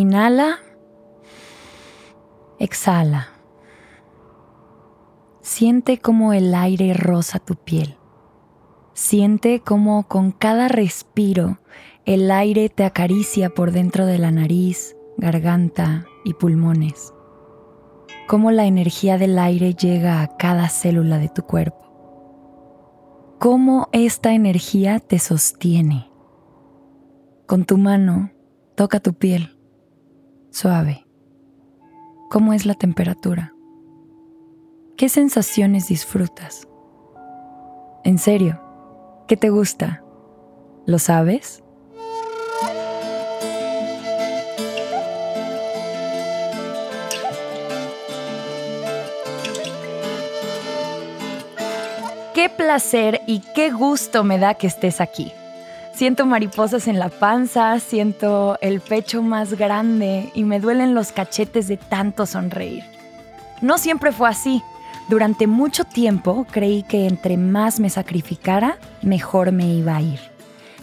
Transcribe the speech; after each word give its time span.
Inhala. 0.00 0.60
Exhala. 2.58 3.28
Siente 5.42 5.98
cómo 5.98 6.32
el 6.32 6.54
aire 6.54 6.94
roza 6.94 7.38
tu 7.38 7.56
piel. 7.56 7.98
Siente 8.94 9.60
cómo 9.60 10.08
con 10.08 10.32
cada 10.32 10.68
respiro 10.68 11.58
el 12.06 12.30
aire 12.30 12.70
te 12.70 12.84
acaricia 12.84 13.50
por 13.50 13.72
dentro 13.72 14.06
de 14.06 14.16
la 14.16 14.30
nariz, 14.30 14.96
garganta 15.18 16.06
y 16.24 16.32
pulmones. 16.32 17.12
Cómo 18.26 18.52
la 18.52 18.64
energía 18.64 19.18
del 19.18 19.38
aire 19.38 19.74
llega 19.74 20.22
a 20.22 20.38
cada 20.38 20.70
célula 20.70 21.18
de 21.18 21.28
tu 21.28 21.42
cuerpo. 21.42 23.36
Cómo 23.38 23.90
esta 23.92 24.32
energía 24.32 24.98
te 24.98 25.18
sostiene. 25.18 26.10
Con 27.46 27.66
tu 27.66 27.76
mano 27.76 28.30
toca 28.76 29.00
tu 29.00 29.12
piel. 29.12 29.59
Suave. 30.52 31.06
¿Cómo 32.28 32.52
es 32.52 32.66
la 32.66 32.74
temperatura? 32.74 33.54
¿Qué 34.96 35.08
sensaciones 35.08 35.86
disfrutas? 35.86 36.66
En 38.02 38.18
serio, 38.18 38.60
¿qué 39.28 39.36
te 39.36 39.48
gusta? 39.48 40.02
¿Lo 40.86 40.98
sabes? 40.98 41.62
Qué 52.34 52.48
placer 52.48 53.20
y 53.28 53.40
qué 53.54 53.70
gusto 53.70 54.24
me 54.24 54.38
da 54.38 54.54
que 54.54 54.66
estés 54.66 55.00
aquí. 55.00 55.32
Siento 56.00 56.24
mariposas 56.24 56.88
en 56.88 56.98
la 56.98 57.10
panza, 57.10 57.78
siento 57.78 58.56
el 58.62 58.80
pecho 58.80 59.20
más 59.20 59.52
grande 59.52 60.30
y 60.34 60.44
me 60.44 60.58
duelen 60.58 60.94
los 60.94 61.12
cachetes 61.12 61.68
de 61.68 61.76
tanto 61.76 62.24
sonreír. 62.24 62.82
No 63.60 63.76
siempre 63.76 64.10
fue 64.10 64.30
así. 64.30 64.62
Durante 65.10 65.46
mucho 65.46 65.84
tiempo 65.84 66.46
creí 66.50 66.84
que 66.84 67.06
entre 67.06 67.36
más 67.36 67.80
me 67.80 67.90
sacrificara, 67.90 68.78
mejor 69.02 69.52
me 69.52 69.74
iba 69.74 69.96
a 69.96 70.00
ir. 70.00 70.20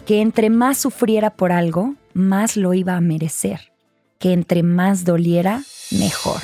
Que 0.06 0.20
entre 0.20 0.50
más 0.50 0.78
sufriera 0.78 1.30
por 1.30 1.50
algo, 1.50 1.96
más 2.14 2.56
lo 2.56 2.72
iba 2.72 2.94
a 2.94 3.00
merecer. 3.00 3.72
Que 4.20 4.32
entre 4.32 4.62
más 4.62 5.04
doliera, 5.04 5.62
mejor. 5.90 6.42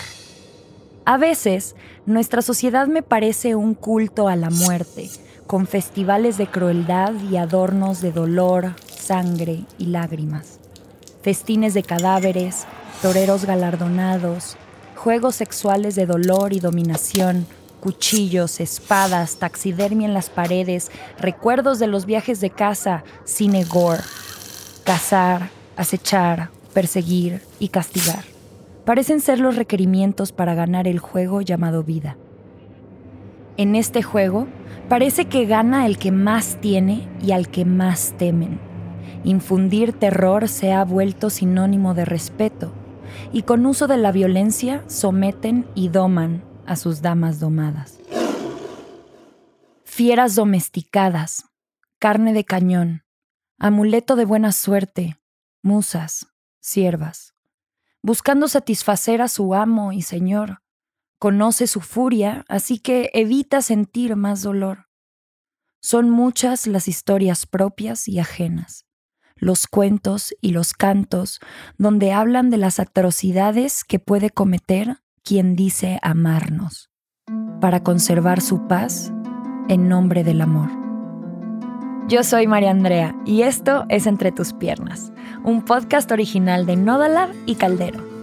A 1.04 1.16
veces, 1.16 1.76
nuestra 2.06 2.42
sociedad 2.42 2.88
me 2.88 3.04
parece 3.04 3.54
un 3.54 3.74
culto 3.74 4.26
a 4.26 4.34
la 4.34 4.50
muerte, 4.50 5.10
con 5.46 5.66
festivales 5.66 6.38
de 6.38 6.46
crueldad 6.46 7.12
y 7.30 7.36
adornos 7.36 8.00
de 8.00 8.12
dolor, 8.12 8.74
sangre 8.86 9.64
y 9.78 9.86
lágrimas. 9.86 10.58
Festines 11.22 11.74
de 11.74 11.82
cadáveres, 11.82 12.64
toreros 13.02 13.44
galardonados, 13.44 14.56
juegos 14.96 15.36
sexuales 15.36 15.94
de 15.94 16.06
dolor 16.06 16.52
y 16.52 16.60
dominación, 16.60 17.46
cuchillos, 17.80 18.60
espadas, 18.60 19.36
taxidermia 19.36 20.06
en 20.06 20.14
las 20.14 20.30
paredes, 20.30 20.90
recuerdos 21.18 21.78
de 21.78 21.86
los 21.86 22.06
viajes 22.06 22.40
de 22.40 22.48
casa, 22.48 23.04
cine 23.24 23.64
gore, 23.64 24.02
cazar, 24.84 25.50
acechar, 25.76 26.48
perseguir 26.72 27.42
y 27.58 27.68
castigar. 27.68 28.24
Parecen 28.86 29.20
ser 29.20 29.40
los 29.40 29.56
requerimientos 29.56 30.32
para 30.32 30.54
ganar 30.54 30.88
el 30.88 30.98
juego 30.98 31.42
llamado 31.42 31.82
vida. 31.82 32.16
En 33.56 33.76
este 33.76 34.02
juego, 34.02 34.48
parece 34.88 35.26
que 35.26 35.46
gana 35.46 35.86
el 35.86 35.98
que 35.98 36.10
más 36.10 36.58
tiene 36.60 37.08
y 37.22 37.32
al 37.32 37.48
que 37.48 37.64
más 37.64 38.14
temen. 38.18 38.58
Infundir 39.22 39.92
terror 39.92 40.48
se 40.48 40.72
ha 40.72 40.84
vuelto 40.84 41.30
sinónimo 41.30 41.94
de 41.94 42.04
respeto, 42.04 42.72
y 43.32 43.42
con 43.42 43.64
uso 43.64 43.86
de 43.86 43.96
la 43.96 44.10
violencia 44.10 44.82
someten 44.88 45.66
y 45.74 45.88
doman 45.88 46.42
a 46.66 46.76
sus 46.76 47.00
damas 47.00 47.38
domadas. 47.38 47.98
Fieras 49.84 50.34
domesticadas, 50.34 51.44
carne 52.00 52.32
de 52.32 52.44
cañón, 52.44 53.04
amuleto 53.58 54.16
de 54.16 54.24
buena 54.24 54.50
suerte, 54.50 55.20
musas, 55.62 56.26
siervas, 56.58 57.34
buscando 58.02 58.48
satisfacer 58.48 59.22
a 59.22 59.28
su 59.28 59.54
amo 59.54 59.92
y 59.92 60.02
señor. 60.02 60.63
Conoce 61.24 61.66
su 61.66 61.80
furia, 61.80 62.44
así 62.50 62.78
que 62.78 63.10
evita 63.14 63.62
sentir 63.62 64.14
más 64.14 64.42
dolor. 64.42 64.88
Son 65.80 66.10
muchas 66.10 66.66
las 66.66 66.86
historias 66.86 67.46
propias 67.46 68.08
y 68.08 68.18
ajenas, 68.18 68.84
los 69.34 69.66
cuentos 69.66 70.34
y 70.42 70.50
los 70.50 70.74
cantos 70.74 71.40
donde 71.78 72.12
hablan 72.12 72.50
de 72.50 72.58
las 72.58 72.78
atrocidades 72.78 73.84
que 73.84 73.98
puede 73.98 74.28
cometer 74.28 74.98
quien 75.22 75.56
dice 75.56 75.98
amarnos, 76.02 76.90
para 77.58 77.82
conservar 77.82 78.42
su 78.42 78.66
paz 78.66 79.10
en 79.70 79.88
nombre 79.88 80.24
del 80.24 80.42
amor. 80.42 80.68
Yo 82.06 82.22
soy 82.22 82.46
María 82.46 82.70
Andrea 82.70 83.16
y 83.24 83.44
esto 83.44 83.86
es 83.88 84.06
Entre 84.06 84.30
tus 84.30 84.52
piernas, 84.52 85.10
un 85.42 85.64
podcast 85.64 86.12
original 86.12 86.66
de 86.66 86.76
Nodalab 86.76 87.30
y 87.46 87.54
Caldero. 87.54 88.13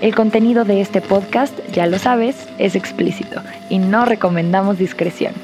El 0.00 0.14
contenido 0.14 0.64
de 0.64 0.80
este 0.80 1.00
podcast, 1.00 1.58
ya 1.72 1.86
lo 1.86 1.98
sabes, 1.98 2.36
es 2.58 2.74
explícito 2.74 3.40
y 3.70 3.78
no 3.78 4.04
recomendamos 4.04 4.78
discreción. 4.78 5.34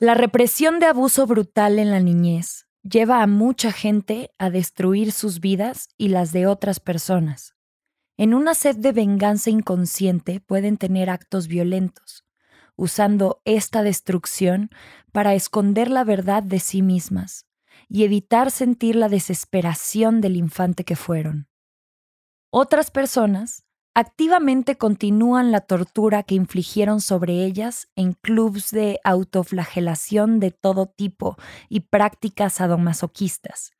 La 0.00 0.14
represión 0.14 0.78
de 0.78 0.86
abuso 0.86 1.26
brutal 1.26 1.80
en 1.80 1.90
la 1.90 1.98
niñez 1.98 2.67
lleva 2.88 3.22
a 3.22 3.26
mucha 3.26 3.72
gente 3.72 4.30
a 4.38 4.50
destruir 4.50 5.12
sus 5.12 5.40
vidas 5.40 5.88
y 5.96 6.08
las 6.08 6.32
de 6.32 6.46
otras 6.46 6.80
personas. 6.80 7.54
En 8.16 8.34
una 8.34 8.54
sed 8.54 8.76
de 8.76 8.92
venganza 8.92 9.50
inconsciente 9.50 10.40
pueden 10.40 10.76
tener 10.76 11.10
actos 11.10 11.46
violentos, 11.46 12.24
usando 12.76 13.40
esta 13.44 13.82
destrucción 13.82 14.70
para 15.12 15.34
esconder 15.34 15.90
la 15.90 16.04
verdad 16.04 16.42
de 16.42 16.60
sí 16.60 16.82
mismas 16.82 17.46
y 17.88 18.04
evitar 18.04 18.50
sentir 18.50 18.96
la 18.96 19.08
desesperación 19.08 20.20
del 20.20 20.36
infante 20.36 20.84
que 20.84 20.96
fueron. 20.96 21.48
Otras 22.50 22.90
personas 22.90 23.67
activamente 23.94 24.76
continúan 24.76 25.50
la 25.50 25.60
tortura 25.60 26.22
que 26.22 26.34
infligieron 26.34 27.00
sobre 27.00 27.44
ellas 27.44 27.88
en 27.96 28.12
clubs 28.12 28.70
de 28.70 29.00
autoflagelación 29.04 30.40
de 30.40 30.50
todo 30.50 30.86
tipo 30.86 31.36
y 31.68 31.80
prácticas 31.80 32.54
sadomasoquistas. 32.54 33.72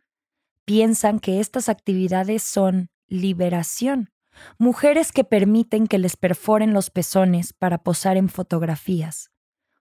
Piensan 0.64 1.20
que 1.20 1.40
estas 1.40 1.68
actividades 1.68 2.42
son 2.42 2.90
liberación, 3.06 4.10
mujeres 4.58 5.12
que 5.12 5.24
permiten 5.24 5.86
que 5.86 5.98
les 5.98 6.16
perforen 6.16 6.72
los 6.72 6.90
pezones 6.90 7.52
para 7.52 7.78
posar 7.78 8.16
en 8.16 8.28
fotografías, 8.28 9.30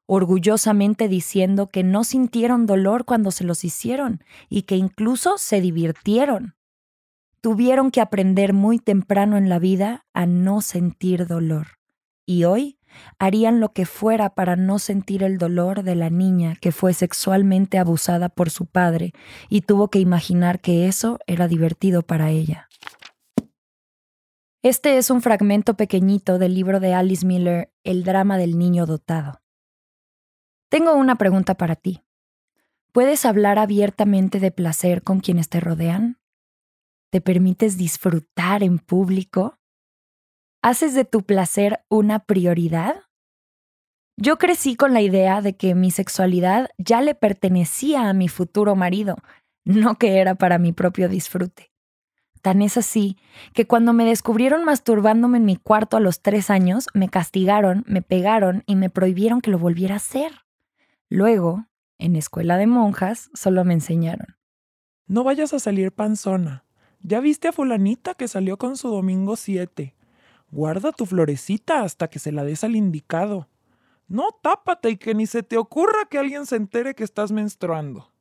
orgullosamente 0.06 1.08
diciendo 1.08 1.70
que 1.70 1.84
no 1.84 2.04
sintieron 2.04 2.66
dolor 2.66 3.06
cuando 3.06 3.32
se 3.32 3.44
los 3.44 3.64
hicieron 3.64 4.24
y 4.50 4.64
que 4.64 4.76
incluso 4.76 5.38
se 5.38 5.62
divirtieron 5.62 6.56
tuvieron 7.42 7.92
que 7.92 8.02
aprender 8.02 8.53
muy 8.53 8.80
temprano 8.80 9.38
en 9.38 9.50
la 9.50 9.59
vida 9.59 10.06
a 10.14 10.25
no 10.25 10.62
sentir 10.62 11.28
dolor. 11.28 11.78
Y 12.25 12.44
hoy 12.44 12.78
harían 13.20 13.59
lo 13.59 13.74
que 13.74 13.86
fuera 13.86 14.36
para 14.36 14.56
no 14.56 14.80
sentir 14.80 15.23
el 15.23 15.38
dolor 15.38 15.84
de 15.84 15.96
la 15.96 16.09
niña 16.09 16.56
que 16.59 16.72
fue 16.72 16.94
sexualmente 16.94 17.78
abusada 17.78 18.29
por 18.29 18.50
su 18.50 18.66
padre 18.66 19.14
y 19.50 19.61
tuvo 19.61 19.90
que 19.90 20.00
imaginar 20.00 20.59
que 20.59 20.88
eso 20.88 21.20
era 21.28 21.47
divertido 21.47 22.02
para 22.02 22.29
ella. 22.29 22.67
Este 24.64 24.97
es 24.97 25.09
un 25.09 25.22
fragmento 25.22 25.76
pequeñito 25.76 26.40
del 26.40 26.56
libro 26.56 26.79
de 26.79 26.94
Alice 26.94 27.26
Miller, 27.26 27.72
El 27.84 28.03
drama 28.03 28.38
del 28.38 28.58
niño 28.58 28.85
dotado. 28.85 29.41
Tengo 30.70 30.96
una 30.96 31.16
pregunta 31.16 31.56
para 31.56 31.76
ti. 31.76 32.03
¿Puedes 32.91 33.26
hablar 33.26 33.59
abiertamente 33.59 34.40
de 34.40 34.52
placer 34.52 35.03
con 35.03 35.20
quienes 35.20 35.47
te 35.47 35.59
rodean? 35.59 36.17
¿Te 37.09 37.22
permites 37.22 37.78
disfrutar 37.78 38.64
en 38.64 38.80
público? 38.80 39.58
¿Haces 40.62 40.94
de 40.94 41.06
tu 41.06 41.24
placer 41.24 41.86
una 41.90 42.20
prioridad? 42.20 43.04
Yo 44.18 44.38
crecí 44.38 44.76
con 44.76 44.94
la 44.94 45.02
idea 45.02 45.42
de 45.42 45.56
que 45.56 45.74
mi 45.74 45.92
sexualidad 45.92 46.70
ya 46.78 47.02
le 47.02 47.16
pertenecía 47.16 48.09
a 48.09 48.14
mi 48.14 48.28
futuro 48.28 48.76
marido, 48.76 49.16
no 49.64 49.96
que 49.96 50.18
era 50.18 50.36
para 50.36 50.58
mi 50.58 50.74
propio 50.74 51.08
disfrute. 51.08 51.72
Tan 52.42 52.62
es 52.62 52.78
así 52.78 53.18
que 53.54 53.68
cuando 53.68 53.94
me 53.94 54.06
descubrieron 54.06 54.66
masturbándome 54.66 55.38
en 55.38 55.46
mi 55.46 55.56
cuarto 55.56 55.98
a 55.98 56.00
los 56.02 56.22
tres 56.22 56.50
años, 56.50 56.88
me 56.94 57.09
castigaron, 57.09 57.84
me 57.88 58.02
pegaron 58.02 58.64
y 58.66 58.76
me 58.76 58.90
prohibieron 58.90 59.40
que 59.42 59.52
lo 59.52 59.59
volviera 59.59 59.96
a 59.96 59.98
hacer. 59.98 60.32
Luego, 61.09 61.66
En 62.00 62.16
escuela 62.16 62.58
de 62.58 62.68
monjas 62.68 63.32
solo 63.34 63.66
me 63.66 63.74
enseñaron. 63.74 64.38
No 65.08 65.24
vayas 65.24 65.52
a 65.54 65.59
salir 65.59 65.92
panzona. 65.92 66.66
Ya 67.02 67.20
viste 67.20 67.47
a 67.47 67.52
fulanita 67.52 68.14
que 68.14 68.28
salió 68.28 68.58
con 68.58 68.78
su 68.78 68.90
domingo 68.90 69.35
7. 69.35 69.96
Guarda 70.52 70.91
tu 70.91 71.05
florecita 71.05 71.82
hasta 71.82 72.09
que 72.09 72.20
se 72.20 72.32
la 72.32 72.44
des 72.44 72.64
al 72.64 72.76
indicado. 72.76 73.47
No, 74.08 74.29
tápate 74.41 74.90
y 74.90 74.97
que 74.97 75.14
ni 75.14 75.28
se 75.28 75.44
te 75.44 75.58
ocurra 75.58 76.05
que 76.09 76.17
alguien 76.17 76.46
se 76.46 76.55
entere 76.55 76.96
que 76.96 77.03
estás 77.03 77.32
menstruando. 77.32 78.11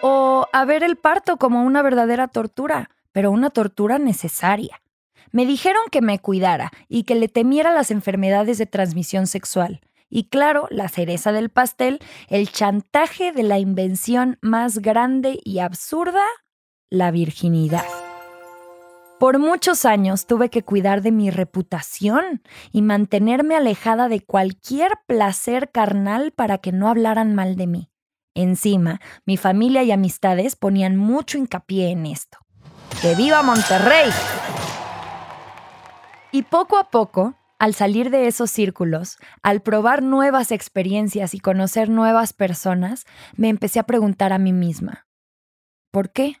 O 0.00 0.46
a 0.52 0.64
ver 0.64 0.82
el 0.82 0.96
parto 0.96 1.36
como 1.36 1.62
una 1.62 1.82
verdadera 1.82 2.28
tortura, 2.28 2.90
pero 3.12 3.30
una 3.30 3.50
tortura 3.50 3.98
necesaria. 3.98 4.80
Me 5.30 5.44
dijeron 5.44 5.82
que 5.90 6.00
me 6.00 6.18
cuidara 6.18 6.70
y 6.88 7.02
que 7.02 7.14
le 7.14 7.28
temiera 7.28 7.72
las 7.72 7.90
enfermedades 7.90 8.56
de 8.58 8.66
transmisión 8.66 9.26
sexual. 9.26 9.80
Y 10.08 10.24
claro, 10.24 10.66
la 10.70 10.88
cereza 10.88 11.32
del 11.32 11.50
pastel, 11.50 11.98
el 12.28 12.50
chantaje 12.50 13.32
de 13.32 13.42
la 13.42 13.58
invención 13.58 14.38
más 14.40 14.78
grande 14.78 15.38
y 15.44 15.58
absurda, 15.58 16.24
la 16.90 17.10
virginidad. 17.10 17.84
Por 19.18 19.40
muchos 19.40 19.84
años 19.84 20.26
tuve 20.26 20.48
que 20.48 20.62
cuidar 20.62 21.02
de 21.02 21.10
mi 21.10 21.30
reputación 21.30 22.40
y 22.70 22.82
mantenerme 22.82 23.56
alejada 23.56 24.08
de 24.08 24.20
cualquier 24.20 24.92
placer 25.06 25.70
carnal 25.72 26.30
para 26.30 26.58
que 26.58 26.70
no 26.70 26.88
hablaran 26.88 27.34
mal 27.34 27.56
de 27.56 27.66
mí. 27.66 27.90
Encima, 28.34 29.00
mi 29.26 29.36
familia 29.36 29.82
y 29.82 29.90
amistades 29.90 30.54
ponían 30.54 30.96
mucho 30.96 31.36
hincapié 31.36 31.90
en 31.90 32.06
esto. 32.06 32.38
¡Que 33.02 33.16
viva 33.16 33.42
Monterrey! 33.42 34.10
Y 36.30 36.42
poco 36.44 36.78
a 36.78 36.90
poco, 36.90 37.34
al 37.58 37.74
salir 37.74 38.10
de 38.10 38.28
esos 38.28 38.52
círculos, 38.52 39.18
al 39.42 39.62
probar 39.62 40.02
nuevas 40.02 40.52
experiencias 40.52 41.34
y 41.34 41.40
conocer 41.40 41.88
nuevas 41.88 42.32
personas, 42.32 43.04
me 43.36 43.48
empecé 43.48 43.80
a 43.80 43.84
preguntar 43.84 44.32
a 44.32 44.38
mí 44.38 44.52
misma, 44.52 45.08
¿por 45.90 46.12
qué? 46.12 46.36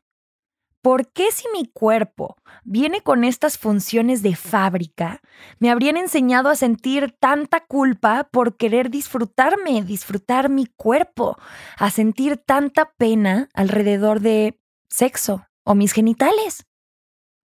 ¿Por 0.88 1.12
qué 1.12 1.30
si 1.32 1.44
mi 1.52 1.66
cuerpo 1.66 2.38
viene 2.64 3.02
con 3.02 3.22
estas 3.22 3.58
funciones 3.58 4.22
de 4.22 4.34
fábrica, 4.34 5.20
me 5.58 5.70
habrían 5.70 5.98
enseñado 5.98 6.48
a 6.48 6.56
sentir 6.56 7.14
tanta 7.20 7.60
culpa 7.60 8.30
por 8.32 8.56
querer 8.56 8.88
disfrutarme, 8.88 9.82
disfrutar 9.82 10.48
mi 10.48 10.64
cuerpo, 10.64 11.36
a 11.76 11.90
sentir 11.90 12.38
tanta 12.38 12.94
pena 12.96 13.50
alrededor 13.52 14.20
de 14.20 14.58
sexo 14.88 15.46
o 15.62 15.74
mis 15.74 15.92
genitales? 15.92 16.64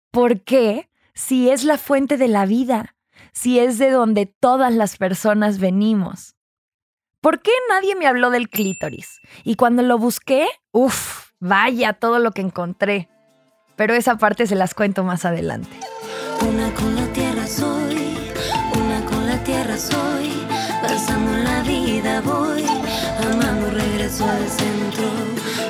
¿Por 0.09 0.45
qué 0.45 0.89
si 1.13 1.49
es 1.49 1.65
la 1.65 1.77
fuente 1.77 2.15
de 2.15 2.29
la 2.29 2.45
vida, 2.45 2.95
si 3.33 3.59
es 3.59 3.77
de 3.77 3.91
donde 3.91 4.25
todas 4.25 4.73
las 4.73 4.95
personas 4.95 5.59
venimos? 5.59 6.37
¿Por 7.19 7.41
qué 7.41 7.51
nadie 7.67 7.97
me 7.97 8.07
habló 8.07 8.29
del 8.29 8.47
clítoris? 8.47 9.19
Y 9.43 9.55
cuando 9.55 9.83
lo 9.83 9.97
busqué, 9.97 10.47
uff, 10.71 11.31
vaya 11.41 11.91
todo 11.91 12.19
lo 12.19 12.31
que 12.31 12.39
encontré. 12.39 13.09
Pero 13.75 13.93
esa 13.95 14.17
parte 14.17 14.45
se 14.47 14.55
las 14.55 14.73
cuento 14.73 15.03
más 15.03 15.25
adelante. 15.25 15.69
Una 16.47 16.73
con 16.73 16.95
la 16.95 17.05
tierra 17.13 17.47
soy, 17.47 18.17
una 18.75 19.05
con 19.05 19.25
la 19.25 19.43
tierra 19.43 19.77
soy, 19.77 20.31
pasando 20.81 21.31
la 21.37 21.61
vida 21.63 22.21
voy, 22.21 22.65
amando 23.31 23.71
regreso 23.71 24.25
al 24.29 24.47
centro, 24.47 25.09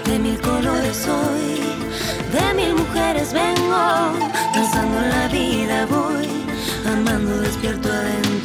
de 0.05 0.19
mil 0.19 0.41
colores 0.41 0.97
soy, 0.97 1.61
de 2.33 2.53
mil 2.55 2.75
mujeres 2.75 3.31
vengo, 3.31 4.13
pasando 4.53 4.99
la 4.99 5.27
vida 5.27 5.85
voy, 5.85 6.27
amando 6.85 7.39
despierto 7.41 7.89
adentro. 7.89 8.42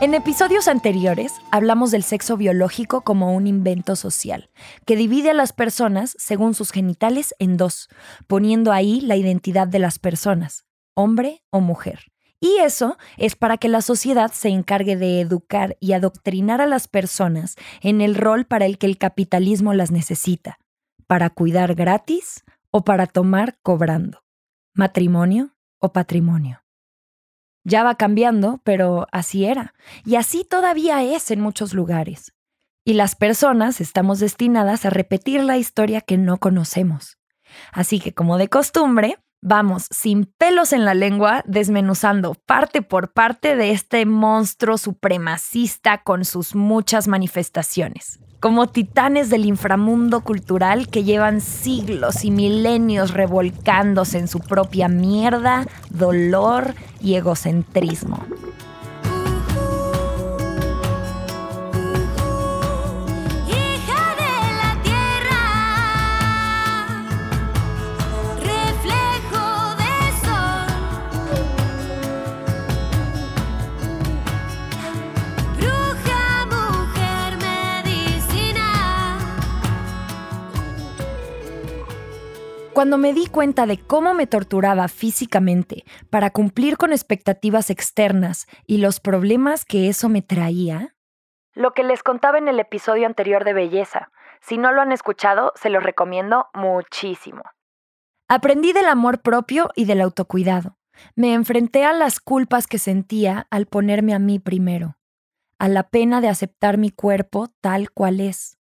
En 0.00 0.14
episodios 0.14 0.68
anteriores 0.68 1.32
hablamos 1.50 1.90
del 1.90 2.04
sexo 2.04 2.36
biológico 2.36 3.00
como 3.00 3.34
un 3.34 3.48
invento 3.48 3.96
social, 3.96 4.48
que 4.86 4.94
divide 4.94 5.30
a 5.30 5.34
las 5.34 5.52
personas 5.52 6.14
según 6.20 6.54
sus 6.54 6.70
genitales 6.70 7.34
en 7.40 7.56
dos, 7.56 7.88
poniendo 8.28 8.70
ahí 8.70 9.00
la 9.00 9.16
identidad 9.16 9.66
de 9.66 9.80
las 9.80 9.98
personas, 9.98 10.66
hombre 10.94 11.42
o 11.50 11.58
mujer. 11.58 12.12
Y 12.38 12.58
eso 12.60 12.96
es 13.16 13.34
para 13.34 13.56
que 13.56 13.66
la 13.68 13.82
sociedad 13.82 14.30
se 14.30 14.50
encargue 14.50 14.94
de 14.94 15.20
educar 15.20 15.76
y 15.80 15.94
adoctrinar 15.94 16.60
a 16.60 16.66
las 16.66 16.86
personas 16.86 17.56
en 17.80 18.00
el 18.00 18.14
rol 18.14 18.46
para 18.46 18.66
el 18.66 18.78
que 18.78 18.86
el 18.86 18.98
capitalismo 18.98 19.74
las 19.74 19.90
necesita, 19.90 20.60
para 21.08 21.28
cuidar 21.28 21.74
gratis 21.74 22.44
o 22.70 22.84
para 22.84 23.08
tomar 23.08 23.58
cobrando, 23.64 24.22
matrimonio 24.74 25.56
o 25.80 25.92
patrimonio. 25.92 26.62
Ya 27.68 27.84
va 27.84 27.96
cambiando, 27.96 28.62
pero 28.64 29.06
así 29.12 29.44
era. 29.44 29.74
Y 30.06 30.16
así 30.16 30.42
todavía 30.42 31.02
es 31.02 31.30
en 31.30 31.40
muchos 31.40 31.74
lugares. 31.74 32.32
Y 32.82 32.94
las 32.94 33.14
personas 33.14 33.82
estamos 33.82 34.20
destinadas 34.20 34.86
a 34.86 34.90
repetir 34.90 35.44
la 35.44 35.58
historia 35.58 36.00
que 36.00 36.16
no 36.16 36.38
conocemos. 36.38 37.18
Así 37.70 38.00
que, 38.00 38.14
como 38.14 38.38
de 38.38 38.48
costumbre, 38.48 39.18
vamos 39.42 39.86
sin 39.90 40.24
pelos 40.24 40.72
en 40.72 40.86
la 40.86 40.94
lengua 40.94 41.44
desmenuzando 41.46 42.32
parte 42.34 42.80
por 42.80 43.12
parte 43.12 43.54
de 43.54 43.72
este 43.72 44.06
monstruo 44.06 44.78
supremacista 44.78 46.02
con 46.02 46.24
sus 46.24 46.54
muchas 46.54 47.06
manifestaciones 47.06 48.18
como 48.40 48.68
titanes 48.68 49.30
del 49.30 49.46
inframundo 49.46 50.20
cultural 50.20 50.88
que 50.88 51.04
llevan 51.04 51.40
siglos 51.40 52.24
y 52.24 52.30
milenios 52.30 53.12
revolcándose 53.12 54.18
en 54.18 54.28
su 54.28 54.40
propia 54.40 54.88
mierda, 54.88 55.66
dolor 55.90 56.74
y 57.00 57.14
egocentrismo. 57.14 58.24
Cuando 82.78 82.96
me 82.96 83.12
di 83.12 83.26
cuenta 83.26 83.66
de 83.66 83.76
cómo 83.76 84.14
me 84.14 84.28
torturaba 84.28 84.86
físicamente 84.86 85.84
para 86.10 86.30
cumplir 86.30 86.76
con 86.76 86.92
expectativas 86.92 87.70
externas 87.70 88.46
y 88.68 88.78
los 88.78 89.00
problemas 89.00 89.64
que 89.64 89.88
eso 89.88 90.08
me 90.08 90.22
traía, 90.22 90.94
lo 91.54 91.74
que 91.74 91.82
les 91.82 92.04
contaba 92.04 92.38
en 92.38 92.46
el 92.46 92.60
episodio 92.60 93.06
anterior 93.06 93.44
de 93.44 93.52
belleza, 93.52 94.12
si 94.40 94.58
no 94.58 94.70
lo 94.70 94.80
han 94.80 94.92
escuchado, 94.92 95.52
se 95.56 95.70
los 95.70 95.82
recomiendo 95.82 96.46
muchísimo. 96.54 97.42
Aprendí 98.28 98.72
del 98.72 98.86
amor 98.86 99.22
propio 99.22 99.70
y 99.74 99.84
del 99.84 100.00
autocuidado. 100.00 100.78
Me 101.16 101.34
enfrenté 101.34 101.84
a 101.84 101.92
las 101.92 102.20
culpas 102.20 102.68
que 102.68 102.78
sentía 102.78 103.48
al 103.50 103.66
ponerme 103.66 104.14
a 104.14 104.20
mí 104.20 104.38
primero, 104.38 104.98
a 105.58 105.66
la 105.66 105.88
pena 105.90 106.20
de 106.20 106.28
aceptar 106.28 106.78
mi 106.78 106.92
cuerpo 106.92 107.48
tal 107.60 107.90
cual 107.90 108.20
es 108.20 108.57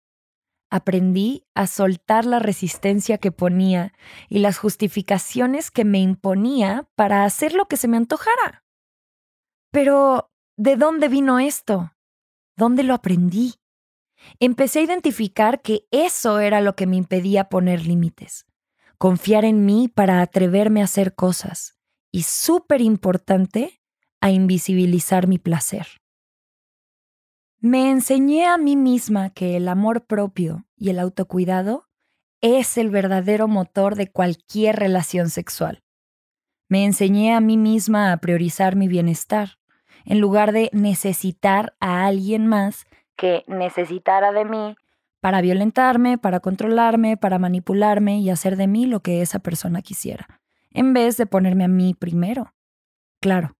aprendí 0.69 1.45
a 1.55 1.67
soltar 1.67 2.25
la 2.25 2.39
resistencia 2.39 3.17
que 3.17 3.31
ponía 3.31 3.93
y 4.29 4.39
las 4.39 4.57
justificaciones 4.57 5.71
que 5.71 5.85
me 5.85 5.99
imponía 5.99 6.87
para 6.95 7.23
hacer 7.23 7.53
lo 7.53 7.67
que 7.67 7.77
se 7.77 7.87
me 7.87 7.97
antojara. 7.97 8.65
Pero, 9.71 10.31
¿de 10.57 10.75
dónde 10.75 11.07
vino 11.07 11.39
esto? 11.39 11.93
¿Dónde 12.55 12.83
lo 12.83 12.93
aprendí? 12.93 13.55
Empecé 14.39 14.79
a 14.79 14.83
identificar 14.83 15.61
que 15.61 15.87
eso 15.91 16.39
era 16.39 16.61
lo 16.61 16.75
que 16.75 16.87
me 16.87 16.95
impedía 16.95 17.49
poner 17.49 17.85
límites, 17.85 18.45
confiar 18.97 19.45
en 19.45 19.65
mí 19.65 19.87
para 19.87 20.21
atreverme 20.21 20.81
a 20.81 20.85
hacer 20.85 21.15
cosas 21.15 21.77
y, 22.11 22.23
súper 22.23 22.81
importante, 22.81 23.81
a 24.21 24.31
invisibilizar 24.31 25.27
mi 25.27 25.37
placer. 25.37 25.87
Me 27.59 27.89
enseñé 27.89 28.45
a 28.45 28.57
mí 28.57 28.75
misma 28.75 29.31
que 29.31 29.57
el 29.57 29.67
amor 29.67 30.05
propio 30.05 30.65
y 30.75 30.89
el 30.89 30.99
autocuidado 30.99 31.87
es 32.39 32.77
el 32.77 32.91
verdadero 32.91 33.47
motor 33.47 33.95
de 33.95 34.11
cualquier 34.11 34.75
relación 34.75 35.29
sexual. 35.29 35.83
Me 36.69 36.85
enseñé 36.85 37.33
a 37.33 37.39
mí 37.39 37.57
misma 37.57 38.11
a 38.11 38.17
priorizar 38.17 38.75
mi 38.75 38.87
bienestar, 38.87 39.57
en 40.05 40.19
lugar 40.19 40.51
de 40.51 40.69
necesitar 40.71 41.75
a 41.79 42.05
alguien 42.05 42.45
más 42.45 42.85
que 43.15 43.43
necesitara 43.47 44.31
de 44.31 44.45
mí 44.45 44.75
para 45.19 45.41
violentarme, 45.41 46.17
para 46.17 46.39
controlarme, 46.39 47.17
para 47.17 47.39
manipularme 47.39 48.19
y 48.19 48.29
hacer 48.29 48.55
de 48.55 48.67
mí 48.67 48.85
lo 48.85 49.01
que 49.01 49.21
esa 49.21 49.39
persona 49.39 49.81
quisiera, 49.81 50.41
en 50.71 50.93
vez 50.93 51.17
de 51.17 51.25
ponerme 51.25 51.63
a 51.63 51.67
mí 51.67 51.93
primero. 51.93 52.53
Claro, 53.19 53.57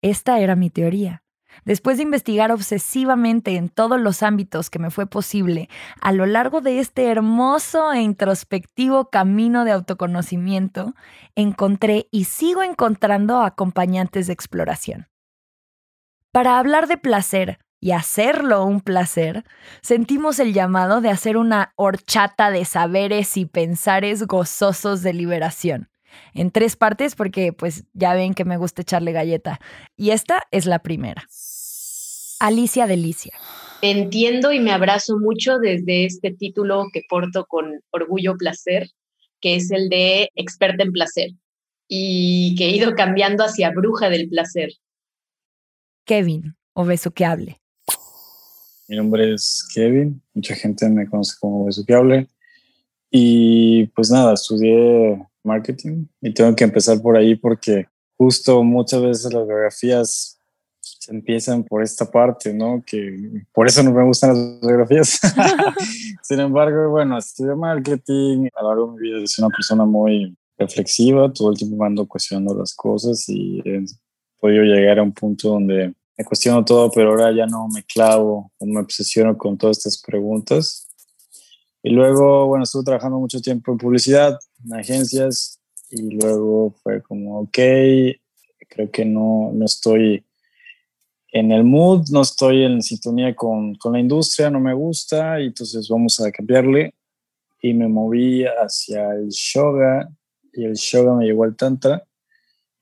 esta 0.00 0.38
era 0.38 0.54
mi 0.54 0.70
teoría. 0.70 1.21
Después 1.64 1.96
de 1.96 2.04
investigar 2.04 2.50
obsesivamente 2.52 3.56
en 3.56 3.68
todos 3.68 4.00
los 4.00 4.22
ámbitos 4.22 4.70
que 4.70 4.78
me 4.78 4.90
fue 4.90 5.06
posible 5.06 5.68
a 6.00 6.12
lo 6.12 6.26
largo 6.26 6.60
de 6.60 6.78
este 6.78 7.06
hermoso 7.06 7.92
e 7.92 8.00
introspectivo 8.00 9.10
camino 9.10 9.64
de 9.64 9.72
autoconocimiento, 9.72 10.94
encontré 11.34 12.08
y 12.10 12.24
sigo 12.24 12.62
encontrando 12.62 13.42
acompañantes 13.42 14.26
de 14.26 14.32
exploración. 14.32 15.08
Para 16.32 16.58
hablar 16.58 16.88
de 16.88 16.96
placer, 16.96 17.58
y 17.82 17.90
hacerlo 17.90 18.64
un 18.64 18.80
placer, 18.80 19.44
sentimos 19.82 20.38
el 20.38 20.54
llamado 20.54 21.00
de 21.00 21.10
hacer 21.10 21.36
una 21.36 21.72
horchata 21.74 22.52
de 22.52 22.64
saberes 22.64 23.36
y 23.36 23.44
pensares 23.44 24.22
gozosos 24.22 25.02
de 25.02 25.12
liberación. 25.12 25.90
En 26.32 26.52
tres 26.52 26.76
partes 26.76 27.16
porque 27.16 27.52
pues 27.52 27.84
ya 27.92 28.14
ven 28.14 28.34
que 28.34 28.44
me 28.44 28.56
gusta 28.56 28.82
echarle 28.82 29.10
galleta. 29.10 29.58
Y 29.96 30.10
esta 30.10 30.42
es 30.52 30.66
la 30.66 30.78
primera. 30.78 31.24
Alicia 32.42 32.88
Delicia. 32.88 33.32
Entiendo 33.82 34.52
y 34.52 34.58
me 34.58 34.72
abrazo 34.72 35.16
mucho 35.16 35.60
desde 35.60 36.06
este 36.06 36.32
título 36.32 36.86
que 36.92 37.02
porto 37.08 37.46
con 37.46 37.80
orgullo 37.92 38.36
placer, 38.36 38.88
que 39.40 39.54
es 39.54 39.70
el 39.70 39.88
de 39.88 40.28
experta 40.34 40.82
en 40.82 40.90
placer 40.90 41.30
y 41.86 42.56
que 42.58 42.64
he 42.64 42.76
ido 42.76 42.96
cambiando 42.96 43.44
hacia 43.44 43.70
bruja 43.70 44.10
del 44.10 44.28
placer. 44.28 44.70
Kevin, 46.04 46.56
o 46.72 46.84
besuqueable. 46.84 47.60
Mi 48.88 48.96
nombre 48.96 49.34
es 49.34 49.64
Kevin, 49.72 50.20
mucha 50.34 50.56
gente 50.56 50.88
me 50.88 51.06
conoce 51.06 51.36
como 51.38 51.66
besuqueable. 51.66 52.26
Y 53.08 53.86
pues 53.94 54.10
nada, 54.10 54.34
estudié 54.34 55.24
marketing 55.44 56.06
y 56.20 56.34
tengo 56.34 56.56
que 56.56 56.64
empezar 56.64 57.00
por 57.00 57.16
ahí 57.16 57.36
porque 57.36 57.86
justo 58.16 58.64
muchas 58.64 59.00
veces 59.00 59.32
las 59.32 59.46
biografías 59.46 60.41
se 61.02 61.10
empiezan 61.10 61.64
por 61.64 61.82
esta 61.82 62.08
parte, 62.08 62.54
¿no? 62.54 62.80
Que 62.86 63.44
por 63.52 63.66
eso 63.66 63.82
no 63.82 63.90
me 63.92 64.04
gustan 64.04 64.30
las 64.30 64.60
biografías. 64.60 65.18
Sin 66.22 66.38
embargo, 66.38 66.90
bueno, 66.90 67.18
estudié 67.18 67.56
marketing, 67.56 68.46
a 68.54 68.62
lo 68.62 68.68
largo 68.68 68.86
de 68.86 68.92
mi 68.92 69.08
vida 69.08 69.26
soy 69.26 69.44
una 69.44 69.52
persona 69.52 69.84
muy 69.84 70.36
reflexiva, 70.56 71.32
todo 71.32 71.50
el 71.50 71.56
tiempo 71.56 71.76
me 71.76 71.86
ando 71.86 72.06
cuestionando 72.06 72.54
las 72.54 72.72
cosas 72.76 73.28
y 73.28 73.60
he 73.64 73.84
podido 74.38 74.62
llegar 74.62 75.00
a 75.00 75.02
un 75.02 75.10
punto 75.10 75.48
donde 75.48 75.92
me 76.16 76.24
cuestiono 76.24 76.64
todo, 76.64 76.88
pero 76.92 77.10
ahora 77.10 77.32
ya 77.32 77.46
no 77.46 77.66
me 77.66 77.82
clavo 77.82 78.52
o 78.56 78.66
me 78.66 78.78
obsesiono 78.78 79.36
con 79.36 79.58
todas 79.58 79.78
estas 79.78 80.00
preguntas. 80.00 80.88
Y 81.82 81.90
luego, 81.90 82.46
bueno, 82.46 82.62
estuve 82.62 82.84
trabajando 82.84 83.18
mucho 83.18 83.40
tiempo 83.40 83.72
en 83.72 83.78
publicidad, 83.78 84.38
en 84.64 84.74
agencias, 84.74 85.58
y 85.90 86.14
luego 86.14 86.76
fue 86.80 87.02
como, 87.02 87.40
ok, 87.40 87.58
creo 88.68 88.90
que 88.92 89.04
no, 89.04 89.50
no 89.52 89.64
estoy 89.64 90.24
en 91.32 91.50
el 91.50 91.64
mood, 91.64 92.08
no 92.10 92.20
estoy 92.20 92.62
en 92.62 92.82
sintonía 92.82 93.34
con, 93.34 93.74
con 93.76 93.94
la 93.94 94.00
industria, 94.00 94.50
no 94.50 94.60
me 94.60 94.74
gusta, 94.74 95.40
y 95.40 95.46
entonces 95.46 95.88
vamos 95.88 96.20
a 96.20 96.30
cambiarle. 96.30 96.94
Y 97.62 97.72
me 97.72 97.88
moví 97.88 98.44
hacia 98.44 99.14
el 99.14 99.30
yoga, 99.30 100.10
y 100.52 100.64
el 100.64 100.74
yoga 100.74 101.14
me 101.14 101.24
llevó 101.24 101.44
al 101.44 101.56
tantra. 101.56 102.04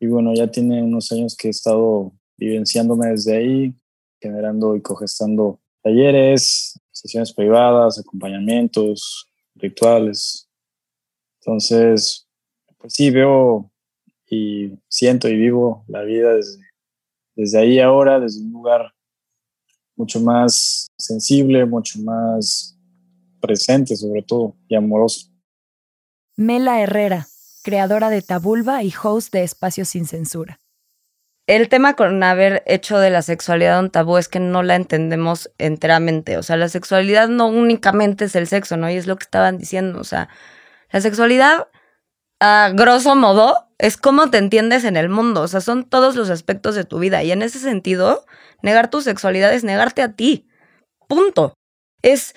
Y 0.00 0.08
bueno, 0.08 0.34
ya 0.34 0.50
tiene 0.50 0.82
unos 0.82 1.12
años 1.12 1.36
que 1.36 1.46
he 1.46 1.50
estado 1.52 2.12
vivenciándome 2.36 3.08
desde 3.08 3.36
ahí, 3.36 3.74
generando 4.20 4.74
y 4.74 4.82
cogestando 4.82 5.60
talleres, 5.80 6.80
sesiones 6.90 7.32
privadas, 7.32 8.00
acompañamientos, 8.00 9.28
rituales. 9.54 10.48
Entonces, 11.40 12.26
pues 12.78 12.94
sí, 12.94 13.10
veo 13.10 13.70
y 14.28 14.72
siento 14.88 15.28
y 15.28 15.36
vivo 15.36 15.84
la 15.86 16.02
vida 16.02 16.34
desde, 16.34 16.59
desde 17.34 17.58
ahí 17.58 17.80
ahora, 17.80 18.20
desde 18.20 18.42
un 18.42 18.52
lugar 18.52 18.92
mucho 19.96 20.20
más 20.20 20.88
sensible, 20.98 21.66
mucho 21.66 22.00
más 22.00 22.76
presente 23.40 23.96
sobre 23.96 24.22
todo 24.22 24.56
y 24.68 24.74
amoroso. 24.74 25.28
Mela 26.36 26.80
Herrera, 26.80 27.26
creadora 27.62 28.10
de 28.10 28.22
Tabulba 28.22 28.82
y 28.82 28.92
host 29.02 29.32
de 29.32 29.42
Espacios 29.42 29.88
sin 29.88 30.06
Censura 30.06 30.60
el 31.50 31.68
tema 31.68 31.94
con 31.94 32.22
haber 32.22 32.62
hecho 32.66 32.98
de 32.98 33.10
la 33.10 33.22
sexualidad 33.22 33.80
un 33.80 33.90
tabú 33.90 34.18
es 34.18 34.28
que 34.28 34.38
no 34.38 34.62
la 34.62 34.76
entendemos 34.76 35.50
enteramente. 35.58 36.38
O 36.38 36.44
sea, 36.44 36.56
la 36.56 36.68
sexualidad 36.68 37.28
no 37.28 37.48
únicamente 37.48 38.26
es 38.26 38.36
el 38.36 38.46
sexo, 38.46 38.76
¿no? 38.76 38.88
Y 38.88 38.94
es 38.94 39.08
lo 39.08 39.16
que 39.16 39.24
estaban 39.24 39.58
diciendo. 39.58 40.00
O 40.00 40.04
sea, 40.04 40.28
la 40.92 41.00
sexualidad, 41.00 41.66
a 42.38 42.70
grosso 42.72 43.16
modo, 43.16 43.68
es 43.80 43.96
cómo 43.96 44.30
te 44.30 44.38
entiendes 44.38 44.84
en 44.84 44.96
el 44.96 45.08
mundo. 45.08 45.42
O 45.42 45.48
sea, 45.48 45.60
son 45.60 45.84
todos 45.84 46.14
los 46.14 46.30
aspectos 46.30 46.74
de 46.74 46.84
tu 46.84 46.98
vida. 46.98 47.22
Y 47.22 47.32
en 47.32 47.42
ese 47.42 47.58
sentido, 47.58 48.24
negar 48.62 48.90
tu 48.90 49.00
sexualidad 49.00 49.52
es 49.52 49.64
negarte 49.64 50.02
a 50.02 50.12
ti. 50.12 50.46
Punto. 51.08 51.54
Es 52.02 52.34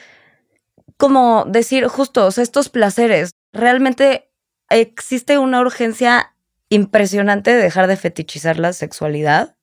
como 0.97 1.45
decir, 1.47 1.87
justo, 1.87 2.25
o 2.25 2.31
sea, 2.31 2.43
estos 2.43 2.69
placeres. 2.69 3.31
Realmente 3.51 4.31
existe 4.69 5.37
una 5.37 5.59
urgencia 5.61 6.33
impresionante 6.69 7.53
dejar 7.53 7.87
de 7.87 7.97
fetichizar 7.97 8.57
la 8.57 8.73
sexualidad, 8.73 9.55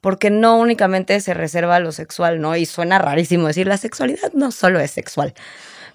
porque 0.00 0.30
no 0.30 0.58
únicamente 0.58 1.20
se 1.20 1.34
reserva 1.34 1.78
lo 1.78 1.92
sexual, 1.92 2.40
¿no? 2.40 2.56
Y 2.56 2.66
suena 2.66 2.98
rarísimo 2.98 3.46
decir 3.46 3.66
la 3.66 3.76
sexualidad 3.76 4.32
no 4.32 4.50
solo 4.50 4.80
es 4.80 4.90
sexual, 4.90 5.34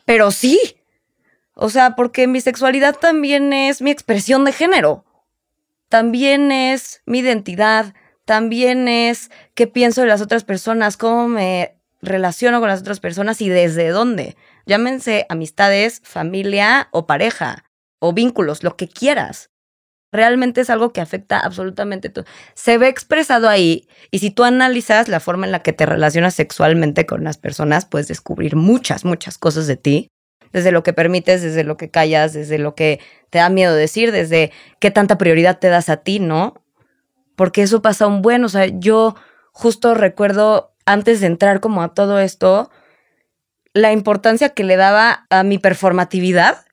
pero 0.05 0.31
sí. 0.31 0.80
O 1.53 1.69
sea, 1.69 1.95
porque 1.95 2.27
mi 2.27 2.41
sexualidad 2.41 2.95
también 2.95 3.53
es 3.53 3.81
mi 3.81 3.91
expresión 3.91 4.45
de 4.45 4.53
género, 4.53 5.05
también 5.89 6.51
es 6.51 7.01
mi 7.05 7.19
identidad, 7.19 7.93
también 8.25 8.87
es 8.87 9.29
qué 9.53 9.67
pienso 9.67 10.01
de 10.01 10.07
las 10.07 10.21
otras 10.21 10.43
personas, 10.43 10.97
cómo 10.97 11.27
me 11.27 11.75
relaciono 12.01 12.59
con 12.59 12.69
las 12.69 12.81
otras 12.81 12.99
personas 12.99 13.41
y 13.41 13.49
desde 13.49 13.89
dónde. 13.89 14.35
Llámense 14.65 15.25
amistades, 15.29 16.01
familia 16.03 16.87
o 16.91 17.05
pareja 17.05 17.65
o 17.99 18.13
vínculos, 18.13 18.63
lo 18.63 18.77
que 18.77 18.87
quieras 18.87 19.51
realmente 20.11 20.61
es 20.61 20.69
algo 20.69 20.91
que 20.93 21.01
afecta 21.01 21.39
absolutamente 21.39 22.09
todo. 22.09 22.25
Se 22.53 22.77
ve 22.77 22.87
expresado 22.87 23.49
ahí 23.49 23.87
y 24.11 24.19
si 24.19 24.31
tú 24.31 24.43
analizas 24.43 25.07
la 25.07 25.19
forma 25.19 25.45
en 25.45 25.51
la 25.51 25.63
que 25.63 25.73
te 25.73 25.85
relacionas 25.85 26.35
sexualmente 26.35 27.05
con 27.05 27.23
las 27.23 27.37
personas, 27.37 27.85
puedes 27.85 28.07
descubrir 28.07 28.55
muchas, 28.55 29.05
muchas 29.05 29.37
cosas 29.37 29.67
de 29.67 29.77
ti. 29.77 30.10
Desde 30.51 30.71
lo 30.71 30.83
que 30.83 30.93
permites, 30.93 31.41
desde 31.41 31.63
lo 31.63 31.77
que 31.77 31.89
callas, 31.89 32.33
desde 32.33 32.57
lo 32.57 32.75
que 32.75 32.99
te 33.29 33.39
da 33.39 33.49
miedo 33.49 33.73
decir, 33.73 34.11
desde 34.11 34.51
qué 34.79 34.91
tanta 34.91 35.17
prioridad 35.17 35.59
te 35.59 35.69
das 35.69 35.89
a 35.89 35.97
ti, 35.97 36.19
¿no? 36.19 36.55
Porque 37.35 37.61
eso 37.61 37.81
pasa 37.81 38.07
un 38.07 38.21
buen, 38.21 38.43
o 38.43 38.49
sea, 38.49 38.65
yo 38.65 39.15
justo 39.51 39.93
recuerdo 39.93 40.73
antes 40.85 41.21
de 41.21 41.27
entrar 41.27 41.59
como 41.59 41.81
a 41.81 41.93
todo 41.93 42.19
esto, 42.19 42.69
la 43.73 43.91
importancia 43.91 44.49
que 44.49 44.63
le 44.63 44.75
daba 44.75 45.25
a 45.29 45.43
mi 45.43 45.57
performatividad 45.57 46.65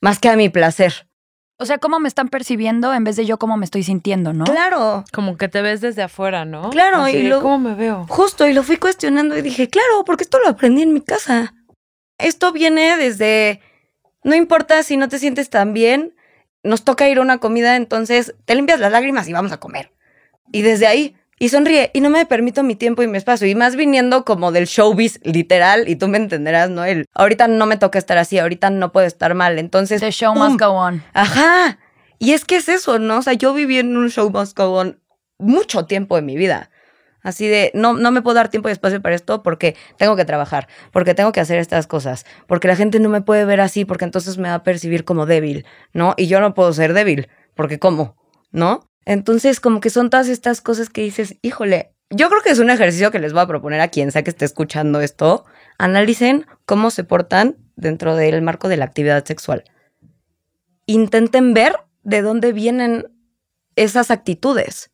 más 0.00 0.18
que 0.18 0.28
a 0.28 0.36
mi 0.36 0.48
placer. 0.48 1.08
O 1.60 1.66
sea, 1.66 1.78
cómo 1.78 1.98
me 1.98 2.06
están 2.06 2.28
percibiendo 2.28 2.94
en 2.94 3.02
vez 3.02 3.16
de 3.16 3.26
yo 3.26 3.36
cómo 3.38 3.56
me 3.56 3.64
estoy 3.64 3.82
sintiendo, 3.82 4.32
¿no? 4.32 4.44
Claro. 4.44 5.04
Como 5.12 5.36
que 5.36 5.48
te 5.48 5.60
ves 5.60 5.80
desde 5.80 6.02
afuera, 6.02 6.44
¿no? 6.44 6.70
Claro, 6.70 7.08
y 7.08 7.24
luego. 7.24 7.42
¿Cómo 7.42 7.58
me 7.58 7.74
veo? 7.74 8.06
Justo, 8.08 8.46
y 8.46 8.52
lo 8.52 8.62
fui 8.62 8.76
cuestionando 8.76 9.36
y 9.36 9.42
dije, 9.42 9.68
claro, 9.68 10.04
porque 10.06 10.22
esto 10.22 10.38
lo 10.38 10.48
aprendí 10.48 10.82
en 10.82 10.92
mi 10.92 11.00
casa. 11.00 11.54
Esto 12.18 12.52
viene 12.52 12.96
desde. 12.96 13.60
No 14.24 14.34
importa 14.34 14.82
si 14.82 14.96
no 14.96 15.08
te 15.08 15.18
sientes 15.18 15.48
tan 15.48 15.72
bien, 15.72 16.14
nos 16.62 16.84
toca 16.84 17.08
ir 17.08 17.18
a 17.18 17.22
una 17.22 17.38
comida, 17.38 17.76
entonces 17.76 18.34
te 18.44 18.54
limpias 18.54 18.80
las 18.80 18.92
lágrimas 18.92 19.28
y 19.28 19.32
vamos 19.32 19.52
a 19.52 19.60
comer. 19.60 19.92
Y 20.50 20.62
desde 20.62 20.86
ahí, 20.86 21.16
y 21.38 21.50
sonríe 21.50 21.90
y 21.94 22.00
no 22.00 22.10
me 22.10 22.26
permito 22.26 22.62
mi 22.62 22.74
tiempo 22.74 23.02
y 23.02 23.06
mi 23.06 23.16
espacio 23.16 23.46
y 23.46 23.54
más 23.54 23.76
viniendo 23.76 24.24
como 24.24 24.50
del 24.50 24.66
showbiz 24.66 25.20
literal 25.22 25.88
y 25.88 25.96
tú 25.96 26.08
me 26.08 26.18
entenderás, 26.18 26.68
¿no? 26.70 26.84
El 26.84 27.06
ahorita 27.14 27.46
no 27.46 27.66
me 27.66 27.76
toca 27.76 27.98
estar 27.98 28.18
así, 28.18 28.38
ahorita 28.38 28.70
no 28.70 28.90
puedo 28.90 29.06
estar 29.06 29.34
mal, 29.34 29.58
entonces 29.58 30.00
The 30.00 30.10
show 30.10 30.34
must 30.34 30.60
go 30.60 30.70
on. 30.70 31.02
Ajá. 31.12 31.78
Y 32.18 32.32
es 32.32 32.44
que 32.44 32.56
es 32.56 32.68
eso, 32.68 32.98
¿no? 32.98 33.18
O 33.18 33.22
sea, 33.22 33.34
yo 33.34 33.54
viví 33.54 33.78
en 33.78 33.96
un 33.96 34.10
show 34.10 34.28
must 34.30 34.56
go 34.58 34.78
on 34.78 35.00
mucho 35.38 35.86
tiempo 35.86 36.16
de 36.16 36.22
mi 36.22 36.36
vida. 36.36 36.70
Así 37.28 37.46
de, 37.46 37.70
no, 37.74 37.92
no 37.92 38.10
me 38.10 38.22
puedo 38.22 38.36
dar 38.36 38.48
tiempo 38.48 38.70
y 38.70 38.72
espacio 38.72 39.02
para 39.02 39.14
esto 39.14 39.42
porque 39.42 39.76
tengo 39.98 40.16
que 40.16 40.24
trabajar, 40.24 40.66
porque 40.92 41.14
tengo 41.14 41.30
que 41.30 41.40
hacer 41.40 41.58
estas 41.58 41.86
cosas, 41.86 42.24
porque 42.46 42.68
la 42.68 42.74
gente 42.74 43.00
no 43.00 43.10
me 43.10 43.20
puede 43.20 43.44
ver 43.44 43.60
así, 43.60 43.84
porque 43.84 44.06
entonces 44.06 44.38
me 44.38 44.48
va 44.48 44.54
a 44.54 44.62
percibir 44.62 45.04
como 45.04 45.26
débil, 45.26 45.66
¿no? 45.92 46.14
Y 46.16 46.26
yo 46.26 46.40
no 46.40 46.54
puedo 46.54 46.72
ser 46.72 46.94
débil, 46.94 47.28
porque 47.54 47.78
¿cómo? 47.78 48.16
¿No? 48.50 48.88
Entonces, 49.04 49.60
como 49.60 49.80
que 49.80 49.90
son 49.90 50.08
todas 50.08 50.28
estas 50.28 50.62
cosas 50.62 50.88
que 50.88 51.02
dices, 51.02 51.36
híjole, 51.42 51.92
yo 52.08 52.30
creo 52.30 52.40
que 52.40 52.48
es 52.48 52.60
un 52.60 52.70
ejercicio 52.70 53.10
que 53.10 53.18
les 53.18 53.34
voy 53.34 53.42
a 53.42 53.46
proponer 53.46 53.82
a 53.82 53.88
quien 53.88 54.10
sea 54.10 54.22
que 54.22 54.30
esté 54.30 54.46
escuchando 54.46 55.02
esto. 55.02 55.44
Analicen 55.76 56.46
cómo 56.64 56.90
se 56.90 57.04
portan 57.04 57.58
dentro 57.76 58.16
del 58.16 58.40
marco 58.40 58.70
de 58.70 58.78
la 58.78 58.86
actividad 58.86 59.22
sexual. 59.26 59.64
Intenten 60.86 61.52
ver 61.52 61.76
de 62.04 62.22
dónde 62.22 62.54
vienen 62.54 63.06
esas 63.76 64.10
actitudes, 64.10 64.90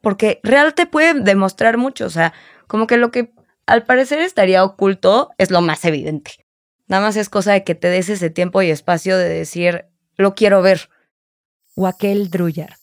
porque 0.00 0.40
real 0.42 0.74
te 0.74 0.86
puede 0.86 1.14
demostrar 1.14 1.76
mucho, 1.76 2.06
o 2.06 2.10
sea, 2.10 2.32
como 2.66 2.86
que 2.86 2.96
lo 2.96 3.10
que 3.10 3.32
al 3.66 3.84
parecer 3.84 4.20
estaría 4.20 4.64
oculto 4.64 5.30
es 5.38 5.50
lo 5.50 5.60
más 5.60 5.84
evidente. 5.84 6.32
Nada 6.86 7.02
más 7.02 7.16
es 7.16 7.28
cosa 7.28 7.52
de 7.52 7.64
que 7.64 7.74
te 7.74 7.88
des 7.88 8.08
ese 8.08 8.30
tiempo 8.30 8.62
y 8.62 8.70
espacio 8.70 9.18
de 9.18 9.28
decir, 9.28 9.86
lo 10.16 10.34
quiero 10.34 10.62
ver. 10.62 10.88
Wakel 11.76 12.30
Druyar 12.30 12.78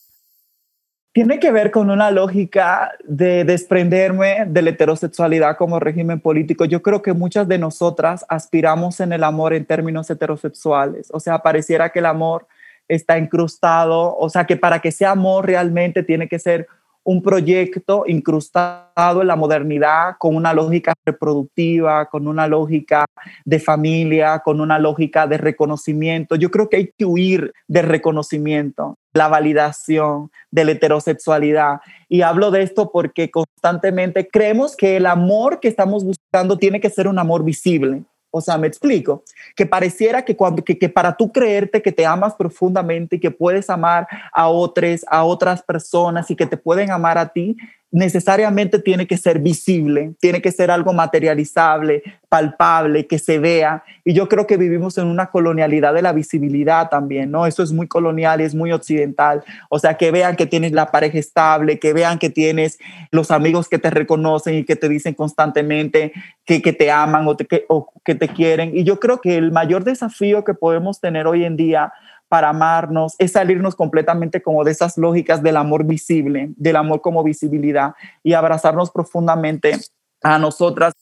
tiene 1.16 1.40
que 1.40 1.50
ver 1.50 1.72
con 1.72 1.90
una 1.90 2.12
lógica 2.12 2.92
de 3.06 3.46
desprenderme 3.46 4.44
de 4.48 4.62
la 4.62 4.72
heterosexualidad 4.72 5.56
como 5.56 5.80
régimen 5.80 6.20
político. 6.20 6.66
Yo 6.66 6.82
creo 6.82 7.02
que 7.02 7.14
muchas 7.14 7.48
de 7.48 7.58
nosotras 7.58 8.26
aspiramos 8.28 9.00
en 9.00 9.14
el 9.14 9.24
amor 9.24 9.54
en 9.54 9.64
términos 9.64 10.10
heterosexuales. 10.10 11.08
O 11.14 11.22
sea, 11.22 11.40
pareciera 11.40 11.94
que 11.94 12.00
el 12.00 12.08
amor 12.08 12.48
está 12.90 13.18
incrustado, 13.18 14.14
o 14.18 14.30
sea, 14.30 14.46
que 14.46 14.58
para 14.58 14.80
que 14.80 14.92
sea 14.92 15.12
amor 15.12 15.46
realmente 15.46 16.04
tiene 16.04 16.28
que 16.28 16.38
ser 16.38 16.68
un 17.06 17.22
proyecto 17.22 18.04
incrustado 18.08 19.22
en 19.22 19.28
la 19.28 19.36
modernidad 19.36 20.16
con 20.18 20.36
una 20.36 20.54
lógica 20.54 20.94
reproductiva, 21.06 22.08
con 22.10 22.28
una 22.28 22.48
lógica 22.48 23.06
de 23.46 23.60
familia, 23.60 24.40
con 24.40 24.60
una 24.60 24.80
lógica 24.80 25.28
de 25.28 25.38
reconocimiento. 25.38 26.36
Yo 26.36 26.50
creo 26.50 26.68
que 26.68 26.78
hay 26.78 26.92
que 26.98 27.06
huir 27.06 27.54
del 27.68 27.86
reconocimiento, 27.86 28.98
la 29.14 29.28
validación 29.28 30.32
de 30.50 30.66
la 30.66 30.72
heterosexualidad. 30.72 31.80
Y 32.10 32.24
hablo 32.24 32.50
de 32.50 32.64
esto 32.64 32.92
porque 32.92 33.30
constantemente 33.30 34.28
creemos 34.28 34.76
que 34.76 34.98
el 34.98 35.06
amor 35.06 35.60
que 35.60 35.68
estamos 35.68 36.04
buscando 36.04 36.58
tiene 36.58 36.82
que 36.82 36.90
ser 36.90 37.08
un 37.08 37.20
amor 37.20 37.44
visible. 37.44 38.04
O 38.38 38.42
sea, 38.42 38.58
me 38.58 38.68
explico, 38.68 39.24
que 39.56 39.66
pareciera 39.66 40.26
que, 40.26 40.36
cuando, 40.36 40.62
que, 40.62 40.78
que, 40.78 40.90
para 40.90 41.16
tú 41.16 41.32
creerte 41.32 41.82
que 41.82 41.94
te 41.94 42.06
amas 42.06 42.36
profundamente 42.36 43.16
y 43.16 43.20
que 43.22 43.32
puedes 43.32 43.70
amar 43.70 44.10
a 44.34 44.50
otros, 44.50 45.06
a 45.08 45.24
otras 45.24 45.64
personas 45.64 46.30
y 46.30 46.36
que 46.36 46.46
te 46.46 46.58
pueden 46.58 46.92
amar 46.92 47.18
a 47.18 47.30
ti, 47.30 47.56
necesariamente 47.96 48.80
tiene 48.80 49.08
que 49.08 49.16
ser 49.16 49.40
visible, 49.40 50.16
tiene 50.20 50.42
que 50.42 50.52
ser 50.52 50.70
algo 50.70 50.92
materializable, 50.92 52.04
palpable, 52.28 53.08
que 53.08 53.20
se 53.20 53.40
vea. 53.40 53.86
Y 54.04 54.14
yo 54.14 54.28
creo 54.28 54.46
que 54.46 54.58
vivimos 54.58 54.98
en 54.98 55.08
una 55.08 55.28
colonialidad 55.28 55.94
de 55.94 56.02
la 56.02 56.12
visibilidad 56.12 56.90
también, 56.90 57.32
¿no? 57.32 57.48
Eso 57.48 57.64
es 57.64 57.72
muy 57.72 57.88
colonial 57.88 58.42
y 58.42 58.44
es 58.44 58.54
muy 58.54 58.74
occidental. 58.74 59.46
O 59.70 59.80
sea, 59.80 59.94
que 59.94 60.12
vean 60.12 60.36
que 60.36 60.46
tienes 60.46 60.74
la 60.74 60.92
pareja 60.92 61.18
estable, 61.18 61.80
que 61.80 61.94
vean 61.94 62.20
que 62.20 62.30
tienes 62.30 62.80
los 63.12 63.32
amigos 63.32 63.70
que 63.70 63.80
te 63.80 63.90
reconocen 63.90 64.56
y 64.56 64.66
que 64.66 64.76
te 64.76 64.90
dicen 64.90 65.14
constantemente 65.14 66.12
que, 66.44 66.60
te 66.60 66.92
aman 66.92 67.26
o, 67.30 67.38
que, 67.38 67.64
o 67.70 67.94
que 68.04 68.14
te 68.14 68.28
quieren. 68.28 68.76
Y 68.76 68.84
yo 68.84 69.00
creo 69.00 69.22
que 69.22 69.38
el 69.38 69.54
mayor 69.54 69.86
desafío 69.86 70.44
que 70.44 70.54
podemos 70.54 71.00
tener 71.00 71.28
hoy 71.28 71.46
en 71.46 71.56
día 71.56 71.94
para 72.28 72.50
amarnos, 72.50 73.16
es 73.20 73.34
salirnos 73.34 73.76
completamente 73.76 74.42
como 74.42 74.64
de 74.64 74.72
esas 74.72 74.98
lógicas 74.98 75.44
del 75.44 75.58
amor 75.58 75.86
visible, 75.86 76.54
del 76.58 76.76
amor 76.76 77.02
como 77.02 77.24
visibilidad 77.24 77.94
y 78.24 78.34
abrazarnos 78.34 78.92
profundamente 78.92 79.78
a 80.22 80.40
nosotras. 80.40 80.94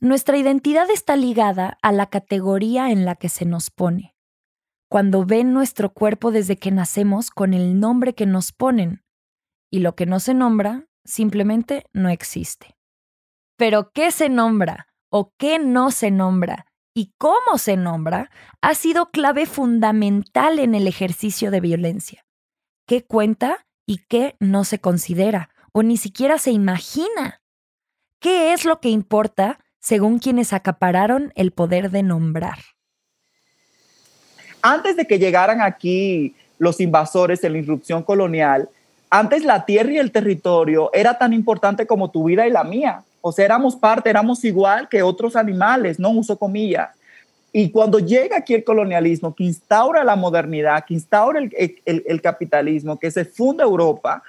Nuestra 0.00 0.36
identidad 0.36 0.90
está 0.90 1.16
ligada 1.16 1.78
a 1.80 1.92
la 1.92 2.06
categoría 2.06 2.90
en 2.90 3.04
la 3.04 3.14
que 3.14 3.28
se 3.28 3.44
nos 3.44 3.70
pone. 3.70 4.14
Cuando 4.88 5.24
ven 5.24 5.52
nuestro 5.52 5.92
cuerpo 5.92 6.32
desde 6.32 6.56
que 6.56 6.70
nacemos 6.70 7.30
con 7.30 7.54
el 7.54 7.80
nombre 7.80 8.14
que 8.14 8.26
nos 8.26 8.52
ponen, 8.52 9.02
y 9.70 9.78
lo 9.78 9.94
que 9.94 10.04
no 10.06 10.20
se 10.20 10.34
nombra 10.34 10.86
simplemente 11.04 11.86
no 11.92 12.10
existe. 12.10 12.76
Pero 13.56 13.90
¿qué 13.92 14.10
se 14.10 14.28
nombra 14.28 14.88
o 15.08 15.32
qué 15.38 15.58
no 15.58 15.90
se 15.90 16.10
nombra? 16.10 16.66
Y 16.94 17.12
cómo 17.18 17.58
se 17.58 17.76
nombra 17.76 18.30
ha 18.60 18.74
sido 18.74 19.10
clave 19.10 19.46
fundamental 19.46 20.58
en 20.58 20.74
el 20.74 20.86
ejercicio 20.86 21.50
de 21.50 21.60
violencia. 21.60 22.24
¿Qué 22.86 23.04
cuenta 23.04 23.66
y 23.86 23.98
qué 24.08 24.36
no 24.40 24.64
se 24.64 24.78
considera 24.78 25.50
o 25.72 25.82
ni 25.82 25.96
siquiera 25.96 26.38
se 26.38 26.50
imagina? 26.50 27.40
¿Qué 28.20 28.52
es 28.52 28.64
lo 28.64 28.80
que 28.80 28.88
importa 28.88 29.58
según 29.80 30.18
quienes 30.18 30.52
acapararon 30.52 31.32
el 31.34 31.50
poder 31.50 31.90
de 31.90 32.02
nombrar? 32.02 32.58
Antes 34.60 34.96
de 34.96 35.06
que 35.06 35.18
llegaran 35.18 35.60
aquí 35.60 36.36
los 36.58 36.80
invasores 36.80 37.42
en 37.42 37.52
la 37.52 37.58
irrupción 37.58 38.04
colonial, 38.04 38.68
antes 39.10 39.44
la 39.44 39.64
tierra 39.64 39.92
y 39.92 39.98
el 39.98 40.12
territorio 40.12 40.90
era 40.94 41.18
tan 41.18 41.32
importante 41.32 41.86
como 41.86 42.10
tu 42.10 42.24
vida 42.24 42.46
y 42.46 42.50
la 42.50 42.62
mía. 42.62 43.02
O 43.22 43.32
sea, 43.32 43.46
éramos 43.46 43.76
parte, 43.76 44.10
éramos 44.10 44.44
igual 44.44 44.88
que 44.88 45.02
otros 45.02 45.36
animales, 45.36 45.98
no 45.98 46.10
uso 46.10 46.36
comillas. 46.36 46.90
Y 47.52 47.70
cuando 47.70 47.98
llega 47.98 48.38
aquí 48.38 48.54
el 48.54 48.64
colonialismo, 48.64 49.34
que 49.34 49.44
instaura 49.44 50.04
la 50.04 50.16
modernidad, 50.16 50.84
que 50.84 50.94
instaura 50.94 51.38
el, 51.38 51.50
el, 51.84 52.02
el, 52.06 52.20
capitalismo, 52.20 52.98
que 52.98 53.10
se 53.10 53.24
funda 53.24 53.64
Europa, 53.64 54.22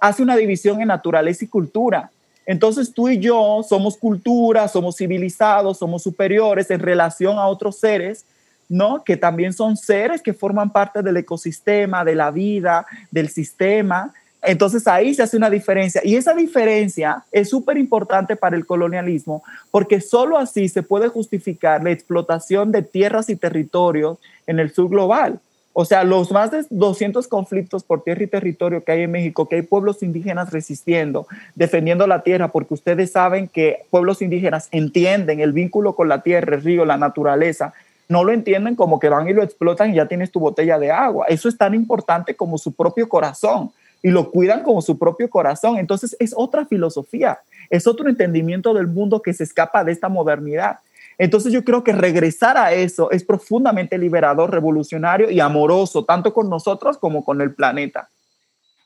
hace 0.00 0.22
una 0.22 0.36
división 0.36 0.80
en 0.80 0.88
naturaleza 0.88 1.44
y 1.44 1.48
cultura. 1.48 2.10
Entonces 2.46 2.94
tú 2.94 3.08
y 3.08 3.18
yo 3.18 3.60
somos 3.68 3.98
cultura, 3.98 4.68
somos 4.68 4.96
civilizados, 4.96 5.78
somos 5.78 6.02
superiores 6.02 6.70
en 6.70 6.80
relación 6.80 7.38
a 7.38 7.46
otros 7.46 7.78
seres, 7.78 8.24
¿no? 8.68 9.04
Que 9.04 9.16
también 9.16 9.52
son 9.52 9.76
seres 9.76 10.22
que 10.22 10.32
forman 10.32 10.70
parte 10.70 11.02
del 11.02 11.18
ecosistema, 11.18 12.04
de 12.04 12.14
la 12.14 12.30
vida, 12.30 12.86
del 13.10 13.28
sistema. 13.28 14.14
Entonces 14.42 14.86
ahí 14.86 15.14
se 15.14 15.22
hace 15.22 15.36
una 15.36 15.50
diferencia 15.50 16.00
y 16.04 16.14
esa 16.14 16.32
diferencia 16.32 17.24
es 17.32 17.50
súper 17.50 17.76
importante 17.76 18.36
para 18.36 18.56
el 18.56 18.66
colonialismo 18.66 19.42
porque 19.70 20.00
solo 20.00 20.38
así 20.38 20.68
se 20.68 20.82
puede 20.82 21.08
justificar 21.08 21.82
la 21.82 21.90
explotación 21.90 22.70
de 22.70 22.82
tierras 22.82 23.28
y 23.30 23.36
territorios 23.36 24.18
en 24.46 24.60
el 24.60 24.72
sur 24.72 24.88
global. 24.88 25.40
O 25.72 25.84
sea, 25.84 26.02
los 26.02 26.32
más 26.32 26.50
de 26.50 26.64
200 26.70 27.28
conflictos 27.28 27.84
por 27.84 28.02
tierra 28.02 28.24
y 28.24 28.26
territorio 28.26 28.82
que 28.82 28.92
hay 28.92 29.02
en 29.02 29.12
México, 29.12 29.48
que 29.48 29.56
hay 29.56 29.62
pueblos 29.62 30.02
indígenas 30.02 30.50
resistiendo, 30.50 31.28
defendiendo 31.54 32.06
la 32.08 32.22
tierra, 32.22 32.48
porque 32.48 32.74
ustedes 32.74 33.12
saben 33.12 33.46
que 33.46 33.84
pueblos 33.90 34.20
indígenas 34.20 34.68
entienden 34.72 35.38
el 35.38 35.52
vínculo 35.52 35.94
con 35.94 36.08
la 36.08 36.22
tierra, 36.22 36.56
el 36.56 36.62
río, 36.62 36.84
la 36.84 36.96
naturaleza, 36.96 37.74
no 38.08 38.24
lo 38.24 38.32
entienden 38.32 38.74
como 38.74 38.98
que 38.98 39.08
van 39.08 39.28
y 39.28 39.34
lo 39.34 39.42
explotan 39.42 39.92
y 39.92 39.96
ya 39.96 40.06
tienes 40.06 40.32
tu 40.32 40.40
botella 40.40 40.78
de 40.78 40.90
agua. 40.90 41.26
Eso 41.28 41.48
es 41.48 41.56
tan 41.56 41.74
importante 41.74 42.34
como 42.34 42.58
su 42.58 42.72
propio 42.72 43.08
corazón 43.08 43.70
y 44.02 44.10
lo 44.10 44.30
cuidan 44.30 44.62
como 44.62 44.82
su 44.82 44.98
propio 44.98 45.28
corazón. 45.30 45.78
Entonces 45.78 46.16
es 46.18 46.32
otra 46.36 46.66
filosofía, 46.66 47.40
es 47.70 47.86
otro 47.86 48.08
entendimiento 48.08 48.74
del 48.74 48.86
mundo 48.86 49.22
que 49.22 49.34
se 49.34 49.44
escapa 49.44 49.84
de 49.84 49.92
esta 49.92 50.08
modernidad. 50.08 50.78
Entonces 51.18 51.52
yo 51.52 51.64
creo 51.64 51.82
que 51.82 51.92
regresar 51.92 52.56
a 52.56 52.72
eso 52.72 53.10
es 53.10 53.24
profundamente 53.24 53.98
liberador, 53.98 54.52
revolucionario 54.52 55.30
y 55.30 55.40
amoroso, 55.40 56.04
tanto 56.04 56.32
con 56.32 56.48
nosotros 56.48 56.96
como 56.96 57.24
con 57.24 57.40
el 57.40 57.54
planeta. 57.54 58.08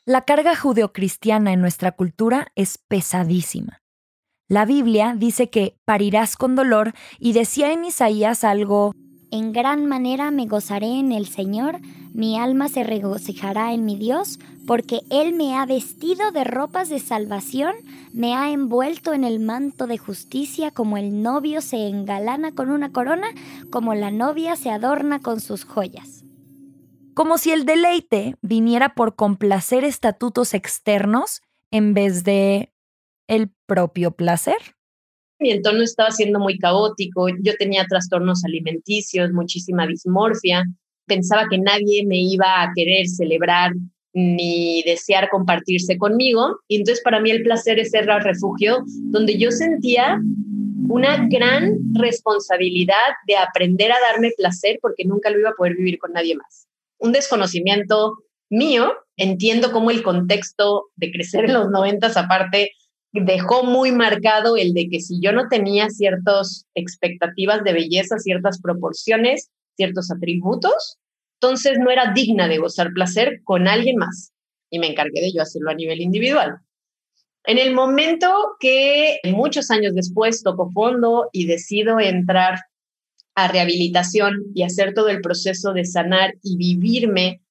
La 0.05 0.21
carga 0.21 0.55
judeocristiana 0.55 1.53
en 1.53 1.61
nuestra 1.61 1.91
cultura 1.93 2.47
es 2.55 2.77
pesadísima. 2.77 3.81
La 4.49 4.65
Biblia 4.65 5.15
dice 5.17 5.49
que 5.49 5.77
parirás 5.85 6.35
con 6.35 6.55
dolor 6.55 6.93
y 7.19 7.33
decía 7.33 7.71
en 7.71 7.85
Isaías 7.85 8.43
algo 8.43 8.93
en 9.33 9.51
gran 9.51 9.87
manera 9.87 10.29
me 10.29 10.45
gozaré 10.45 10.99
en 10.99 11.11
el 11.11 11.25
Señor, 11.25 11.79
mi 12.13 12.37
alma 12.37 12.69
se 12.69 12.83
regocijará 12.83 13.73
en 13.73 13.83
mi 13.83 13.97
Dios, 13.97 14.37
porque 14.67 15.01
Él 15.09 15.33
me 15.33 15.57
ha 15.57 15.65
vestido 15.65 16.29
de 16.31 16.43
ropas 16.43 16.87
de 16.87 16.99
salvación, 16.99 17.73
me 18.13 18.35
ha 18.35 18.51
envuelto 18.51 19.11
en 19.11 19.23
el 19.23 19.39
manto 19.39 19.87
de 19.87 19.97
justicia, 19.97 20.69
como 20.69 20.97
el 20.97 21.23
novio 21.23 21.61
se 21.61 21.87
engalana 21.87 22.51
con 22.51 22.69
una 22.69 22.91
corona, 22.91 23.25
como 23.71 23.95
la 23.95 24.11
novia 24.11 24.55
se 24.55 24.69
adorna 24.69 25.19
con 25.19 25.41
sus 25.41 25.65
joyas. 25.65 26.23
Como 27.15 27.39
si 27.39 27.49
el 27.53 27.65
deleite 27.65 28.35
viniera 28.43 28.93
por 28.93 29.15
complacer 29.15 29.83
estatutos 29.83 30.53
externos 30.53 31.41
en 31.71 31.95
vez 31.95 32.23
de 32.23 32.71
el 33.27 33.49
propio 33.65 34.11
placer 34.11 34.75
mi 35.43 35.51
entorno 35.51 35.83
estaba 35.83 36.09
siendo 36.09 36.39
muy 36.39 36.57
caótico, 36.57 37.27
yo 37.41 37.53
tenía 37.59 37.85
trastornos 37.85 38.43
alimenticios, 38.45 39.31
muchísima 39.31 39.85
dismorfia, 39.85 40.63
pensaba 41.05 41.47
que 41.49 41.59
nadie 41.59 42.05
me 42.07 42.17
iba 42.17 42.63
a 42.63 42.71
querer 42.73 43.07
celebrar 43.07 43.73
ni 44.13 44.81
desear 44.83 45.29
compartirse 45.29 45.97
conmigo, 45.97 46.59
y 46.67 46.77
entonces 46.77 47.03
para 47.03 47.19
mí 47.19 47.29
el 47.29 47.43
placer 47.43 47.77
es 47.79 47.91
ser 47.91 48.09
el 48.09 48.21
refugio 48.21 48.83
donde 49.11 49.37
yo 49.37 49.51
sentía 49.51 50.19
una 50.89 51.27
gran 51.29 51.77
responsabilidad 51.93 52.95
de 53.27 53.35
aprender 53.37 53.91
a 53.91 53.99
darme 54.11 54.31
placer 54.37 54.79
porque 54.81 55.05
nunca 55.05 55.29
lo 55.29 55.39
iba 55.39 55.49
a 55.49 55.55
poder 55.57 55.75
vivir 55.75 55.97
con 55.97 56.13
nadie 56.13 56.35
más. 56.35 56.67
Un 56.99 57.11
desconocimiento 57.11 58.13
mío, 58.49 58.93
entiendo 59.17 59.71
cómo 59.71 59.91
el 59.91 60.03
contexto 60.03 60.85
de 60.95 61.11
crecer 61.11 61.45
en 61.45 61.53
los 61.53 61.69
noventas 61.69 62.15
aparte 62.15 62.71
dejó 63.13 63.63
muy 63.63 63.91
marcado 63.91 64.57
el 64.57 64.73
de 64.73 64.89
que 64.89 64.99
si 64.99 65.19
yo 65.21 65.31
no 65.31 65.47
tenía 65.47 65.89
ciertas 65.89 66.65
expectativas 66.73 67.63
de 67.63 67.73
belleza, 67.73 68.17
ciertas 68.17 68.59
proporciones, 68.59 69.51
ciertos 69.75 70.11
atributos, 70.11 70.97
entonces 71.39 71.77
no 71.79 71.91
era 71.91 72.13
digna 72.13 72.47
de 72.47 72.57
gozar 72.57 72.91
placer 72.93 73.41
con 73.43 73.67
alguien 73.67 73.97
más. 73.97 74.33
Y 74.69 74.79
me 74.79 74.87
encargué 74.87 75.21
de 75.21 75.31
yo 75.31 75.43
hacerlo 75.43 75.69
a 75.69 75.75
nivel 75.75 76.01
individual. 76.01 76.57
En 77.45 77.59
el 77.59 77.73
momento 77.73 78.55
que 78.59 79.19
muchos 79.25 79.69
años 79.69 79.93
después 79.93 80.41
toco 80.41 80.71
fondo 80.71 81.29
y 81.31 81.45
decido 81.45 81.99
entrar 81.99 82.61
a 83.35 83.47
rehabilitación 83.47 84.45
y 84.55 84.63
hacer 84.63 84.93
todo 84.93 85.09
el 85.09 85.21
proceso 85.21 85.73
de 85.73 85.85
sanar 85.85 86.35
y 86.41 86.57
vivirme 86.57 87.41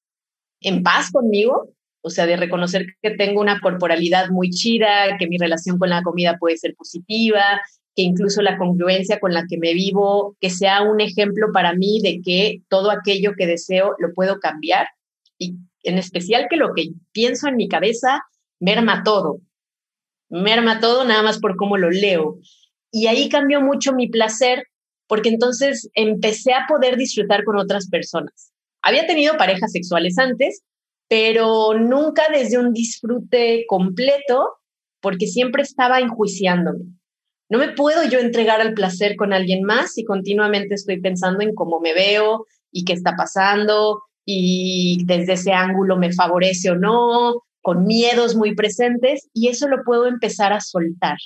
en 0.60 0.82
paz 0.82 1.10
conmigo, 1.10 1.68
o 2.02 2.10
sea, 2.10 2.26
de 2.26 2.36
reconocer 2.36 2.86
que 3.00 3.12
tengo 3.12 3.40
una 3.40 3.60
corporalidad 3.60 4.28
muy 4.30 4.50
chida, 4.50 5.16
que 5.18 5.28
mi 5.28 5.38
relación 5.38 5.78
con 5.78 5.90
la 5.90 6.02
comida 6.02 6.36
puede 6.38 6.56
ser 6.56 6.74
positiva, 6.74 7.62
que 7.94 8.02
incluso 8.02 8.42
la 8.42 8.58
congruencia 8.58 9.20
con 9.20 9.32
la 9.32 9.44
que 9.48 9.58
me 9.58 9.72
vivo, 9.74 10.36
que 10.40 10.50
sea 10.50 10.82
un 10.82 11.00
ejemplo 11.00 11.48
para 11.52 11.74
mí 11.74 12.00
de 12.02 12.20
que 12.22 12.62
todo 12.68 12.90
aquello 12.90 13.32
que 13.36 13.46
deseo 13.46 13.94
lo 13.98 14.12
puedo 14.14 14.40
cambiar 14.40 14.88
y 15.38 15.56
en 15.84 15.98
especial 15.98 16.46
que 16.48 16.56
lo 16.56 16.74
que 16.74 16.90
pienso 17.12 17.48
en 17.48 17.56
mi 17.56 17.68
cabeza 17.68 18.20
merma 18.60 19.02
todo, 19.04 19.40
merma 20.28 20.80
todo 20.80 21.04
nada 21.04 21.22
más 21.22 21.38
por 21.38 21.56
cómo 21.56 21.76
lo 21.76 21.90
leo. 21.90 22.38
Y 22.90 23.06
ahí 23.06 23.28
cambió 23.28 23.60
mucho 23.60 23.92
mi 23.92 24.08
placer 24.08 24.66
porque 25.06 25.28
entonces 25.28 25.90
empecé 25.94 26.54
a 26.54 26.66
poder 26.68 26.96
disfrutar 26.96 27.44
con 27.44 27.58
otras 27.58 27.88
personas. 27.88 28.52
Había 28.82 29.06
tenido 29.06 29.36
parejas 29.36 29.72
sexuales 29.72 30.18
antes, 30.18 30.62
pero 31.12 31.78
nunca 31.78 32.22
desde 32.32 32.56
un 32.56 32.72
disfrute 32.72 33.66
completo, 33.68 34.48
porque 35.02 35.26
siempre 35.26 35.62
estaba 35.62 36.00
enjuiciándome. 36.00 36.86
No 37.50 37.58
me 37.58 37.68
puedo 37.68 38.02
yo 38.08 38.18
entregar 38.18 38.62
al 38.62 38.72
placer 38.72 39.14
con 39.16 39.34
alguien 39.34 39.62
más 39.62 39.92
si 39.92 40.06
continuamente 40.06 40.74
estoy 40.74 41.02
pensando 41.02 41.42
en 41.42 41.54
cómo 41.54 41.80
me 41.80 41.92
veo 41.92 42.46
y 42.70 42.86
qué 42.86 42.94
está 42.94 43.14
pasando 43.14 44.00
y 44.24 45.04
desde 45.04 45.34
ese 45.34 45.52
ángulo 45.52 45.98
me 45.98 46.14
favorece 46.14 46.70
o 46.70 46.76
no, 46.76 47.42
con 47.60 47.84
miedos 47.84 48.34
muy 48.34 48.54
presentes 48.54 49.28
y 49.34 49.48
eso 49.48 49.68
lo 49.68 49.84
puedo 49.84 50.06
empezar 50.06 50.54
a 50.54 50.62
soltar. 50.62 51.18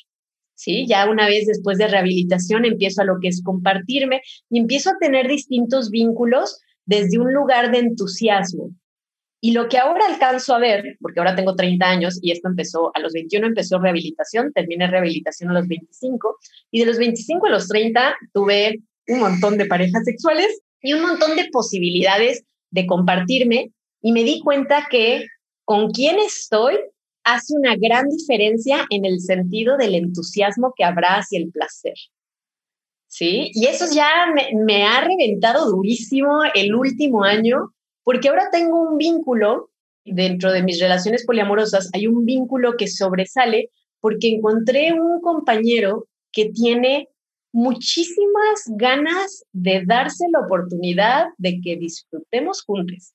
¿Sí? 0.57 0.85
Ya 0.89 1.09
una 1.09 1.29
vez 1.29 1.47
después 1.47 1.79
de 1.79 1.87
rehabilitación 1.87 2.65
empiezo 2.65 3.03
a 3.03 3.05
lo 3.05 3.21
que 3.21 3.29
es 3.29 3.41
compartirme 3.41 4.21
y 4.51 4.59
empiezo 4.59 4.91
a 4.91 4.99
tener 4.99 5.29
distintos 5.29 5.91
vínculos 5.91 6.59
desde 6.87 7.21
un 7.21 7.33
lugar 7.33 7.71
de 7.71 7.79
entusiasmo. 7.79 8.73
Y 9.47 9.53
lo 9.53 9.69
que 9.69 9.79
ahora 9.79 10.07
alcanzo 10.09 10.57
a 10.57 10.59
ver, 10.59 10.97
porque 11.01 11.21
ahora 11.21 11.37
tengo 11.37 11.55
30 11.55 11.89
años 11.89 12.19
y 12.21 12.33
esto 12.33 12.49
empezó 12.49 12.91
a 12.97 12.99
los 12.99 13.13
21, 13.13 13.47
empezó 13.47 13.79
rehabilitación, 13.79 14.53
terminé 14.53 14.89
rehabilitación 14.89 15.51
a 15.51 15.53
los 15.53 15.69
25 15.69 16.37
y 16.73 16.81
de 16.81 16.87
los 16.87 16.99
25 16.99 17.47
a 17.47 17.51
los 17.51 17.69
30 17.69 18.17
tuve 18.33 18.81
un 19.07 19.21
montón 19.21 19.57
de 19.57 19.67
parejas 19.67 20.03
sexuales 20.03 20.49
y 20.83 20.95
un 20.95 21.03
montón 21.03 21.37
de 21.37 21.49
posibilidades 21.53 22.43
de 22.73 22.87
compartirme 22.87 23.71
y 24.03 24.11
me 24.11 24.25
di 24.25 24.41
cuenta 24.41 24.89
que 24.91 25.25
con 25.65 25.93
quién 25.93 26.19
estoy 26.19 26.81
hace 27.23 27.55
una 27.57 27.77
gran 27.77 28.09
diferencia 28.09 28.85
en 28.91 29.05
el 29.05 29.21
sentido 29.21 29.77
del 29.77 29.95
entusiasmo 29.95 30.73
que 30.77 30.83
habrá 30.83 31.19
hacia 31.19 31.39
el 31.39 31.53
placer. 31.53 31.95
¿Sí? 33.07 33.53
Y 33.55 33.67
eso 33.67 33.85
ya 33.95 34.11
me, 34.35 34.49
me 34.65 34.83
ha 34.83 35.03
reventado 35.03 35.71
durísimo 35.71 36.41
el 36.53 36.75
último 36.75 37.23
año, 37.23 37.71
porque 38.07 38.29
ahora 38.29 38.51
tengo 38.53 38.81
un 38.81 38.99
vínculo 38.99 39.69
dentro 40.05 40.53
de 40.53 40.63
mis 40.63 40.79
relaciones 40.79 41.27
poliamorosas, 41.27 41.91
hay 41.93 42.07
un 42.07 42.25
vínculo 42.25 42.77
que 42.77 42.87
sobresale 42.87 43.71
porque 44.01 44.29
encontré 44.29 44.93
un 44.93 45.21
compañero 45.21 46.07
que 46.31 46.51
tiene 46.51 47.09
muchísimas 47.53 48.63
ganas 48.77 49.45
de 49.53 49.83
darse 49.85 50.25
la 50.31 50.39
oportunidad 50.39 51.27
de 51.37 51.61
que 51.61 51.77
disfrutemos 51.77 52.63
juntos. 52.63 53.13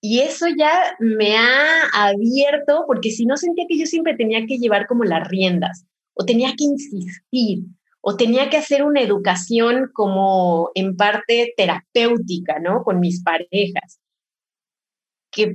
Y 0.00 0.20
eso 0.20 0.46
ya 0.56 0.96
me 0.98 1.36
ha 1.36 1.90
abierto, 1.92 2.84
porque 2.86 3.10
si 3.10 3.26
no 3.26 3.36
sentía 3.36 3.66
que 3.68 3.78
yo 3.78 3.84
siempre 3.84 4.16
tenía 4.16 4.46
que 4.46 4.56
llevar 4.56 4.86
como 4.86 5.04
las 5.04 5.28
riendas, 5.28 5.84
o 6.14 6.24
tenía 6.24 6.54
que 6.56 6.64
insistir, 6.64 7.66
o 8.08 8.16
tenía 8.16 8.48
que 8.50 8.56
hacer 8.56 8.84
una 8.84 9.00
educación 9.00 9.90
como 9.92 10.70
en 10.76 10.96
parte 10.96 11.52
terapéutica, 11.56 12.60
¿no? 12.60 12.84
Con 12.84 13.00
mis 13.00 13.20
parejas. 13.20 13.98
Que 15.32 15.54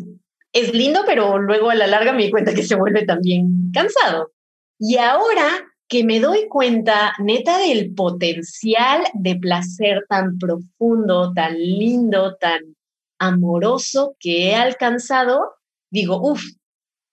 es 0.51 0.73
lindo, 0.73 1.03
pero 1.05 1.37
luego 1.39 1.69
a 1.69 1.75
la 1.75 1.87
larga 1.87 2.11
me 2.11 2.23
di 2.23 2.29
cuenta 2.29 2.53
que 2.53 2.63
se 2.63 2.75
vuelve 2.75 3.05
también 3.05 3.71
cansado. 3.73 4.33
Y 4.77 4.97
ahora 4.97 5.47
que 5.87 6.03
me 6.03 6.19
doy 6.19 6.49
cuenta, 6.49 7.13
neta, 7.19 7.57
del 7.57 7.93
potencial 7.93 9.01
de 9.13 9.37
placer 9.37 10.03
tan 10.09 10.37
profundo, 10.37 11.31
tan 11.33 11.57
lindo, 11.57 12.35
tan 12.35 12.75
amoroso 13.17 14.17
que 14.19 14.49
he 14.49 14.55
alcanzado, 14.55 15.53
digo, 15.89 16.19
uff, 16.21 16.43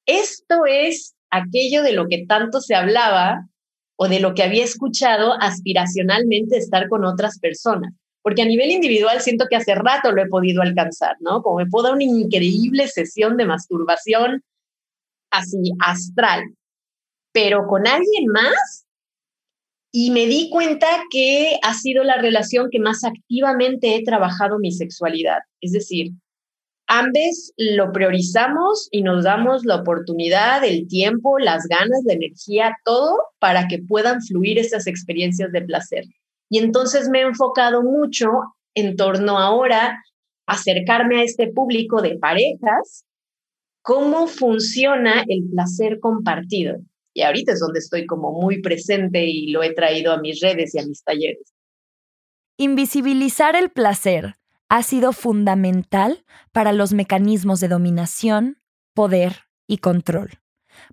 esto 0.04 0.66
es 0.66 1.14
aquello 1.30 1.84
de 1.84 1.92
lo 1.92 2.08
que 2.08 2.26
tanto 2.26 2.60
se 2.60 2.74
hablaba 2.74 3.48
o 4.00 4.08
de 4.08 4.20
lo 4.20 4.32
que 4.32 4.44
había 4.44 4.64
escuchado 4.64 5.34
aspiracionalmente 5.40 6.56
estar 6.56 6.88
con 6.88 7.04
otras 7.04 7.38
personas. 7.40 7.92
Porque 8.22 8.42
a 8.42 8.46
nivel 8.46 8.70
individual 8.70 9.20
siento 9.20 9.46
que 9.50 9.56
hace 9.56 9.74
rato 9.74 10.12
lo 10.12 10.22
he 10.22 10.28
podido 10.28 10.62
alcanzar, 10.62 11.16
¿no? 11.20 11.42
Como 11.42 11.56
me 11.56 11.66
puedo 11.66 11.84
dar 11.84 11.94
una 11.94 12.04
increíble 12.04 12.86
sesión 12.86 13.36
de 13.36 13.46
masturbación 13.46 14.42
así 15.30 15.72
astral, 15.80 16.44
pero 17.32 17.66
con 17.66 17.86
alguien 17.88 18.26
más. 18.32 18.86
Y 19.90 20.10
me 20.10 20.26
di 20.26 20.48
cuenta 20.50 20.86
que 21.10 21.58
ha 21.62 21.74
sido 21.74 22.04
la 22.04 22.18
relación 22.18 22.68
que 22.70 22.78
más 22.78 23.02
activamente 23.02 23.96
he 23.96 24.04
trabajado 24.04 24.58
mi 24.58 24.70
sexualidad. 24.70 25.38
Es 25.60 25.72
decir, 25.72 26.12
ambos 26.88 27.52
lo 27.56 27.92
priorizamos 27.92 28.88
y 28.90 29.02
nos 29.02 29.24
damos 29.24 29.64
la 29.64 29.76
oportunidad, 29.76 30.64
el 30.64 30.88
tiempo, 30.88 31.38
las 31.38 31.66
ganas, 31.66 32.02
la 32.04 32.14
energía, 32.14 32.74
todo 32.84 33.16
para 33.38 33.68
que 33.68 33.78
puedan 33.78 34.20
fluir 34.22 34.58
esas 34.58 34.86
experiencias 34.86 35.52
de 35.52 35.62
placer. 35.62 36.04
Y 36.50 36.58
entonces 36.58 37.08
me 37.08 37.20
he 37.20 37.22
enfocado 37.22 37.82
mucho 37.82 38.28
en 38.74 38.96
torno 38.96 39.38
ahora 39.38 40.02
a 40.46 40.52
acercarme 40.52 41.20
a 41.20 41.24
este 41.24 41.48
público 41.48 42.00
de 42.00 42.18
parejas, 42.18 43.04
cómo 43.82 44.26
funciona 44.26 45.24
el 45.28 45.48
placer 45.50 46.00
compartido. 46.00 46.76
Y 47.12 47.22
ahorita 47.22 47.52
es 47.52 47.60
donde 47.60 47.80
estoy 47.80 48.06
como 48.06 48.32
muy 48.32 48.62
presente 48.62 49.24
y 49.26 49.50
lo 49.50 49.62
he 49.62 49.74
traído 49.74 50.12
a 50.12 50.20
mis 50.20 50.40
redes 50.40 50.74
y 50.74 50.78
a 50.78 50.86
mis 50.86 51.02
talleres. 51.02 51.52
Invisibilizar 52.56 53.56
el 53.56 53.70
placer 53.70 54.36
ha 54.68 54.82
sido 54.82 55.12
fundamental 55.12 56.24
para 56.52 56.72
los 56.72 56.92
mecanismos 56.92 57.60
de 57.60 57.68
dominación, 57.68 58.58
poder 58.94 59.44
y 59.66 59.78
control, 59.78 60.40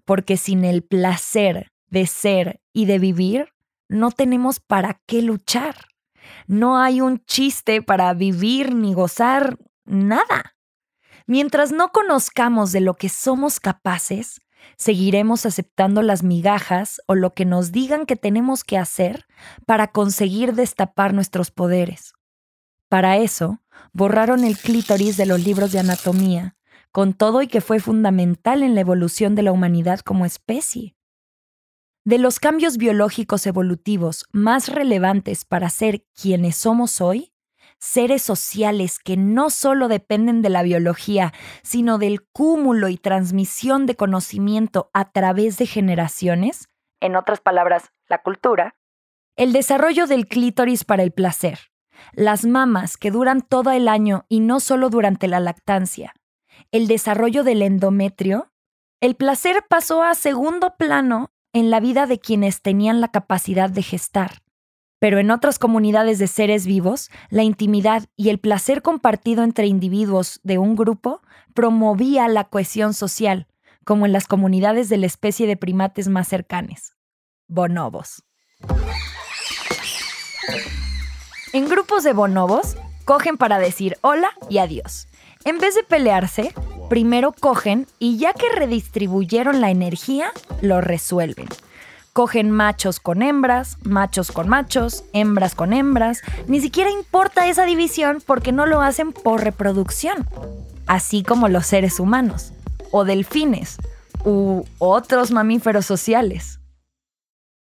porque 0.06 0.38
sin 0.38 0.64
el 0.64 0.84
placer 0.84 1.72
de 1.90 2.08
ser 2.08 2.62
y 2.74 2.86
de 2.86 3.00
vivir, 3.00 3.50
no 3.88 4.12
tenemos 4.12 4.60
para 4.60 5.02
qué 5.06 5.22
luchar. 5.22 5.76
No 6.48 6.80
hay 6.80 7.02
un 7.02 7.24
chiste 7.26 7.82
para 7.82 8.14
vivir 8.14 8.74
ni 8.74 8.94
gozar 8.94 9.58
nada. 9.86 10.56
Mientras 11.28 11.72
no 11.72 11.90
conozcamos 11.92 12.72
de 12.72 12.82
lo 12.82 12.96
que 12.96 13.10
somos 13.10 13.60
capaces, 13.60 14.42
seguiremos 14.78 15.46
aceptando 15.46 16.02
las 16.02 16.24
migajas 16.24 17.02
o 17.08 17.16
lo 17.16 17.34
que 17.34 17.46
nos 17.46 17.72
digan 17.72 18.06
que 18.06 18.16
tenemos 18.16 18.64
que 18.64 18.78
hacer 18.78 19.26
para 19.66 19.92
conseguir 19.92 20.54
destapar 20.54 21.14
nuestros 21.14 21.52
poderes. 21.52 22.14
Para 22.90 23.18
eso, 23.18 23.62
borraron 23.94 24.44
el 24.44 24.58
clítoris 24.58 25.18
de 25.18 25.26
los 25.26 25.44
libros 25.44 25.72
de 25.72 25.80
anatomía, 25.80 26.56
con 26.92 27.14
todo 27.14 27.42
y 27.42 27.48
que 27.48 27.62
fue 27.62 27.80
fundamental 27.80 28.64
en 28.64 28.76
la 28.76 28.82
evolución 28.82 29.36
de 29.36 29.44
la 29.44 29.52
humanidad 29.52 30.00
como 30.00 30.26
especie. 30.26 30.96
De 32.06 32.20
los 32.20 32.40
cambios 32.40 32.78
biológicos 32.78 33.48
evolutivos 33.48 34.26
más 34.32 34.70
relevantes 34.70 35.44
para 35.44 35.70
ser 35.70 36.06
quienes 36.14 36.56
somos 36.56 37.02
hoy, 37.02 37.34
seres 37.80 38.22
sociales 38.22 39.00
que 39.00 39.18
no 39.18 39.50
solo 39.50 39.88
dependen 39.88 40.42
de 40.42 40.50
la 40.50 40.64
biología, 40.64 41.34
sino 41.64 41.98
del 41.98 42.24
cúmulo 42.24 42.90
y 42.90 42.98
transmisión 42.98 43.86
de 43.86 43.96
conocimiento 43.96 44.90
a 44.94 45.12
través 45.12 45.58
de 45.58 45.66
generaciones, 45.66 46.70
en 47.02 47.16
otras 47.16 47.42
palabras, 47.42 47.92
la 48.08 48.22
cultura, 48.22 48.76
el 49.36 49.52
desarrollo 49.52 50.08
del 50.08 50.28
clítoris 50.28 50.86
para 50.86 51.04
el 51.04 51.12
placer, 51.12 51.72
las 52.14 52.46
mamas 52.46 52.98
que 52.98 53.12
duran 53.12 53.42
todo 53.42 53.72
el 53.72 53.88
año 53.88 54.26
y 54.30 54.40
no 54.40 54.60
solo 54.60 54.90
durante 54.90 55.28
la 55.28 55.40
lactancia, 55.40 56.14
el 56.72 56.88
desarrollo 56.88 57.44
del 57.44 57.62
endometrio, 57.62 58.52
el 59.02 59.16
placer 59.16 59.64
pasó 59.70 60.04
a 60.04 60.16
segundo 60.16 60.76
plano 60.78 61.32
en 61.54 61.70
la 61.70 61.80
vida 61.80 62.06
de 62.06 62.20
quienes 62.20 62.62
tenían 62.62 63.02
la 63.02 63.10
capacidad 63.10 63.70
de 63.70 63.82
gestar. 63.82 64.42
Pero 65.00 65.20
en 65.20 65.32
otras 65.32 65.60
comunidades 65.60 66.20
de 66.20 66.28
seres 66.28 66.66
vivos, 66.66 67.10
la 67.30 67.44
intimidad 67.44 68.06
y 68.16 68.30
el 68.30 68.40
placer 68.40 68.82
compartido 68.82 69.44
entre 69.44 69.68
individuos 69.68 70.40
de 70.44 70.58
un 70.58 70.76
grupo 70.76 71.22
promovía 71.54 72.28
la 72.28 72.46
cohesión 72.46 72.94
social, 72.94 73.48
como 73.84 74.06
en 74.06 74.14
las 74.14 74.28
comunidades 74.28 74.90
de 74.90 74.98
la 74.98 75.06
especie 75.06 75.48
de 75.48 75.58
primates 75.58 76.08
más 76.08 76.28
cercanas, 76.28 76.96
bonobos. 77.48 78.24
En 81.56 81.70
grupos 81.70 82.04
de 82.04 82.12
bonobos, 82.12 82.76
cogen 83.06 83.38
para 83.38 83.60
decir 83.60 83.98
hola 84.02 84.32
y 84.50 84.58
adiós. 84.58 85.08
En 85.46 85.58
vez 85.58 85.74
de 85.74 85.84
pelearse, 85.84 86.54
primero 86.90 87.32
cogen 87.32 87.88
y 87.98 88.18
ya 88.18 88.34
que 88.34 88.50
redistribuyeron 88.54 89.62
la 89.62 89.72
energía, 89.72 90.34
lo 90.62 90.82
resuelven. 90.82 91.48
Cogen 92.12 92.52
machos 92.52 93.00
con 93.00 93.22
hembras, 93.22 93.78
machos 93.84 94.34
con 94.34 94.50
machos, 94.50 95.06
hembras 95.14 95.56
con 95.56 95.72
hembras. 95.72 96.24
Ni 96.48 96.60
siquiera 96.60 96.92
importa 96.92 97.48
esa 97.48 97.64
división 97.64 98.22
porque 98.26 98.52
no 98.52 98.66
lo 98.66 98.82
hacen 98.82 99.14
por 99.14 99.42
reproducción. 99.42 100.28
Así 100.88 101.24
como 101.24 101.48
los 101.48 101.66
seres 101.66 102.02
humanos, 102.02 102.52
o 102.92 103.06
delfines, 103.06 103.78
u 104.26 104.66
otros 104.78 105.32
mamíferos 105.32 105.86
sociales. 105.86 106.60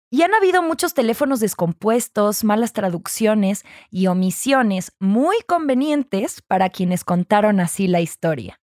Y 0.09 0.21
han 0.21 0.33
habido 0.33 0.61
muchos 0.61 0.93
teléfonos 0.93 1.39
descompuestos, 1.39 2.43
malas 2.43 2.73
traducciones 2.73 3.65
y 3.89 4.07
omisiones 4.07 4.93
muy 4.99 5.35
convenientes 5.47 6.41
para 6.41 6.69
quienes 6.69 7.03
contaron 7.03 7.59
así 7.59 7.87
la 7.87 8.01
historia. 8.01 8.59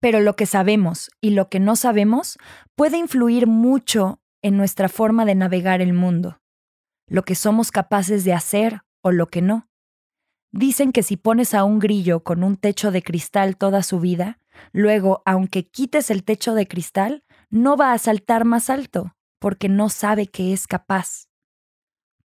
Pero 0.00 0.20
lo 0.20 0.36
que 0.36 0.46
sabemos 0.46 1.10
y 1.20 1.30
lo 1.30 1.48
que 1.48 1.60
no 1.60 1.76
sabemos 1.76 2.38
puede 2.74 2.98
influir 2.98 3.46
mucho 3.46 4.20
en 4.42 4.56
nuestra 4.56 4.88
forma 4.88 5.24
de 5.24 5.34
navegar 5.34 5.80
el 5.80 5.92
mundo, 5.92 6.40
lo 7.06 7.22
que 7.24 7.34
somos 7.34 7.70
capaces 7.70 8.24
de 8.24 8.34
hacer 8.34 8.82
o 9.02 9.12
lo 9.12 9.28
que 9.28 9.42
no. 9.42 9.68
Dicen 10.52 10.92
que 10.92 11.02
si 11.02 11.16
pones 11.16 11.54
a 11.54 11.64
un 11.64 11.78
grillo 11.78 12.22
con 12.22 12.44
un 12.44 12.56
techo 12.56 12.90
de 12.90 13.02
cristal 13.02 13.56
toda 13.56 13.82
su 13.82 14.00
vida, 14.00 14.38
luego, 14.72 15.22
aunque 15.24 15.66
quites 15.66 16.10
el 16.10 16.24
techo 16.24 16.54
de 16.54 16.68
cristal, 16.68 17.24
no 17.50 17.76
va 17.76 17.92
a 17.92 17.98
saltar 17.98 18.44
más 18.44 18.70
alto, 18.70 19.14
porque 19.44 19.68
no 19.68 19.90
sabe 19.90 20.26
que 20.26 20.54
es 20.54 20.66
capaz. 20.66 21.28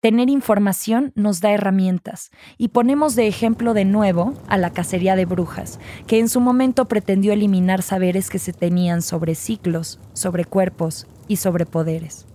Tener 0.01 0.30
información 0.30 1.13
nos 1.15 1.39
da 1.39 1.54
herramientas 1.54 2.30
y 2.58 2.67
ponemos 2.67 3.15
de 3.15 3.28
ejemplo 3.28 3.73
de 3.73 3.86
nuevo 3.86 4.34
a 4.49 4.58
la 4.58 4.71
cacería 4.71 5.15
de 5.15 5.23
brujas, 5.23 5.80
que 6.08 6.19
en 6.19 6.28
su 6.28 6.41
momento 6.41 6.89
pretendió 6.89 7.32
eliminar 7.32 7.84
saberes 7.84 8.30
que 8.30 8.38
se 8.38 8.51
tenían 8.51 9.01
sobre 9.01 9.34
ciclos, 9.36 9.97
sobre 10.12 10.43
cuerpos 10.43 11.08
y 11.30 11.38
sobre 11.38 11.65
poderes. 11.65 12.25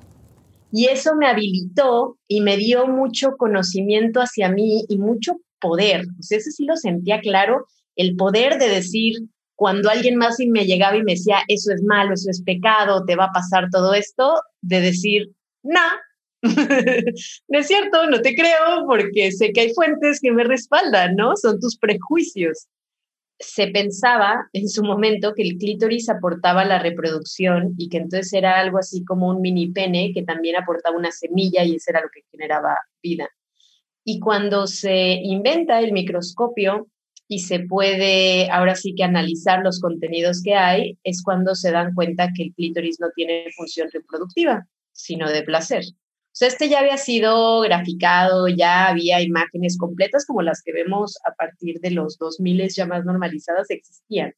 Y 0.73 0.87
eso 0.87 1.15
me 1.15 1.27
habilitó 1.27 2.17
y 2.27 2.41
me 2.41 2.57
dio 2.57 2.87
mucho 2.87 3.33
conocimiento 3.37 4.21
hacia 4.21 4.49
mí 4.51 4.87
y 4.89 4.97
mucho 4.97 5.35
poder. 5.61 6.07
Sea, 6.21 6.39
ese 6.39 6.53
sí 6.53 6.65
lo 6.65 6.77
sentía 6.77 7.21
claro, 7.21 7.67
el 7.97 8.17
poder 8.17 8.59
de 8.59 8.71
decir, 8.71 9.29
cuando 9.61 9.91
alguien 9.91 10.17
más 10.17 10.37
me 10.39 10.65
llegaba 10.65 10.97
y 10.97 11.03
me 11.03 11.13
decía, 11.13 11.41
eso 11.47 11.71
es 11.75 11.83
malo, 11.83 12.15
eso 12.15 12.31
es 12.31 12.43
pecado, 12.43 13.05
te 13.05 13.15
va 13.15 13.27
a 13.27 13.33
pasar 13.33 13.69
todo 13.71 13.93
esto, 13.93 14.41
de 14.63 14.81
decir, 14.81 15.33
no, 15.63 15.83
no 16.43 17.59
es 17.59 17.67
cierto, 17.67 18.07
no 18.07 18.23
te 18.23 18.35
creo 18.35 18.87
porque 18.87 19.31
sé 19.33 19.53
que 19.53 19.61
hay 19.61 19.75
fuentes 19.75 20.21
que 20.23 20.33
me 20.33 20.45
respaldan, 20.45 21.15
¿no? 21.15 21.37
Son 21.37 21.61
tus 21.61 21.77
prejuicios. 21.77 22.69
Se 23.39 23.67
pensaba 23.67 24.49
en 24.55 24.67
su 24.67 24.83
momento 24.83 25.35
que 25.35 25.43
el 25.43 25.59
clítoris 25.59 26.09
aportaba 26.09 26.65
la 26.65 26.79
reproducción 26.79 27.75
y 27.77 27.91
que 27.91 27.99
entonces 27.99 28.33
era 28.33 28.59
algo 28.61 28.79
así 28.79 29.05
como 29.05 29.29
un 29.29 29.43
mini 29.43 29.71
pene 29.73 30.13
que 30.15 30.23
también 30.23 30.57
aportaba 30.57 30.97
una 30.97 31.11
semilla 31.11 31.65
y 31.65 31.75
eso 31.75 31.91
era 31.91 32.01
lo 32.01 32.09
que 32.09 32.23
generaba 32.31 32.79
vida. 33.03 33.29
Y 34.05 34.21
cuando 34.21 34.67
se 34.67 35.21
inventa 35.23 35.81
el 35.81 35.93
microscopio 35.93 36.87
y 37.33 37.39
se 37.39 37.61
puede 37.61 38.51
ahora 38.51 38.75
sí 38.75 38.93
que 38.93 39.05
analizar 39.05 39.61
los 39.63 39.79
contenidos 39.79 40.43
que 40.43 40.57
hay, 40.57 40.99
es 41.05 41.23
cuando 41.23 41.55
se 41.55 41.71
dan 41.71 41.95
cuenta 41.95 42.31
que 42.35 42.43
el 42.43 42.55
clítoris 42.55 42.99
no 42.99 43.07
tiene 43.15 43.45
función 43.57 43.89
reproductiva, 43.93 44.67
sino 44.91 45.31
de 45.31 45.45
placer. 45.45 45.85
O 45.85 46.33
sea, 46.33 46.49
este 46.49 46.69
ya 46.69 46.81
había 46.81 46.97
sido 46.97 47.61
graficado, 47.61 48.49
ya 48.49 48.89
había 48.89 49.23
imágenes 49.23 49.79
completas 49.79 50.27
como 50.27 50.43
las 50.43 50.61
que 50.65 50.73
vemos 50.73 51.19
a 51.25 51.33
partir 51.35 51.79
de 51.79 51.93
los 51.93 52.19
2000 52.19 52.69
ya 52.69 52.87
más 52.87 53.05
normalizadas 53.05 53.71
existían, 53.71 54.35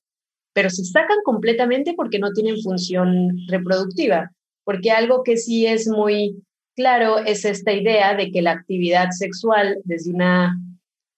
pero 0.53 0.69
se 0.69 0.85
sacan 0.85 1.17
completamente 1.25 1.95
porque 1.97 2.19
no 2.19 2.33
tienen 2.33 2.61
función 2.61 3.39
reproductiva, 3.49 4.33
porque 4.65 4.91
algo 4.91 5.23
que 5.23 5.39
sí 5.39 5.67
es 5.67 5.89
muy 5.89 6.43
claro 6.77 7.21
es 7.21 7.47
esta 7.47 7.73
idea 7.73 8.15
de 8.15 8.31
que 8.31 8.43
la 8.43 8.53
actividad 8.53 9.13
sexual 9.13 9.79
desde 9.85 10.13
una 10.13 10.55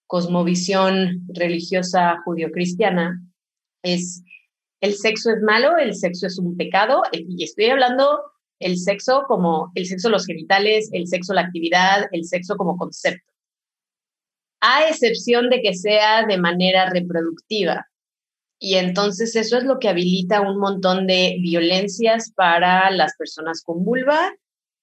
cosmovisión 0.06 1.26
religiosa 1.28 2.20
judio-cristiana 2.24 3.20
es 3.82 4.22
el 4.80 4.94
sexo 4.94 5.30
es 5.30 5.40
malo, 5.40 5.78
el 5.78 5.94
sexo 5.94 6.26
es 6.26 6.38
un 6.38 6.56
pecado, 6.58 7.02
y 7.12 7.42
estoy 7.42 7.66
hablando 7.66 8.20
el 8.58 8.76
sexo 8.76 9.24
como 9.26 9.72
el 9.74 9.86
sexo, 9.86 10.10
los 10.10 10.26
genitales, 10.26 10.90
el 10.92 11.06
sexo, 11.06 11.32
la 11.32 11.40
actividad, 11.40 12.06
el 12.12 12.24
sexo 12.24 12.56
como 12.56 12.76
concepto. 12.76 13.32
A 14.60 14.88
excepción 14.88 15.48
de 15.48 15.62
que 15.62 15.74
sea 15.74 16.26
de 16.26 16.38
manera 16.38 16.90
reproductiva. 16.90 17.86
Y 18.58 18.74
entonces 18.74 19.36
eso 19.36 19.58
es 19.58 19.64
lo 19.64 19.78
que 19.78 19.88
habilita 19.88 20.40
un 20.40 20.58
montón 20.58 21.06
de 21.06 21.36
violencias 21.40 22.32
para 22.34 22.90
las 22.90 23.16
personas 23.16 23.62
con 23.62 23.84
vulva 23.84 24.32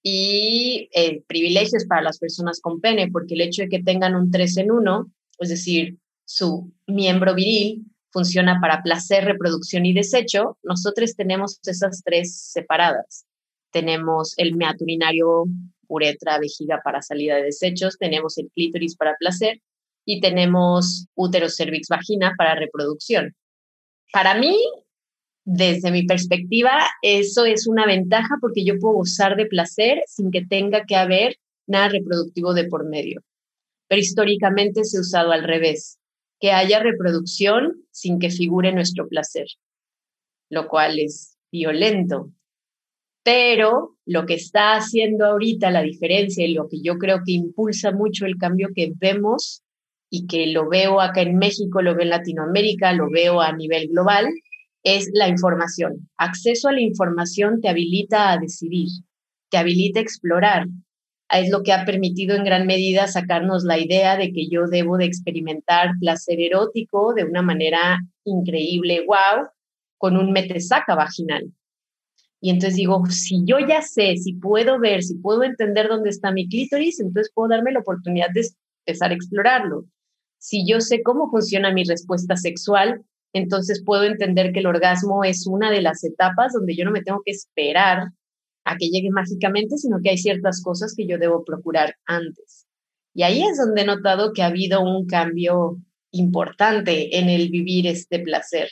y 0.03 0.89
eh, 0.93 1.21
privilegios 1.27 1.85
para 1.85 2.01
las 2.01 2.17
personas 2.17 2.59
con 2.59 2.81
pene, 2.81 3.09
porque 3.11 3.35
el 3.35 3.41
hecho 3.41 3.63
de 3.63 3.69
que 3.69 3.83
tengan 3.83 4.15
un 4.15 4.31
3 4.31 4.57
en 4.57 4.71
1, 4.71 5.11
es 5.39 5.49
decir, 5.49 5.97
su 6.25 6.71
miembro 6.87 7.35
viril 7.35 7.85
funciona 8.11 8.59
para 8.59 8.83
placer, 8.83 9.25
reproducción 9.25 9.85
y 9.85 9.93
desecho, 9.93 10.57
nosotros 10.63 11.15
tenemos 11.15 11.59
esas 11.65 12.01
tres 12.03 12.35
separadas 12.35 13.25
tenemos 13.71 14.33
el 14.37 14.55
meato 14.55 14.83
urinario, 14.83 15.45
uretra, 15.87 16.37
vejiga 16.37 16.81
para 16.83 17.01
salida 17.01 17.35
de 17.35 17.43
desechos, 17.43 17.97
tenemos 17.97 18.37
el 18.37 18.49
clítoris 18.53 18.95
para 18.95 19.15
placer 19.15 19.61
y 20.05 20.21
tenemos 20.21 21.07
útero, 21.15 21.49
cervix, 21.49 21.87
vagina 21.89 22.33
para 22.37 22.55
reproducción. 22.55 23.35
Para 24.13 24.35
mí, 24.35 24.57
desde 25.43 25.91
mi 25.91 26.03
perspectiva, 26.03 26.71
eso 27.01 27.45
es 27.45 27.67
una 27.67 27.85
ventaja 27.85 28.35
porque 28.39 28.63
yo 28.63 28.77
puedo 28.79 28.99
usar 28.99 29.35
de 29.35 29.45
placer 29.45 30.03
sin 30.07 30.31
que 30.31 30.45
tenga 30.45 30.85
que 30.85 30.95
haber 30.95 31.37
nada 31.67 31.89
reproductivo 31.89 32.53
de 32.53 32.65
por 32.65 32.87
medio. 32.87 33.21
Pero 33.87 34.01
históricamente 34.01 34.83
se 34.83 34.97
ha 34.97 35.01
usado 35.01 35.31
al 35.31 35.43
revés, 35.43 35.97
que 36.39 36.51
haya 36.51 36.79
reproducción 36.79 37.83
sin 37.91 38.19
que 38.19 38.29
figure 38.29 38.71
nuestro 38.71 39.07
placer, 39.07 39.47
lo 40.49 40.67
cual 40.67 40.99
es 40.99 41.37
violento 41.51 42.31
pero 43.23 43.97
lo 44.05 44.25
que 44.25 44.33
está 44.33 44.73
haciendo 44.73 45.25
ahorita 45.25 45.69
la 45.69 45.81
diferencia 45.81 46.45
y 46.45 46.53
lo 46.53 46.67
que 46.67 46.81
yo 46.81 46.97
creo 46.97 47.21
que 47.25 47.33
impulsa 47.33 47.91
mucho 47.91 48.25
el 48.25 48.37
cambio 48.37 48.69
que 48.75 48.93
vemos 48.95 49.63
y 50.09 50.27
que 50.27 50.47
lo 50.47 50.67
veo 50.67 50.99
acá 50.99 51.21
en 51.21 51.37
México, 51.37 51.81
lo 51.81 51.93
veo 51.93 52.03
en 52.03 52.09
Latinoamérica, 52.09 52.93
lo 52.93 53.09
veo 53.09 53.39
a 53.41 53.53
nivel 53.53 53.89
global, 53.89 54.27
es 54.83 55.09
la 55.13 55.27
información. 55.27 56.09
Acceso 56.17 56.69
a 56.69 56.73
la 56.73 56.81
información 56.81 57.61
te 57.61 57.69
habilita 57.69 58.31
a 58.31 58.37
decidir, 58.37 58.87
te 59.49 59.57
habilita 59.57 59.99
a 59.99 60.03
explorar. 60.03 60.67
Es 61.29 61.49
lo 61.49 61.63
que 61.63 61.71
ha 61.71 61.85
permitido 61.85 62.35
en 62.35 62.43
gran 62.43 62.67
medida 62.67 63.07
sacarnos 63.07 63.63
la 63.63 63.79
idea 63.79 64.17
de 64.17 64.33
que 64.33 64.49
yo 64.49 64.67
debo 64.67 64.97
de 64.97 65.05
experimentar 65.05 65.91
placer 65.99 66.39
erótico 66.39 67.13
de 67.13 67.23
una 67.23 67.41
manera 67.41 67.99
increíble, 68.25 69.05
wow, 69.05 69.47
con 69.97 70.17
un 70.17 70.31
metesaca 70.31 70.95
vaginal 70.95 71.53
y 72.41 72.49
entonces 72.49 72.75
digo, 72.75 73.03
si 73.09 73.45
yo 73.45 73.59
ya 73.59 73.83
sé, 73.83 74.17
si 74.17 74.33
puedo 74.33 74.79
ver, 74.79 75.03
si 75.03 75.15
puedo 75.15 75.43
entender 75.43 75.87
dónde 75.87 76.09
está 76.09 76.31
mi 76.31 76.49
clítoris, 76.49 76.99
entonces 76.99 77.31
puedo 77.33 77.49
darme 77.49 77.71
la 77.71 77.79
oportunidad 77.79 78.29
de 78.33 78.41
empezar 78.85 79.11
a 79.11 79.13
explorarlo. 79.13 79.85
Si 80.39 80.67
yo 80.67 80.81
sé 80.81 81.03
cómo 81.03 81.29
funciona 81.29 81.71
mi 81.71 81.83
respuesta 81.83 82.35
sexual, 82.35 83.05
entonces 83.33 83.83
puedo 83.85 84.03
entender 84.03 84.51
que 84.51 84.59
el 84.59 84.67
orgasmo 84.67 85.23
es 85.23 85.47
una 85.47 85.71
de 85.71 85.81
las 85.81 86.03
etapas 86.03 86.53
donde 86.53 86.75
yo 86.75 86.85
no 86.85 86.91
me 86.91 87.01
tengo 87.01 87.21
que 87.23 87.31
esperar 87.31 88.09
a 88.63 88.77
que 88.77 88.89
llegue 88.89 89.09
mágicamente, 89.09 89.77
sino 89.77 89.99
que 90.01 90.11
hay 90.11 90.17
ciertas 90.17 90.61
cosas 90.61 90.93
que 90.95 91.07
yo 91.07 91.17
debo 91.17 91.43
procurar 91.43 91.95
antes. 92.05 92.67
Y 93.13 93.23
ahí 93.23 93.43
es 93.43 93.57
donde 93.57 93.81
he 93.81 93.85
notado 93.85 94.33
que 94.33 94.43
ha 94.43 94.47
habido 94.47 94.81
un 94.81 95.05
cambio 95.05 95.77
importante 96.11 97.17
en 97.17 97.29
el 97.29 97.49
vivir 97.49 97.87
este 97.87 98.19
placer. 98.19 98.69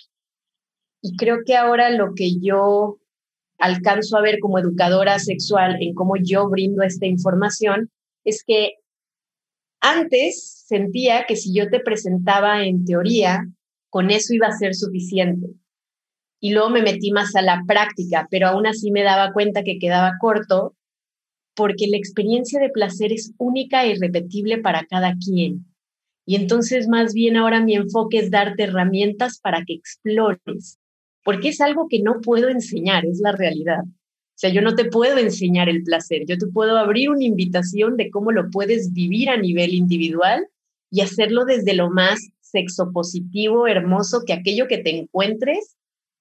Y 1.01 1.15
creo 1.15 1.39
que 1.45 1.55
ahora 1.55 1.89
lo 1.89 2.13
que 2.13 2.39
yo 2.39 2.99
alcanzo 3.57 4.17
a 4.17 4.21
ver 4.21 4.39
como 4.39 4.59
educadora 4.59 5.19
sexual 5.19 5.77
en 5.81 5.93
cómo 5.93 6.15
yo 6.17 6.49
brindo 6.49 6.83
esta 6.83 7.05
información 7.05 7.89
es 8.23 8.43
que 8.45 8.75
antes 9.81 10.63
sentía 10.67 11.25
que 11.25 11.35
si 11.35 11.53
yo 11.53 11.69
te 11.69 11.79
presentaba 11.79 12.63
en 12.63 12.85
teoría, 12.85 13.45
con 13.89 14.11
eso 14.11 14.33
iba 14.33 14.47
a 14.47 14.57
ser 14.57 14.75
suficiente. 14.75 15.47
Y 16.39 16.53
luego 16.53 16.69
me 16.69 16.81
metí 16.81 17.11
más 17.11 17.35
a 17.35 17.41
la 17.41 17.63
práctica, 17.67 18.27
pero 18.31 18.47
aún 18.47 18.65
así 18.65 18.91
me 18.91 19.03
daba 19.03 19.33
cuenta 19.33 19.63
que 19.63 19.79
quedaba 19.79 20.13
corto 20.19 20.75
porque 21.55 21.87
la 21.87 21.97
experiencia 21.97 22.59
de 22.59 22.69
placer 22.69 23.11
es 23.11 23.33
única 23.37 23.83
e 23.83 23.91
irrepetible 23.91 24.59
para 24.59 24.85
cada 24.85 25.15
quien. 25.17 25.65
Y 26.25 26.35
entonces 26.35 26.87
más 26.87 27.13
bien 27.13 27.35
ahora 27.35 27.59
mi 27.59 27.75
enfoque 27.75 28.19
es 28.19 28.31
darte 28.31 28.63
herramientas 28.63 29.39
para 29.41 29.65
que 29.65 29.73
explores, 29.73 30.79
porque 31.25 31.49
es 31.49 31.59
algo 31.59 31.87
que 31.89 32.01
no 32.01 32.21
puedo 32.21 32.49
enseñar, 32.49 33.05
es 33.05 33.19
la 33.19 33.33
realidad. 33.33 33.81
O 33.83 34.41
sea, 34.41 34.51
yo 34.51 34.61
no 34.61 34.75
te 34.75 34.85
puedo 34.85 35.17
enseñar 35.17 35.67
el 35.67 35.83
placer, 35.83 36.21
yo 36.25 36.37
te 36.37 36.47
puedo 36.47 36.77
abrir 36.77 37.09
una 37.09 37.25
invitación 37.25 37.97
de 37.97 38.09
cómo 38.09 38.31
lo 38.31 38.49
puedes 38.51 38.93
vivir 38.93 39.29
a 39.29 39.35
nivel 39.35 39.73
individual 39.73 40.47
y 40.89 41.01
hacerlo 41.01 41.43
desde 41.43 41.73
lo 41.73 41.89
más 41.89 42.29
sexo 42.51 42.91
positivo, 42.91 43.67
hermoso, 43.67 44.23
que 44.25 44.33
aquello 44.33 44.67
que 44.67 44.79
te 44.79 44.97
encuentres 44.97 45.75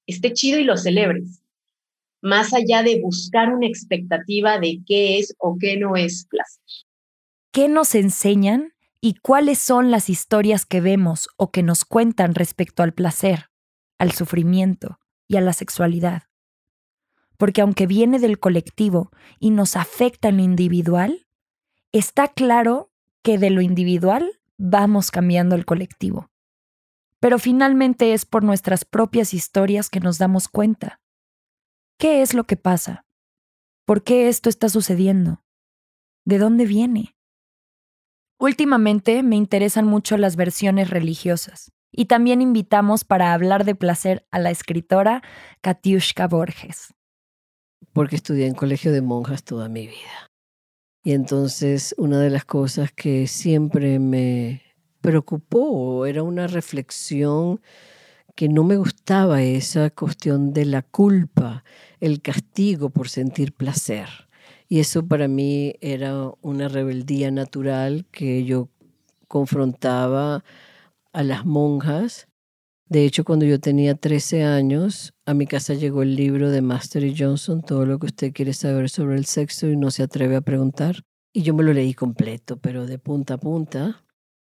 esté 0.07 0.33
chido 0.33 0.59
y 0.59 0.65
lo 0.65 0.77
celebres, 0.77 1.43
más 2.23 2.55
allá 2.55 2.83
de 2.83 3.01
buscar 3.01 3.53
una 3.53 3.67
expectativa 3.67 4.59
de 4.59 4.81
qué 4.87 5.19
es 5.19 5.35
o 5.39 5.57
qué 5.61 5.77
no 5.77 5.97
es 5.97 6.27
placer. 6.29 6.63
¿Qué 7.53 7.69
nos 7.69 7.95
enseñan 7.95 8.73
y 9.01 9.15
cuáles 9.15 9.59
son 9.59 9.91
las 9.91 10.11
historias 10.11 10.67
que 10.67 10.81
vemos 10.81 11.29
o 11.37 11.51
que 11.51 11.63
nos 11.63 11.85
cuentan 11.85 12.35
respecto 12.35 12.83
al 12.83 12.93
placer? 12.93 13.49
al 13.99 14.13
sufrimiento 14.13 14.99
y 15.27 15.37
a 15.37 15.41
la 15.41 15.53
sexualidad. 15.53 16.23
Porque 17.37 17.61
aunque 17.61 17.87
viene 17.87 18.19
del 18.19 18.39
colectivo 18.39 19.11
y 19.39 19.51
nos 19.51 19.77
afecta 19.77 20.29
en 20.29 20.39
lo 20.39 20.43
individual, 20.43 21.27
está 21.93 22.29
claro 22.29 22.91
que 23.23 23.39
de 23.39 23.51
lo 23.51 23.61
individual 23.61 24.41
vamos 24.59 25.11
cambiando 25.11 25.55
el 25.55 25.65
colectivo. 25.65 26.31
Pero 27.21 27.39
finalmente 27.39 28.13
es 28.13 28.27
por 28.27 28.45
nuestras 28.45 28.85
propias 28.85 29.33
historias 29.33 29.89
que 29.89 30.01
nos 30.01 30.19
damos 30.19 30.49
cuenta. 30.49 31.01
¿Qué 31.99 32.23
es 32.23 32.35
lo 32.35 32.45
que 32.45 32.57
pasa? 32.57 33.07
¿Por 33.87 34.05
qué 34.05 34.29
esto 34.29 34.49
está 34.49 34.69
sucediendo? 34.69 35.43
¿De 36.25 36.39
dónde 36.39 36.67
viene? 36.67 37.17
Últimamente 38.39 39.23
me 39.23 39.35
interesan 39.35 39.87
mucho 39.87 40.17
las 40.17 40.37
versiones 40.37 40.91
religiosas 40.91 41.73
y 41.91 42.05
también 42.05 42.41
invitamos 42.41 43.03
para 43.03 43.33
hablar 43.33 43.65
de 43.65 43.75
placer 43.75 44.27
a 44.31 44.39
la 44.39 44.51
escritora 44.51 45.23
Katiushka 45.61 46.29
Borges. 46.29 46.95
Porque 47.93 48.17
estudié 48.17 48.47
en 48.47 48.55
colegio 48.55 48.93
de 48.93 49.03
monjas 49.03 49.43
toda 49.43 49.69
mi 49.69 49.87
vida. 49.87 50.28
Y 51.03 51.13
entonces 51.13 51.95
una 51.99 52.21
de 52.21 52.31
las 52.31 52.45
cosas 52.45 52.93
que 52.93 53.27
siempre 53.27 53.99
me 53.99 54.63
preocupó 55.01 56.07
era 56.07 56.23
una 56.23 56.47
reflexión 56.47 57.61
que 58.35 58.49
no 58.49 58.63
me 58.65 58.77
gustaba 58.77 59.43
esa 59.43 59.91
cuestión 59.91 60.53
de 60.53 60.65
la 60.65 60.83
culpa, 60.83 61.65
el 62.01 62.21
castigo 62.23 62.91
por 62.91 63.09
sentir 63.09 63.53
placer. 63.53 64.09
Y 64.69 64.81
eso 64.81 65.07
para 65.07 65.29
mí 65.29 65.75
era 65.81 66.31
una 66.43 66.69
rebeldía 66.69 67.31
natural 67.31 68.07
que 68.13 68.45
yo 68.45 68.69
confrontaba 69.29 70.45
a 71.13 71.23
las 71.23 71.45
monjas. 71.47 72.29
De 72.89 73.05
hecho, 73.05 73.23
cuando 73.23 73.45
yo 73.45 73.61
tenía 73.61 73.95
13 73.95 74.45
años, 74.45 75.13
a 75.27 75.35
mi 75.35 75.47
casa 75.47 75.75
llegó 75.75 76.03
el 76.03 76.17
libro 76.17 76.51
de 76.51 76.63
Master 76.63 77.05
y 77.05 77.15
Johnson, 77.15 77.61
todo 77.61 77.85
lo 77.85 77.99
que 77.99 78.07
usted 78.07 78.33
quiere 78.33 78.55
saber 78.55 78.89
sobre 78.89 79.17
el 79.17 79.27
sexo 79.27 79.69
y 79.69 79.77
no 79.77 79.91
se 79.91 80.03
atreve 80.03 80.37
a 80.37 80.41
preguntar. 80.41 81.05
Y 81.35 81.43
yo 81.43 81.53
me 81.53 81.65
lo 81.65 81.75
leí 81.75 81.93
completo, 81.93 82.57
pero 82.59 82.87
de 82.87 82.99
punta 82.99 83.35
a 83.35 83.39
punta. 83.39 84.05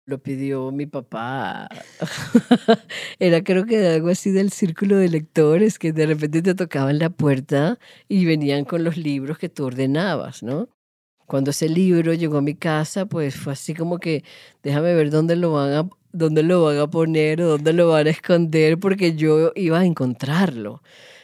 Lo 0.06 0.23
pidió 0.23 0.71
mi 0.71 0.86
papá. 0.86 1.67
Era 3.19 3.43
creo 3.43 3.65
que 3.65 3.86
algo 3.86 4.08
así 4.08 4.32
del 4.32 4.52
círculo 4.52 4.95
de 4.95 5.10
lectores 5.10 5.78
que 5.78 5.91
de 5.91 6.06
repente 6.06 6.41
te 6.41 6.56
tocaban 6.56 6.97
la 6.97 7.10
puerta 7.10 7.78
y 8.08 8.25
venían 8.25 8.63
con 8.63 8.86
los 8.86 8.95
libros 8.95 9.38
que 9.38 9.49
tú 9.49 9.65
ordenabas, 9.65 10.43
¿no? 10.43 10.69
Cuando 11.29 11.51
ese 11.51 11.69
libro 11.69 12.15
llegó 12.15 12.39
a 12.39 12.41
mi 12.41 12.55
casa, 12.55 13.05
pues 13.05 13.35
fue 13.35 13.53
así 13.53 13.75
como 13.75 13.99
que 13.99 14.23
déjame 14.63 14.95
ver 14.95 15.11
dónde 15.11 15.35
lo 15.35 15.53
van 15.53 15.73
a, 15.73 15.89
dónde 16.11 16.41
lo 16.41 16.63
van 16.63 16.79
a 16.79 16.87
poner 16.89 17.39
o 17.43 17.49
dónde 17.49 17.71
lo 17.71 17.89
van 17.89 18.07
a 18.07 18.09
esconder 18.09 18.79
porque 18.79 19.15
yo 19.15 19.51
iba 19.55 19.77
a 19.79 19.85
encontrarlo. 19.85 20.81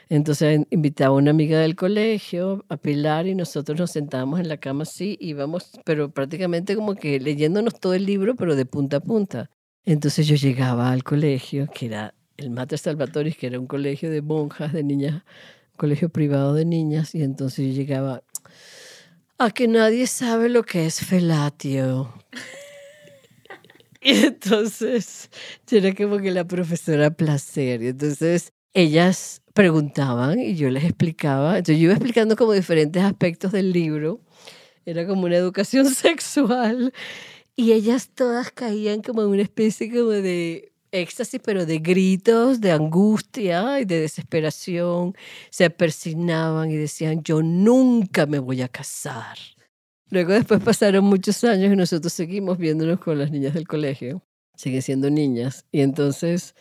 Entonces 0.08 0.62
invitaba 0.70 1.16
a 1.16 1.18
una 1.18 1.32
amiga 1.32 1.60
del 1.60 1.76
colegio, 1.76 2.64
a 2.70 2.78
Pilar, 2.78 3.26
y 3.26 3.34
nosotros 3.34 3.80
nos 3.80 3.90
sentábamos 3.90 4.40
en 4.40 4.48
la 4.48 4.58
cama 4.58 4.84
así, 4.84 5.18
íbamos, 5.20 5.72
pero 5.86 6.12
prácticamente 6.12 6.76
como 6.76 6.94
que 6.94 7.20
leyéndonos 7.20 7.80
todo 7.80 7.96
el 7.96 8.06
libro, 8.06 8.36
pero 8.36 8.56
de 8.56 8.68
punta 8.68 8.98
a 8.98 9.00
punta. 9.00 9.50
Entonces 9.86 10.28
yo 10.28 10.36
llegaba 10.36 10.92
al 10.92 11.04
colegio, 11.04 11.68
que 11.74 11.88
era 11.88 12.14
el 12.38 12.52
Mater 12.52 12.78
Salvatoris, 12.78 13.38
que 13.38 13.48
era 13.48 13.60
un 13.60 13.66
colegio 13.66 14.12
de 14.12 14.22
monjas, 14.22 14.72
de 14.72 14.84
niñas, 14.84 15.24
un 15.72 15.78
colegio 15.78 16.10
privado 16.10 16.54
de 16.54 16.66
niñas, 16.66 17.16
y 17.16 17.24
entonces 17.24 17.66
yo 17.66 17.74
llegaba 17.74 18.22
a 19.38 19.52
que 19.52 19.68
nadie 19.68 20.08
sabe 20.08 20.50
lo 20.50 20.64
que 20.64 20.86
es 20.86 21.00
felatio. 21.00 22.14
Y 24.06 24.24
entonces 24.24 25.32
yo 25.66 25.80
era 25.80 25.96
como 25.96 26.20
que 26.20 26.30
la 26.30 26.46
profesora 26.46 27.10
placer. 27.10 27.82
Y 27.82 27.88
entonces 27.88 28.54
ellas 28.76 29.42
preguntaban 29.56 30.40
y 30.40 30.54
yo 30.54 30.70
les 30.70 30.84
explicaba. 30.84 31.58
Entonces 31.58 31.80
yo 31.80 31.86
iba 31.86 31.94
explicando 31.94 32.36
como 32.36 32.54
diferentes 32.54 33.02
aspectos 33.02 33.52
del 33.52 33.72
libro. 33.72 34.22
Era 34.86 35.08
como 35.08 35.24
una 35.24 35.38
educación 35.38 35.86
sexual. 35.96 36.94
Y 37.56 37.72
ellas 37.72 38.12
todas 38.14 38.52
caían 38.52 39.02
como 39.02 39.24
en 39.24 39.30
una 39.30 39.42
especie 39.42 39.90
como 39.90 40.12
de 40.12 40.72
éxtasis, 41.02 41.40
pero 41.44 41.66
de 41.66 41.80
gritos, 41.80 42.62
de 42.62 42.72
angustia 42.72 43.80
y 43.80 43.86
de 43.86 44.02
desesperación. 44.02 45.16
Se 45.50 45.70
persignaban 45.70 46.72
y 46.72 46.76
decían, 46.76 47.24
yo 47.24 47.42
nunca 47.42 48.26
me 48.26 48.40
voy 48.40 48.62
a 48.62 48.68
casar. 48.68 49.38
Luego 50.10 50.34
después 50.34 50.62
pasaron 50.64 51.06
muchos 51.06 51.44
años 51.44 51.74
y 51.74 51.76
nosotros 51.76 52.14
seguimos 52.14 52.58
viéndonos 52.58 53.00
con 53.00 53.18
las 53.18 53.32
niñas 53.32 53.54
del 53.54 53.68
colegio. 53.68 54.22
Siguen 54.56 54.82
siendo 54.82 55.10
niñas. 55.10 55.66
Y 55.72 55.82
entonces 55.82 56.56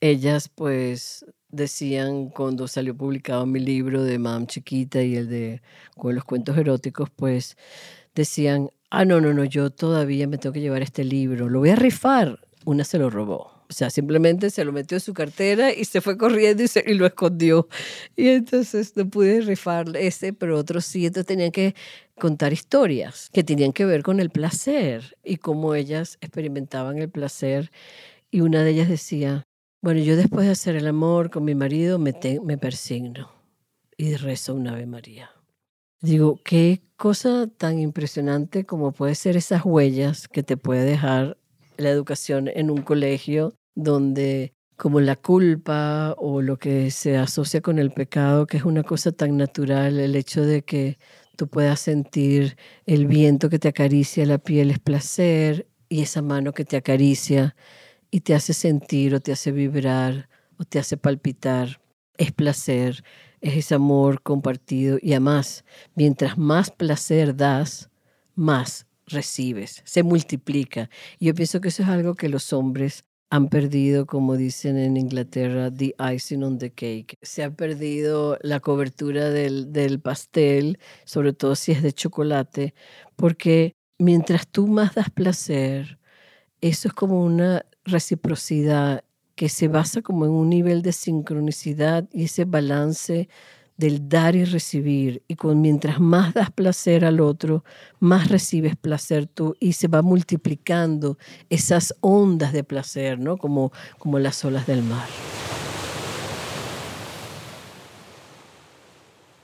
ellas 0.00 0.48
pues 0.48 1.24
decían 1.48 2.28
cuando 2.28 2.68
salió 2.68 2.96
publicado 2.96 3.46
mi 3.46 3.60
libro 3.60 4.04
de 4.04 4.18
Mam 4.18 4.46
Chiquita 4.46 5.02
y 5.02 5.16
el 5.16 5.28
de 5.28 5.62
con 5.96 6.14
los 6.14 6.24
cuentos 6.24 6.56
eróticos, 6.58 7.10
pues 7.10 7.56
decían, 8.14 8.70
ah, 8.90 9.04
no, 9.04 9.20
no, 9.20 9.32
no, 9.32 9.44
yo 9.44 9.70
todavía 9.70 10.26
me 10.26 10.38
tengo 10.38 10.52
que 10.52 10.60
llevar 10.60 10.82
este 10.82 11.04
libro, 11.04 11.48
lo 11.48 11.60
voy 11.60 11.70
a 11.70 11.76
rifar. 11.76 12.40
Una 12.64 12.84
se 12.84 12.98
lo 12.98 13.08
robó. 13.08 13.57
O 13.70 13.72
sea, 13.72 13.90
simplemente 13.90 14.50
se 14.50 14.64
lo 14.64 14.72
metió 14.72 14.96
en 14.96 15.00
su 15.00 15.12
cartera 15.12 15.72
y 15.74 15.84
se 15.84 16.00
fue 16.00 16.16
corriendo 16.16 16.62
y, 16.62 16.68
se, 16.68 16.82
y 16.86 16.94
lo 16.94 17.06
escondió. 17.06 17.68
Y 18.16 18.28
entonces 18.28 18.96
no 18.96 19.08
pude 19.08 19.42
rifar 19.42 19.94
ese, 19.96 20.32
pero 20.32 20.58
otros 20.58 20.86
sí. 20.86 21.06
Entonces 21.06 21.26
tenían 21.26 21.50
que 21.50 21.74
contar 22.18 22.52
historias 22.52 23.28
que 23.32 23.44
tenían 23.44 23.72
que 23.72 23.84
ver 23.84 24.02
con 24.02 24.20
el 24.20 24.30
placer 24.30 25.16
y 25.22 25.36
cómo 25.36 25.74
ellas 25.74 26.16
experimentaban 26.20 26.98
el 26.98 27.10
placer. 27.10 27.70
Y 28.30 28.40
una 28.40 28.64
de 28.64 28.70
ellas 28.70 28.88
decía, 28.88 29.44
bueno, 29.82 30.00
yo 30.00 30.16
después 30.16 30.46
de 30.46 30.52
hacer 30.52 30.74
el 30.76 30.86
amor 30.86 31.30
con 31.30 31.44
mi 31.44 31.54
marido 31.54 31.98
me, 31.98 32.14
me 32.42 32.58
persigno 32.58 33.30
y 33.96 34.16
rezo 34.16 34.54
una 34.54 34.72
Ave 34.72 34.86
María. 34.86 35.30
Digo, 36.00 36.40
qué 36.44 36.80
cosa 36.96 37.48
tan 37.48 37.78
impresionante 37.78 38.64
como 38.64 38.92
puede 38.92 39.14
ser 39.14 39.36
esas 39.36 39.64
huellas 39.64 40.28
que 40.28 40.42
te 40.42 40.56
puede 40.56 40.84
dejar 40.84 41.36
la 41.78 41.90
educación 41.90 42.48
en 42.48 42.70
un 42.70 42.82
colegio 42.82 43.54
donde 43.74 44.52
como 44.76 45.00
la 45.00 45.16
culpa 45.16 46.14
o 46.18 46.40
lo 46.42 46.58
que 46.58 46.90
se 46.90 47.16
asocia 47.16 47.60
con 47.60 47.78
el 47.78 47.90
pecado, 47.90 48.46
que 48.46 48.58
es 48.58 48.64
una 48.64 48.84
cosa 48.84 49.12
tan 49.12 49.36
natural, 49.36 49.98
el 49.98 50.14
hecho 50.14 50.42
de 50.42 50.62
que 50.62 50.98
tú 51.36 51.48
puedas 51.48 51.80
sentir 51.80 52.56
el 52.86 53.06
viento 53.06 53.48
que 53.48 53.58
te 53.58 53.68
acaricia 53.68 54.26
la 54.26 54.38
piel 54.38 54.70
es 54.70 54.78
placer 54.78 55.66
y 55.88 56.02
esa 56.02 56.22
mano 56.22 56.52
que 56.52 56.64
te 56.64 56.76
acaricia 56.76 57.56
y 58.10 58.20
te 58.20 58.34
hace 58.34 58.54
sentir 58.54 59.14
o 59.14 59.20
te 59.20 59.32
hace 59.32 59.52
vibrar 59.52 60.28
o 60.58 60.64
te 60.64 60.78
hace 60.78 60.96
palpitar. 60.96 61.80
Es 62.16 62.32
placer, 62.32 63.04
es 63.40 63.56
ese 63.56 63.74
amor 63.74 64.22
compartido 64.22 64.98
y 65.00 65.12
además, 65.12 65.64
mientras 65.94 66.38
más 66.38 66.70
placer 66.70 67.36
das, 67.36 67.90
más 68.34 68.87
recibes, 69.10 69.82
se 69.84 70.02
multiplica. 70.02 70.90
Yo 71.20 71.34
pienso 71.34 71.60
que 71.60 71.68
eso 71.68 71.82
es 71.82 71.88
algo 71.88 72.14
que 72.14 72.28
los 72.28 72.52
hombres 72.52 73.04
han 73.30 73.48
perdido, 73.48 74.06
como 74.06 74.36
dicen 74.36 74.78
en 74.78 74.96
Inglaterra, 74.96 75.70
the 75.70 75.94
icing 76.14 76.42
on 76.42 76.58
the 76.58 76.70
cake. 76.70 77.16
Se 77.22 77.42
ha 77.44 77.50
perdido 77.50 78.38
la 78.42 78.60
cobertura 78.60 79.30
del, 79.30 79.72
del 79.72 80.00
pastel, 80.00 80.78
sobre 81.04 81.32
todo 81.32 81.54
si 81.54 81.72
es 81.72 81.82
de 81.82 81.92
chocolate, 81.92 82.74
porque 83.16 83.72
mientras 83.98 84.48
tú 84.48 84.66
más 84.66 84.94
das 84.94 85.10
placer, 85.10 85.98
eso 86.60 86.88
es 86.88 86.94
como 86.94 87.22
una 87.22 87.66
reciprocidad 87.84 89.04
que 89.34 89.48
se 89.48 89.68
basa 89.68 90.02
como 90.02 90.24
en 90.24 90.32
un 90.32 90.48
nivel 90.48 90.82
de 90.82 90.92
sincronicidad 90.92 92.08
y 92.12 92.24
ese 92.24 92.44
balance 92.44 93.28
del 93.78 94.08
dar 94.08 94.36
y 94.36 94.44
recibir. 94.44 95.22
Y 95.28 95.36
con, 95.36 95.62
mientras 95.62 95.98
más 96.00 96.34
das 96.34 96.50
placer 96.50 97.06
al 97.06 97.20
otro, 97.20 97.64
más 98.00 98.28
recibes 98.28 98.76
placer 98.76 99.26
tú 99.26 99.56
y 99.58 99.72
se 99.72 99.88
va 99.88 100.02
multiplicando 100.02 101.16
esas 101.48 101.94
ondas 102.00 102.52
de 102.52 102.64
placer, 102.64 103.18
¿no? 103.18 103.38
Como, 103.38 103.72
como 103.98 104.18
las 104.18 104.44
olas 104.44 104.66
del 104.66 104.82
mar. 104.82 105.08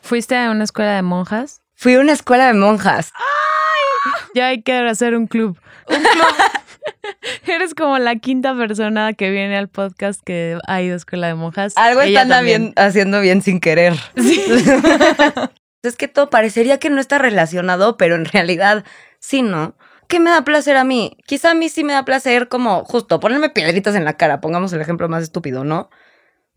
¿Fuiste 0.03 0.37
a 0.37 0.51
una 0.51 0.65
escuela 0.65 0.97
de 0.97 1.03
monjas? 1.03 1.63
Fui 1.75 1.95
a 1.95 2.01
una 2.01 2.13
escuela 2.13 2.49
de 2.49 2.55
monjas. 2.55 3.11
¡Ay! 3.15 4.13
Ya 4.35 4.49
hay 4.49 4.63
que 4.63 4.77
hacer 4.77 5.17
un 5.17 5.27
club. 5.27 5.59
Un 5.89 5.97
club. 5.97 6.64
Eres 7.47 7.75
como 7.75 7.99
la 7.99 8.17
quinta 8.17 8.57
persona 8.57 9.13
que 9.15 9.31
viene 9.31 9.57
al 9.57 9.69
podcast 9.69 10.21
que 10.25 10.59
ha 10.67 10.83
ido 10.83 10.95
a 10.95 10.97
escuela 10.97 11.27
de 11.27 11.35
monjas. 11.35 11.75
Algo 11.77 12.03
están 12.03 12.45
bien, 12.45 12.73
haciendo 12.77 13.21
bien 13.21 13.43
sin 13.43 13.61
querer. 13.61 13.95
es 15.83 15.97
que 15.97 16.09
todo 16.09 16.31
parecería 16.31 16.79
que 16.79 16.91
no 16.91 17.01
está 17.01 17.19
relacionado, 17.19 17.97
pero 17.97 18.15
en 18.15 18.25
realidad 18.25 18.85
sí, 19.19 19.43
¿no? 19.43 19.77
¿Qué 20.09 20.21
me 20.21 20.31
da 20.31 20.45
placer 20.45 20.77
a 20.77 20.85
mí? 20.85 21.17
Quizá 21.27 21.53
a 21.53 21.55
mí 21.55 21.69
sí 21.69 21.83
me 21.85 21.93
da 21.93 22.05
placer 22.05 22.49
como 22.49 22.85
justo 22.85 23.21
ponerme 23.21 23.51
piedritas 23.51 23.95
en 23.95 24.05
la 24.05 24.17
cara, 24.17 24.41
pongamos 24.41 24.73
el 24.73 24.81
ejemplo 24.81 25.09
más 25.09 25.23
estúpido, 25.23 25.65
¿no? 25.65 25.91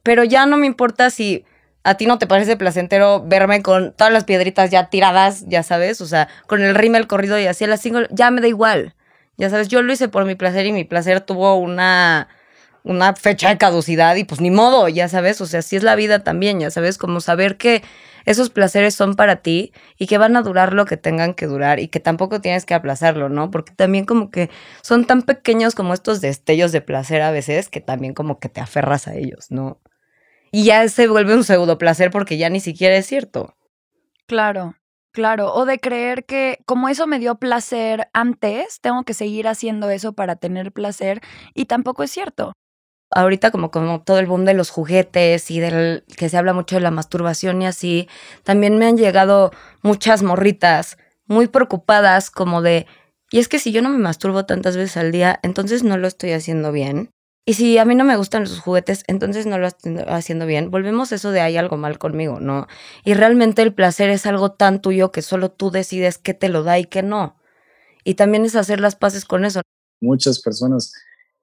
Pero 0.03 0.23
ya 0.23 0.45
no 0.45 0.57
me 0.57 0.65
importa 0.65 1.09
si 1.09 1.45
a 1.83 1.95
ti 1.95 2.05
no 2.05 2.17
te 2.17 2.27
parece 2.27 2.57
placentero 2.57 3.23
verme 3.25 3.61
con 3.61 3.93
todas 3.93 4.11
las 4.11 4.25
piedritas 4.25 4.69
ya 4.71 4.89
tiradas, 4.89 5.45
ya 5.47 5.63
sabes, 5.63 6.01
o 6.01 6.05
sea, 6.05 6.27
con 6.45 6.61
el 6.61 6.75
rímel 6.75 7.07
corrido 7.07 7.39
y 7.39 7.45
así 7.47 7.63
a 7.63 7.67
las 7.67 7.81
cinco, 7.81 8.01
ya 8.09 8.29
me 8.31 8.41
da 8.41 8.47
igual. 8.47 8.93
Ya 9.37 9.49
sabes, 9.49 9.67
yo 9.67 9.81
lo 9.81 9.93
hice 9.93 10.07
por 10.07 10.25
mi 10.25 10.35
placer 10.35 10.65
y 10.65 10.71
mi 10.71 10.83
placer 10.83 11.21
tuvo 11.21 11.55
una, 11.55 12.27
una 12.83 13.13
fecha 13.15 13.49
de 13.49 13.57
caducidad 13.57 14.15
y 14.15 14.23
pues 14.23 14.41
ni 14.41 14.49
modo, 14.49 14.87
ya 14.89 15.07
sabes, 15.07 15.39
o 15.41 15.45
sea, 15.45 15.59
así 15.59 15.75
es 15.75 15.83
la 15.83 15.95
vida 15.95 16.23
también, 16.23 16.59
ya 16.59 16.71
sabes, 16.71 16.97
como 16.97 17.21
saber 17.21 17.57
que 17.57 17.83
esos 18.25 18.49
placeres 18.49 18.95
son 18.95 19.15
para 19.15 19.37
ti 19.37 19.71
y 19.97 20.07
que 20.07 20.17
van 20.17 20.35
a 20.35 20.41
durar 20.41 20.73
lo 20.73 20.85
que 20.85 20.97
tengan 20.97 21.33
que 21.33 21.45
durar 21.45 21.79
y 21.79 21.87
que 21.87 21.99
tampoco 21.99 22.41
tienes 22.41 22.65
que 22.65 22.73
aplazarlo, 22.73 23.29
¿no? 23.29 23.51
Porque 23.51 23.73
también 23.73 24.05
como 24.05 24.31
que 24.31 24.49
son 24.81 25.05
tan 25.05 25.21
pequeños 25.21 25.75
como 25.75 25.93
estos 25.93 26.19
destellos 26.19 26.71
de 26.71 26.81
placer 26.81 27.21
a 27.21 27.31
veces 27.31 27.69
que 27.69 27.79
también 27.79 28.13
como 28.13 28.39
que 28.39 28.49
te 28.49 28.59
aferras 28.59 29.07
a 29.07 29.15
ellos, 29.15 29.47
¿no? 29.49 29.79
Y 30.51 30.65
ya 30.65 30.87
se 30.89 31.07
vuelve 31.07 31.35
un 31.35 31.43
pseudo 31.43 31.77
placer 31.77 32.09
porque 32.11 32.37
ya 32.37 32.49
ni 32.49 32.59
siquiera 32.59 32.97
es 32.97 33.05
cierto. 33.05 33.55
Claro. 34.25 34.75
Claro, 35.17 35.51
o 35.51 35.65
de 35.65 35.79
creer 35.79 36.25
que 36.25 36.59
como 36.67 36.89
eso 36.89 37.07
me 37.07 37.17
dio 37.17 37.39
placer 37.39 38.07
antes, 38.13 38.79
tengo 38.81 39.01
que 39.01 39.15
seguir 39.15 39.47
haciendo 39.47 39.89
eso 39.89 40.13
para 40.13 40.35
tener 40.35 40.71
placer 40.71 41.21
y 41.55 41.65
tampoco 41.65 42.03
es 42.03 42.11
cierto. 42.11 42.53
Ahorita 43.09 43.49
como, 43.49 43.71
todo 44.03 44.19
el 44.19 44.27
boom 44.27 44.45
de 44.45 44.53
los 44.53 44.69
juguetes 44.69 45.49
y 45.49 45.59
del 45.59 46.03
que 46.17 46.29
se 46.29 46.37
habla 46.37 46.53
mucho 46.53 46.75
de 46.75 46.81
la 46.81 46.91
masturbación 46.91 47.63
y 47.63 47.65
así, 47.65 48.07
también 48.43 48.77
me 48.77 48.85
han 48.85 48.95
llegado 48.95 49.49
muchas 49.81 50.21
morritas 50.21 50.99
muy 51.25 51.47
preocupadas 51.47 52.29
como 52.29 52.61
de, 52.61 52.85
y 53.31 53.39
es 53.39 53.47
que 53.47 53.57
si 53.57 53.71
yo 53.71 53.81
no 53.81 53.89
me 53.89 53.97
masturbo 53.97 54.45
tantas 54.45 54.77
veces 54.77 54.97
al 54.97 55.11
día, 55.11 55.39
entonces 55.41 55.81
no 55.81 55.97
lo 55.97 56.07
estoy 56.07 56.33
haciendo 56.33 56.71
bien. 56.71 57.09
Y 57.47 57.53
si 57.53 57.77
a 57.77 57.85
mí 57.85 57.95
no 57.95 58.03
me 58.03 58.17
gustan 58.17 58.41
los 58.41 58.59
juguetes, 58.59 59.05
entonces 59.07 59.45
no 59.45 59.57
lo 59.57 59.67
estoy 59.67 59.99
haciendo 60.05 60.45
bien. 60.45 60.69
Volvemos 60.69 61.13
a 61.13 61.15
eso 61.15 61.31
de 61.31 61.39
hay 61.39 61.55
algo 61.55 61.77
mal 61.77 61.97
conmigo, 61.97 62.41
¿no? 62.41 62.67
Y 63.05 63.13
realmente 63.13 63.61
el 63.61 63.73
placer 63.73 64.09
es 64.09 64.25
algo 64.25 64.51
tan 64.51 64.81
tuyo 64.81 65.13
que 65.13 65.21
solo 65.21 65.49
tú 65.49 65.71
decides 65.71 66.17
qué 66.17 66.33
te 66.33 66.49
lo 66.49 66.63
da 66.63 66.77
y 66.77 66.83
qué 66.83 67.03
no. 67.03 67.37
Y 68.03 68.15
también 68.15 68.43
es 68.43 68.57
hacer 68.57 68.81
las 68.81 68.97
paces 68.97 69.23
con 69.23 69.45
eso. 69.45 69.61
Muchas 70.01 70.41
personas, 70.41 70.91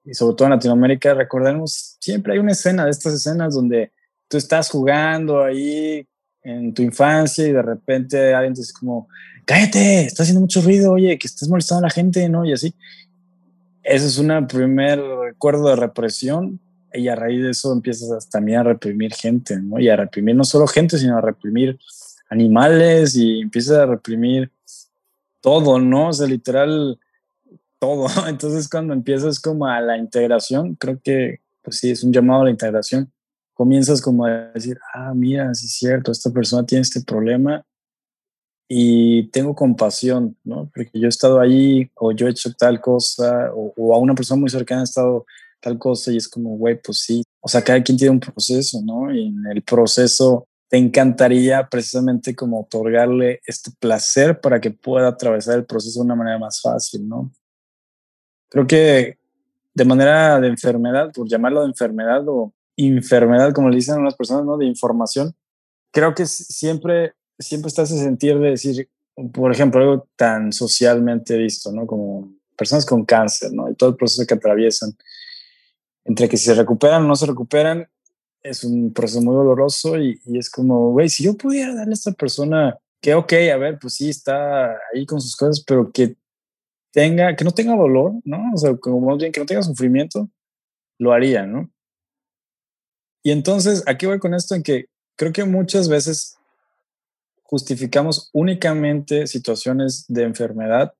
y 0.03 0.13
sobre 0.13 0.35
todo 0.35 0.45
en 0.45 0.51
Latinoamérica, 0.51 1.15
recordemos, 1.15 1.97
siempre 1.99 2.33
hay 2.33 2.39
una 2.39 2.51
escena 2.51 2.85
de 2.85 2.91
estas 2.91 3.15
escenas 3.15 3.55
donde 3.55 3.91
tú 4.27 4.37
estás 4.37 4.69
jugando 4.69 5.43
ahí 5.43 6.07
en 6.43 6.71
tu 6.75 6.83
infancia 6.83 7.47
y 7.47 7.51
de 7.51 7.63
repente 7.63 8.35
alguien 8.35 8.53
te 8.53 8.61
dice 8.61 8.73
como, 8.79 9.07
cállate, 9.45 10.05
está 10.05 10.21
haciendo 10.21 10.41
mucho 10.41 10.61
ruido, 10.61 10.91
oye, 10.91 11.17
que 11.17 11.27
estás 11.27 11.49
molestando 11.49 11.79
a 11.79 11.87
la 11.87 11.93
gente, 11.93 12.29
¿no? 12.29 12.45
Y 12.45 12.53
así. 12.53 12.75
Ese 13.85 14.07
es 14.07 14.17
un 14.17 14.47
primer 14.47 14.99
recuerdo 14.99 15.69
de 15.69 15.75
represión 15.75 16.59
y 16.91 17.07
a 17.07 17.15
raíz 17.15 17.43
de 17.43 17.51
eso 17.51 17.71
empiezas 17.71 18.27
también 18.29 18.57
a 18.59 18.63
reprimir 18.63 19.13
gente, 19.13 19.61
¿no? 19.61 19.79
Y 19.79 19.89
a 19.89 19.95
reprimir 19.95 20.35
no 20.35 20.43
solo 20.43 20.65
gente, 20.65 20.97
sino 20.97 21.15
a 21.15 21.21
reprimir 21.21 21.77
animales 22.27 23.15
y 23.15 23.41
empiezas 23.41 23.77
a 23.77 23.85
reprimir 23.85 24.51
todo, 25.39 25.77
¿no? 25.77 26.09
O 26.09 26.13
sea, 26.13 26.25
literal, 26.25 26.99
todo. 27.77 28.07
Entonces 28.27 28.67
cuando 28.67 28.91
empiezas 28.91 29.39
como 29.39 29.67
a 29.67 29.79
la 29.81 29.99
integración, 29.99 30.73
creo 30.73 30.99
que, 31.03 31.41
pues 31.61 31.77
sí, 31.77 31.91
es 31.91 32.03
un 32.03 32.11
llamado 32.11 32.41
a 32.41 32.45
la 32.45 32.51
integración. 32.51 33.11
Comienzas 33.53 34.01
como 34.01 34.25
a 34.25 34.31
decir, 34.55 34.79
ah, 34.95 35.13
mira, 35.13 35.53
sí 35.53 35.67
es 35.67 35.73
cierto, 35.73 36.11
esta 36.11 36.31
persona 36.31 36.65
tiene 36.65 36.81
este 36.81 37.01
problema 37.01 37.63
y 38.67 39.27
tengo 39.29 39.55
compasión, 39.55 40.35
¿no? 40.43 40.69
Porque 40.73 40.99
yo 40.99 41.05
he 41.05 41.09
estado 41.09 41.39
ahí 41.39 41.89
o 41.95 42.11
yo 42.11 42.27
he 42.27 42.31
hecho 42.31 42.51
tal 42.53 42.81
cosa 42.81 43.51
o, 43.53 43.93
a 43.93 43.99
una 43.99 44.15
persona 44.15 44.39
muy 44.39 44.49
cercana 44.49 44.81
ha 44.81 44.85
estado 44.85 45.25
tal 45.59 45.77
cosa 45.77 46.11
y 46.11 46.17
es 46.17 46.27
como, 46.27 46.57
güey, 46.57 46.79
pues 46.81 46.99
sí. 46.99 47.23
O 47.41 47.47
sea, 47.47 47.63
cada 47.63 47.81
quien 47.83 47.97
tiene 47.97 48.11
un 48.11 48.19
proceso, 48.19 48.81
¿no? 48.83 49.13
Y 49.13 49.27
en 49.27 49.45
el 49.51 49.61
proceso 49.61 50.47
te 50.67 50.77
encantaría 50.77 51.67
precisamente 51.69 52.35
como 52.35 52.61
otorgarle 52.61 53.39
este 53.45 53.71
placer 53.79 54.41
para 54.41 54.59
que 54.59 54.71
pueda 54.71 55.09
atravesar 55.09 55.57
el 55.59 55.65
proceso 55.65 55.99
de 55.99 56.05
una 56.05 56.15
manera 56.15 56.39
más 56.39 56.59
fácil, 56.61 57.07
¿no? 57.07 57.31
Creo 58.49 58.65
que 58.65 59.17
de 59.73 59.85
manera 59.85 60.39
de 60.39 60.47
enfermedad, 60.47 61.11
por 61.13 61.27
llamarlo 61.27 61.61
de 61.61 61.67
enfermedad 61.67 62.27
o 62.27 62.53
enfermedad, 62.77 63.53
como 63.53 63.69
le 63.69 63.75
dicen 63.75 63.99
unas 63.99 64.15
personas, 64.15 64.45
¿no? 64.45 64.57
De 64.57 64.65
información, 64.65 65.35
creo 65.91 66.15
que 66.15 66.25
siempre 66.25 67.13
siempre 67.39 67.69
estás 67.69 67.91
ese 67.91 68.03
sentir 68.03 68.37
de 68.39 68.51
decir, 68.51 68.89
por 69.33 69.51
ejemplo, 69.51 69.81
algo 69.81 70.07
tan 70.15 70.51
socialmente 70.51 71.37
visto, 71.37 71.71
¿no? 71.71 71.85
Como 71.85 72.33
personas 72.57 72.85
con 72.85 73.05
cáncer, 73.05 73.51
¿no? 73.53 73.69
Y 73.69 73.75
todo 73.75 73.91
el 73.91 73.95
proceso 73.95 74.25
que 74.25 74.33
atraviesan. 74.33 74.95
Entre 76.05 76.29
que 76.29 76.37
si 76.37 76.45
se 76.45 76.53
recuperan 76.53 77.03
o 77.03 77.07
no 77.07 77.15
se 77.15 77.25
recuperan, 77.25 77.87
es 78.43 78.63
un 78.63 78.93
proceso 78.93 79.21
muy 79.21 79.33
doloroso 79.33 79.97
y, 79.97 80.21
es 80.33 80.49
como, 80.49 80.91
güey, 80.91 81.09
si 81.09 81.23
yo 81.23 81.35
pudiera 81.35 81.73
darle 81.73 81.91
a 81.91 81.93
esta 81.93 82.11
persona 82.11 82.77
que, 83.01 83.15
ok, 83.15 83.33
a 83.53 83.57
ver, 83.57 83.79
pues 83.79 83.95
sí, 83.95 84.09
está 84.09 84.77
ahí 84.93 85.05
con 85.05 85.19
sus 85.19 85.35
cosas, 85.35 85.63
pero 85.65 85.91
que 85.91 86.15
tenga, 86.91 87.35
que 87.35 87.43
no 87.43 87.51
tenga 87.51 87.75
dolor, 87.75 88.13
¿no? 88.23 88.53
O 88.53 88.57
sea, 88.57 88.71
que 88.75 89.39
no 89.39 89.45
tenga 89.45 89.63
sufrimiento, 89.63 90.29
lo 90.99 91.11
haría, 91.11 91.45
¿no? 91.45 91.69
Y 93.23 93.31
entonces, 93.31 93.83
aquí 93.87 94.05
voy 94.05 94.19
con 94.19 94.35
esto 94.35 94.53
en 94.53 94.61
que 94.61 94.85
creo 95.17 95.33
que 95.33 95.43
muchas 95.43 95.89
veces 95.89 96.37
justificamos 97.45 98.29
únicamente 98.33 99.27
situaciones 99.27 100.05
de 100.07 100.23
enfermedad 100.23 100.93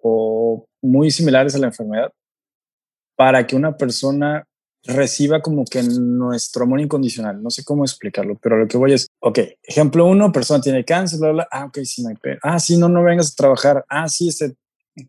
o 0.00 0.66
muy 0.80 1.10
similares 1.10 1.54
a 1.54 1.58
la 1.58 1.66
enfermedad 1.66 2.12
para 3.16 3.46
que 3.46 3.56
una 3.56 3.76
persona 3.76 4.46
reciba 4.84 5.42
como 5.42 5.64
que 5.64 5.82
nuestro 5.82 6.64
amor 6.64 6.80
incondicional. 6.80 7.42
No 7.42 7.50
sé 7.50 7.64
cómo 7.64 7.84
explicarlo, 7.84 8.38
pero 8.40 8.56
lo 8.56 8.68
que 8.68 8.76
voy 8.76 8.92
es, 8.92 9.08
ok, 9.18 9.40
ejemplo 9.64 10.06
uno, 10.06 10.30
persona 10.30 10.60
tiene 10.60 10.84
cáncer, 10.84 11.18
bla, 11.18 11.32
bla, 11.32 11.48
ah, 11.50 11.64
ok, 11.64 11.78
sí, 11.82 12.02
no 12.02 12.10
hay 12.10 12.16
Ah, 12.42 12.60
sí, 12.60 12.76
no, 12.76 12.88
no 12.88 13.02
vengas 13.02 13.32
a 13.32 13.34
trabajar. 13.34 13.84
Ah, 13.88 14.08
sí, 14.08 14.28
este, 14.28 14.54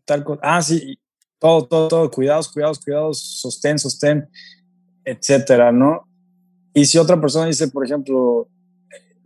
tal 0.04 0.24
cosa. 0.24 0.40
Ah, 0.42 0.60
sí, 0.60 0.98
todo, 1.38 1.66
todo, 1.66 1.86
todo, 1.86 2.10
cuidados, 2.10 2.48
cuidados, 2.48 2.80
cuidados, 2.80 3.20
sostén, 3.20 3.78
sostén, 3.78 4.28
etcétera, 5.04 5.70
¿no? 5.70 6.08
Y 6.74 6.86
si 6.86 6.98
otra 6.98 7.20
persona 7.20 7.46
dice, 7.46 7.68
por 7.68 7.84
ejemplo, 7.84 8.48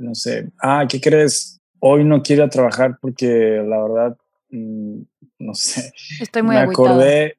no 0.03 0.15
sé, 0.15 0.51
ah, 0.61 0.85
¿qué 0.89 1.01
crees? 1.01 1.61
Hoy 1.79 2.05
no 2.05 2.23
quiero 2.23 2.43
ir 2.43 2.47
a 2.47 2.51
trabajar 2.51 2.99
porque 3.01 3.63
la 3.67 3.83
verdad, 3.83 4.17
mm, 4.51 5.01
no 5.39 5.55
sé. 5.55 5.93
Estoy 6.21 6.43
muy 6.43 6.57
Me 6.57 6.63
acordé, 6.63 7.39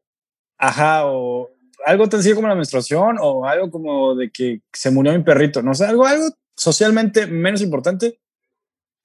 ajá, 0.57 1.05
o 1.05 1.49
algo 1.85 2.07
tan 2.07 2.19
sencillo 2.19 2.37
como 2.37 2.47
la 2.47 2.55
menstruación 2.55 3.17
o 3.19 3.45
algo 3.45 3.69
como 3.69 4.15
de 4.15 4.31
que 4.31 4.61
se 4.71 4.91
murió 4.91 5.11
mi 5.13 5.23
perrito, 5.23 5.61
no 5.61 5.73
sé, 5.73 5.85
algo, 5.85 6.05
algo 6.05 6.29
socialmente 6.55 7.27
menos 7.27 7.61
importante. 7.61 8.19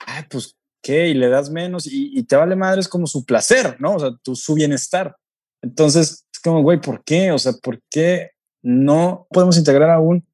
Ah, 0.01 0.25
pues, 0.31 0.57
¿qué? 0.83 1.09
Y 1.09 1.15
le 1.15 1.29
das 1.29 1.51
menos 1.51 1.87
y, 1.87 2.23
te 2.25 2.37
vale 2.37 2.55
madre, 2.57 2.81
es 2.81 2.89
como 2.89 3.07
su 3.07 3.25
placer, 3.25 3.77
¿no? 3.81 3.95
O 3.95 3.99
sea, 3.99 4.11
tu, 4.23 4.37
su 4.37 4.55
bienestar. 4.55 5.17
Entonces, 5.63 6.27
es 6.33 6.41
como, 6.41 6.63
güey, 6.63 6.81
¿por 6.81 7.03
qué? 7.03 7.33
O 7.33 7.39
sea, 7.39 7.53
¿por 7.53 7.81
qué 7.91 8.31
no 8.63 9.27
podemos 9.31 9.59
integrar 9.59 9.91
aún 9.91 10.25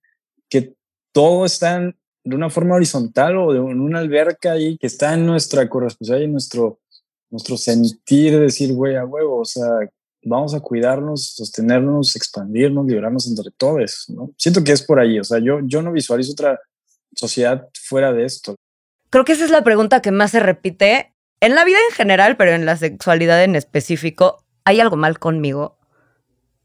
que 0.51 0.75
todo 1.13 1.47
está 1.47 1.77
en 1.77 1.97
de 2.25 2.35
una 2.35 2.49
forma 2.49 2.75
horizontal 2.75 3.37
o 3.37 3.53
de 3.53 3.61
una 3.61 3.99
alberca 3.99 4.53
ahí 4.53 4.79
que 4.79 4.87
está 4.87 5.15
en 5.15 5.27
nuestra 5.27 5.69
corresponsabilidad 5.69 6.29
y 6.29 6.33
nuestro, 6.33 6.81
nuestro 7.31 7.57
sentir, 7.57 8.39
decir, 8.41 8.73
güey, 8.73 8.97
a 8.97 9.05
huevo, 9.05 9.41
o 9.41 9.45
sea, 9.45 9.69
vamos 10.25 10.55
a 10.55 10.61
cuidarnos, 10.61 11.35
sostenernos, 11.35 12.17
expandirnos, 12.17 12.87
liberarnos 12.87 13.29
entre 13.29 13.51
todos, 13.51 14.07
¿no? 14.09 14.31
Siento 14.39 14.65
que 14.65 14.73
es 14.73 14.83
por 14.83 14.99
ahí, 14.99 15.19
o 15.19 15.25
sea, 15.25 15.39
yo, 15.39 15.61
yo 15.65 15.83
no 15.83 15.93
visualizo 15.93 16.33
otra 16.33 16.59
sociedad 17.15 17.69
fuera 17.75 18.13
de 18.13 18.25
esto. 18.25 18.57
Creo 19.11 19.25
que 19.25 19.33
esa 19.33 19.45
es 19.45 19.51
la 19.51 19.63
pregunta 19.63 20.01
que 20.01 20.11
más 20.11 20.31
se 20.31 20.41
repite 20.41 21.15
en 21.41 21.55
la 21.55 21.65
vida 21.65 21.79
en 21.91 21.95
general, 21.95 22.37
pero 22.37 22.53
en 22.53 22.65
la 22.65 22.77
sexualidad 22.77 23.45
en 23.45 23.55
específico. 23.55 24.43
¿Hay 24.65 24.81
algo 24.81 24.97
mal 24.97 25.19
conmigo? 25.19 25.79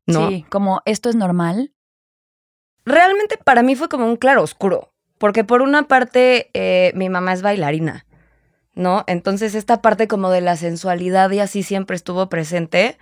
¿No? 0.08 0.30
Sí, 0.30 0.46
como 0.50 0.82
esto 0.86 1.10
es 1.10 1.16
normal. 1.16 1.74
Realmente 2.86 3.38
para 3.38 3.62
mí 3.62 3.76
fue 3.76 3.90
como 3.90 4.06
un 4.06 4.16
claro 4.16 4.42
oscuro. 4.42 4.94
Porque 5.20 5.44
por 5.44 5.62
una 5.62 5.84
parte, 5.84 6.50
eh, 6.56 6.92
mi 6.96 7.10
mamá 7.10 7.34
es 7.34 7.44
bailarina, 7.44 8.08
¿no? 8.74 9.04
Entonces 9.06 9.54
esta 9.54 9.82
parte 9.82 10.08
como 10.08 10.32
de 10.32 10.42
la 10.42 10.56
sensualidad 10.56 11.30
y 11.30 11.40
así 11.40 11.62
siempre 11.62 11.96
estuvo 11.96 12.30
presente. 12.30 12.98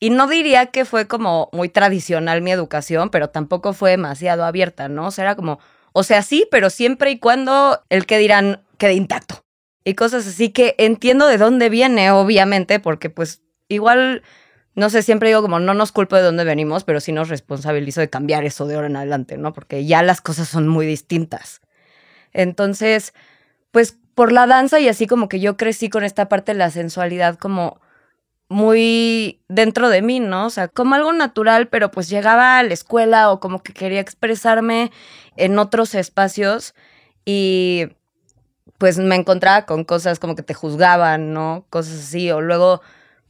Y 0.00 0.10
no 0.10 0.26
diría 0.26 0.66
que 0.66 0.84
fue 0.84 1.06
como 1.06 1.48
muy 1.52 1.68
tradicional 1.68 2.42
mi 2.42 2.50
educación, 2.50 3.08
pero 3.10 3.30
tampoco 3.30 3.72
fue 3.72 3.92
demasiado 3.92 4.44
abierta, 4.44 4.88
¿no? 4.88 5.06
O 5.06 5.10
sea, 5.12 5.22
era 5.22 5.36
como, 5.36 5.60
o 5.92 6.02
sea, 6.02 6.22
sí, 6.22 6.48
pero 6.50 6.68
siempre 6.68 7.12
y 7.12 7.20
cuando 7.20 7.80
el 7.88 8.04
que 8.06 8.18
dirán 8.18 8.64
quede 8.76 8.94
intacto. 8.94 9.44
Y 9.84 9.94
cosas 9.94 10.26
así 10.26 10.50
que 10.50 10.74
entiendo 10.78 11.28
de 11.28 11.38
dónde 11.38 11.68
viene, 11.68 12.10
obviamente, 12.10 12.80
porque 12.80 13.08
pues 13.08 13.42
igual 13.68 14.24
no 14.74 14.90
sé, 14.90 15.02
siempre 15.02 15.28
digo 15.28 15.42
como 15.42 15.60
no 15.60 15.74
nos 15.74 15.92
culpo 15.92 16.16
de 16.16 16.22
dónde 16.22 16.44
venimos, 16.44 16.84
pero 16.84 17.00
sí 17.00 17.12
nos 17.12 17.28
responsabilizo 17.28 18.00
de 18.00 18.08
cambiar 18.10 18.44
eso 18.44 18.66
de 18.66 18.76
ahora 18.76 18.86
en 18.86 18.96
adelante, 18.96 19.36
¿no? 19.36 19.52
Porque 19.52 19.84
ya 19.84 20.02
las 20.02 20.20
cosas 20.20 20.48
son 20.48 20.68
muy 20.68 20.86
distintas. 20.86 21.60
Entonces, 22.32 23.12
pues 23.70 23.98
por 24.14 24.32
la 24.32 24.46
danza 24.46 24.80
y 24.80 24.88
así 24.88 25.06
como 25.06 25.28
que 25.28 25.40
yo 25.40 25.56
crecí 25.56 25.88
con 25.88 26.04
esta 26.04 26.28
parte 26.28 26.52
de 26.52 26.58
la 26.58 26.70
sensualidad 26.70 27.38
como 27.38 27.80
muy 28.48 29.42
dentro 29.48 29.88
de 29.88 30.02
mí, 30.02 30.20
¿no? 30.20 30.46
O 30.46 30.50
sea, 30.50 30.68
como 30.68 30.94
algo 30.94 31.12
natural, 31.12 31.68
pero 31.68 31.90
pues 31.90 32.08
llegaba 32.08 32.58
a 32.58 32.62
la 32.62 32.74
escuela 32.74 33.30
o 33.30 33.40
como 33.40 33.62
que 33.62 33.72
quería 33.72 34.00
expresarme 34.00 34.90
en 35.36 35.58
otros 35.58 35.94
espacios 35.94 36.74
y 37.24 37.88
pues 38.78 38.98
me 38.98 39.16
encontraba 39.16 39.64
con 39.64 39.84
cosas 39.84 40.18
como 40.18 40.34
que 40.34 40.42
te 40.42 40.54
juzgaban, 40.54 41.32
¿no? 41.32 41.66
Cosas 41.70 42.00
así, 42.00 42.30
o 42.30 42.40
luego 42.40 42.82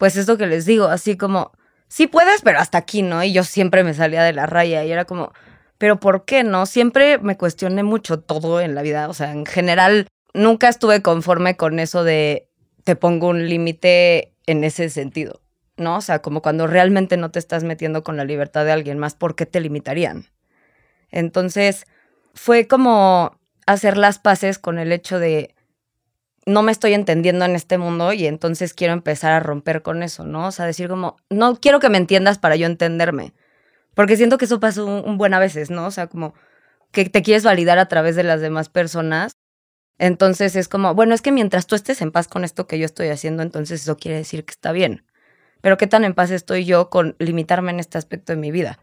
pues 0.02 0.16
esto 0.16 0.36
que 0.36 0.48
les 0.48 0.66
digo, 0.66 0.86
así 0.86 1.16
como, 1.16 1.52
sí 1.86 2.08
puedes, 2.08 2.42
pero 2.42 2.58
hasta 2.58 2.76
aquí, 2.76 3.02
¿no? 3.02 3.22
Y 3.22 3.32
yo 3.32 3.44
siempre 3.44 3.84
me 3.84 3.94
salía 3.94 4.24
de 4.24 4.32
la 4.32 4.46
raya 4.46 4.82
y 4.82 4.90
era 4.90 5.04
como, 5.04 5.30
pero 5.78 6.00
¿por 6.00 6.24
qué 6.24 6.42
no? 6.42 6.66
Siempre 6.66 7.18
me 7.18 7.36
cuestioné 7.36 7.84
mucho 7.84 8.18
todo 8.18 8.60
en 8.60 8.74
la 8.74 8.82
vida, 8.82 9.08
o 9.08 9.14
sea, 9.14 9.30
en 9.30 9.46
general, 9.46 10.08
nunca 10.34 10.68
estuve 10.68 11.02
conforme 11.02 11.56
con 11.56 11.78
eso 11.78 12.02
de 12.02 12.48
te 12.82 12.96
pongo 12.96 13.28
un 13.28 13.48
límite 13.48 14.34
en 14.46 14.64
ese 14.64 14.90
sentido, 14.90 15.40
¿no? 15.76 15.98
O 15.98 16.00
sea, 16.00 16.20
como 16.20 16.42
cuando 16.42 16.66
realmente 16.66 17.16
no 17.16 17.30
te 17.30 17.38
estás 17.38 17.62
metiendo 17.62 18.02
con 18.02 18.16
la 18.16 18.24
libertad 18.24 18.64
de 18.64 18.72
alguien 18.72 18.98
más, 18.98 19.14
¿por 19.14 19.36
qué 19.36 19.46
te 19.46 19.60
limitarían? 19.60 20.26
Entonces, 21.12 21.84
fue 22.34 22.66
como 22.66 23.38
hacer 23.66 23.96
las 23.96 24.18
paces 24.18 24.58
con 24.58 24.80
el 24.80 24.90
hecho 24.90 25.20
de 25.20 25.54
no 26.46 26.62
me 26.62 26.72
estoy 26.72 26.94
entendiendo 26.94 27.44
en 27.44 27.54
este 27.54 27.78
mundo 27.78 28.12
y 28.12 28.26
entonces 28.26 28.74
quiero 28.74 28.92
empezar 28.92 29.32
a 29.32 29.40
romper 29.40 29.82
con 29.82 30.02
eso, 30.02 30.24
¿no? 30.24 30.48
O 30.48 30.52
sea, 30.52 30.66
decir 30.66 30.88
como, 30.88 31.16
no 31.30 31.56
quiero 31.56 31.80
que 31.80 31.88
me 31.88 31.98
entiendas 31.98 32.38
para 32.38 32.56
yo 32.56 32.66
entenderme. 32.66 33.32
Porque 33.94 34.16
siento 34.16 34.38
que 34.38 34.46
eso 34.46 34.60
pasa 34.60 34.82
un, 34.82 35.02
un 35.04 35.18
buen 35.18 35.34
a 35.34 35.38
veces, 35.38 35.70
¿no? 35.70 35.86
O 35.86 35.90
sea, 35.90 36.06
como 36.06 36.34
que 36.92 37.08
te 37.08 37.22
quieres 37.22 37.44
validar 37.44 37.78
a 37.78 37.86
través 37.86 38.16
de 38.16 38.22
las 38.22 38.40
demás 38.40 38.68
personas. 38.68 39.32
Entonces 39.98 40.56
es 40.56 40.68
como, 40.68 40.94
bueno, 40.94 41.14
es 41.14 41.22
que 41.22 41.32
mientras 41.32 41.66
tú 41.66 41.74
estés 41.74 42.02
en 42.02 42.12
paz 42.12 42.28
con 42.28 42.44
esto 42.44 42.66
que 42.66 42.78
yo 42.78 42.86
estoy 42.86 43.08
haciendo, 43.08 43.42
entonces 43.42 43.82
eso 43.82 43.96
quiere 43.96 44.18
decir 44.18 44.44
que 44.44 44.52
está 44.52 44.72
bien. 44.72 45.04
Pero 45.60 45.76
qué 45.76 45.86
tan 45.86 46.04
en 46.04 46.14
paz 46.14 46.30
estoy 46.30 46.64
yo 46.64 46.90
con 46.90 47.16
limitarme 47.18 47.70
en 47.70 47.80
este 47.80 47.98
aspecto 47.98 48.32
de 48.32 48.38
mi 48.38 48.50
vida. 48.50 48.80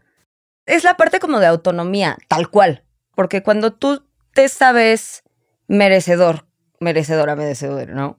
Es 0.66 0.84
la 0.84 0.96
parte 0.96 1.20
como 1.20 1.38
de 1.38 1.46
autonomía, 1.46 2.16
tal 2.28 2.48
cual. 2.48 2.84
Porque 3.14 3.42
cuando 3.42 3.72
tú 3.72 4.04
te 4.32 4.48
sabes 4.48 5.22
merecedor, 5.68 6.46
merecedora, 6.80 7.36
merecedor, 7.36 7.90
¿no? 7.90 8.18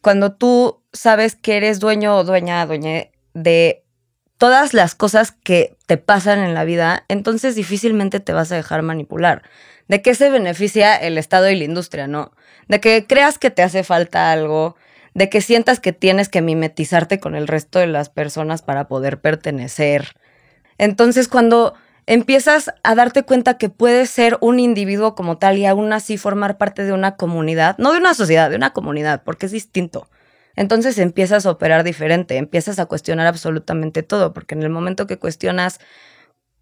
Cuando 0.00 0.32
tú 0.32 0.82
sabes 0.92 1.34
que 1.34 1.56
eres 1.56 1.80
dueño 1.80 2.16
o 2.16 2.24
dueña, 2.24 2.64
dueña 2.64 3.08
de 3.34 3.84
todas 4.38 4.72
las 4.72 4.94
cosas 4.94 5.32
que 5.32 5.76
te 5.86 5.96
pasan 5.96 6.38
en 6.38 6.54
la 6.54 6.64
vida, 6.64 7.04
entonces 7.08 7.56
difícilmente 7.56 8.20
te 8.20 8.32
vas 8.32 8.52
a 8.52 8.56
dejar 8.56 8.82
manipular. 8.82 9.42
¿De 9.88 10.00
qué 10.00 10.14
se 10.14 10.30
beneficia 10.30 10.94
el 10.94 11.18
Estado 11.18 11.50
y 11.50 11.56
la 11.56 11.64
industria, 11.64 12.06
no? 12.06 12.32
De 12.68 12.80
que 12.80 13.06
creas 13.06 13.38
que 13.38 13.50
te 13.50 13.62
hace 13.62 13.82
falta 13.82 14.30
algo, 14.30 14.76
de 15.14 15.28
que 15.28 15.40
sientas 15.40 15.80
que 15.80 15.92
tienes 15.92 16.28
que 16.28 16.42
mimetizarte 16.42 17.18
con 17.18 17.34
el 17.34 17.48
resto 17.48 17.80
de 17.80 17.88
las 17.88 18.10
personas 18.10 18.62
para 18.62 18.86
poder 18.86 19.20
pertenecer. 19.20 20.12
Entonces, 20.76 21.26
cuando 21.26 21.74
empiezas 22.08 22.72
a 22.82 22.94
darte 22.94 23.22
cuenta 23.22 23.58
que 23.58 23.68
puedes 23.68 24.08
ser 24.08 24.38
un 24.40 24.60
individuo 24.60 25.14
como 25.14 25.36
tal 25.36 25.58
y 25.58 25.66
aún 25.66 25.92
así 25.92 26.16
formar 26.16 26.56
parte 26.56 26.84
de 26.84 26.94
una 26.94 27.16
comunidad, 27.16 27.76
no 27.76 27.92
de 27.92 27.98
una 27.98 28.14
sociedad, 28.14 28.48
de 28.48 28.56
una 28.56 28.72
comunidad, 28.72 29.22
porque 29.24 29.44
es 29.44 29.52
distinto. 29.52 30.08
Entonces 30.56 30.98
empiezas 30.98 31.44
a 31.44 31.50
operar 31.50 31.84
diferente, 31.84 32.38
empiezas 32.38 32.78
a 32.78 32.86
cuestionar 32.86 33.26
absolutamente 33.26 34.02
todo, 34.02 34.32
porque 34.32 34.54
en 34.54 34.62
el 34.62 34.70
momento 34.70 35.06
que 35.06 35.18
cuestionas 35.18 35.80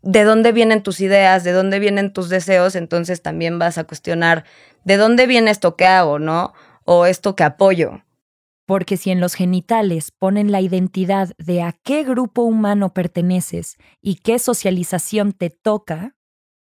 de 0.02 0.24
dónde 0.24 0.50
vienen 0.50 0.82
tus 0.82 1.00
ideas, 1.00 1.44
de 1.44 1.52
dónde 1.52 1.78
vienen 1.78 2.12
tus 2.12 2.28
deseos, 2.28 2.74
entonces 2.74 3.22
también 3.22 3.60
vas 3.60 3.78
a 3.78 3.84
cuestionar 3.84 4.44
de 4.82 4.96
dónde 4.96 5.28
viene 5.28 5.52
esto 5.52 5.76
que 5.76 5.86
hago, 5.86 6.18
¿no? 6.18 6.54
O 6.84 7.06
esto 7.06 7.36
que 7.36 7.44
apoyo. 7.44 8.02
Porque 8.66 8.96
si 8.96 9.10
en 9.10 9.20
los 9.20 9.34
genitales 9.34 10.10
ponen 10.10 10.50
la 10.50 10.60
identidad 10.60 11.30
de 11.38 11.62
a 11.62 11.72
qué 11.72 12.02
grupo 12.02 12.42
humano 12.42 12.92
perteneces 12.92 13.76
y 14.02 14.16
qué 14.16 14.38
socialización 14.38 15.32
te 15.32 15.50
toca, 15.50 16.16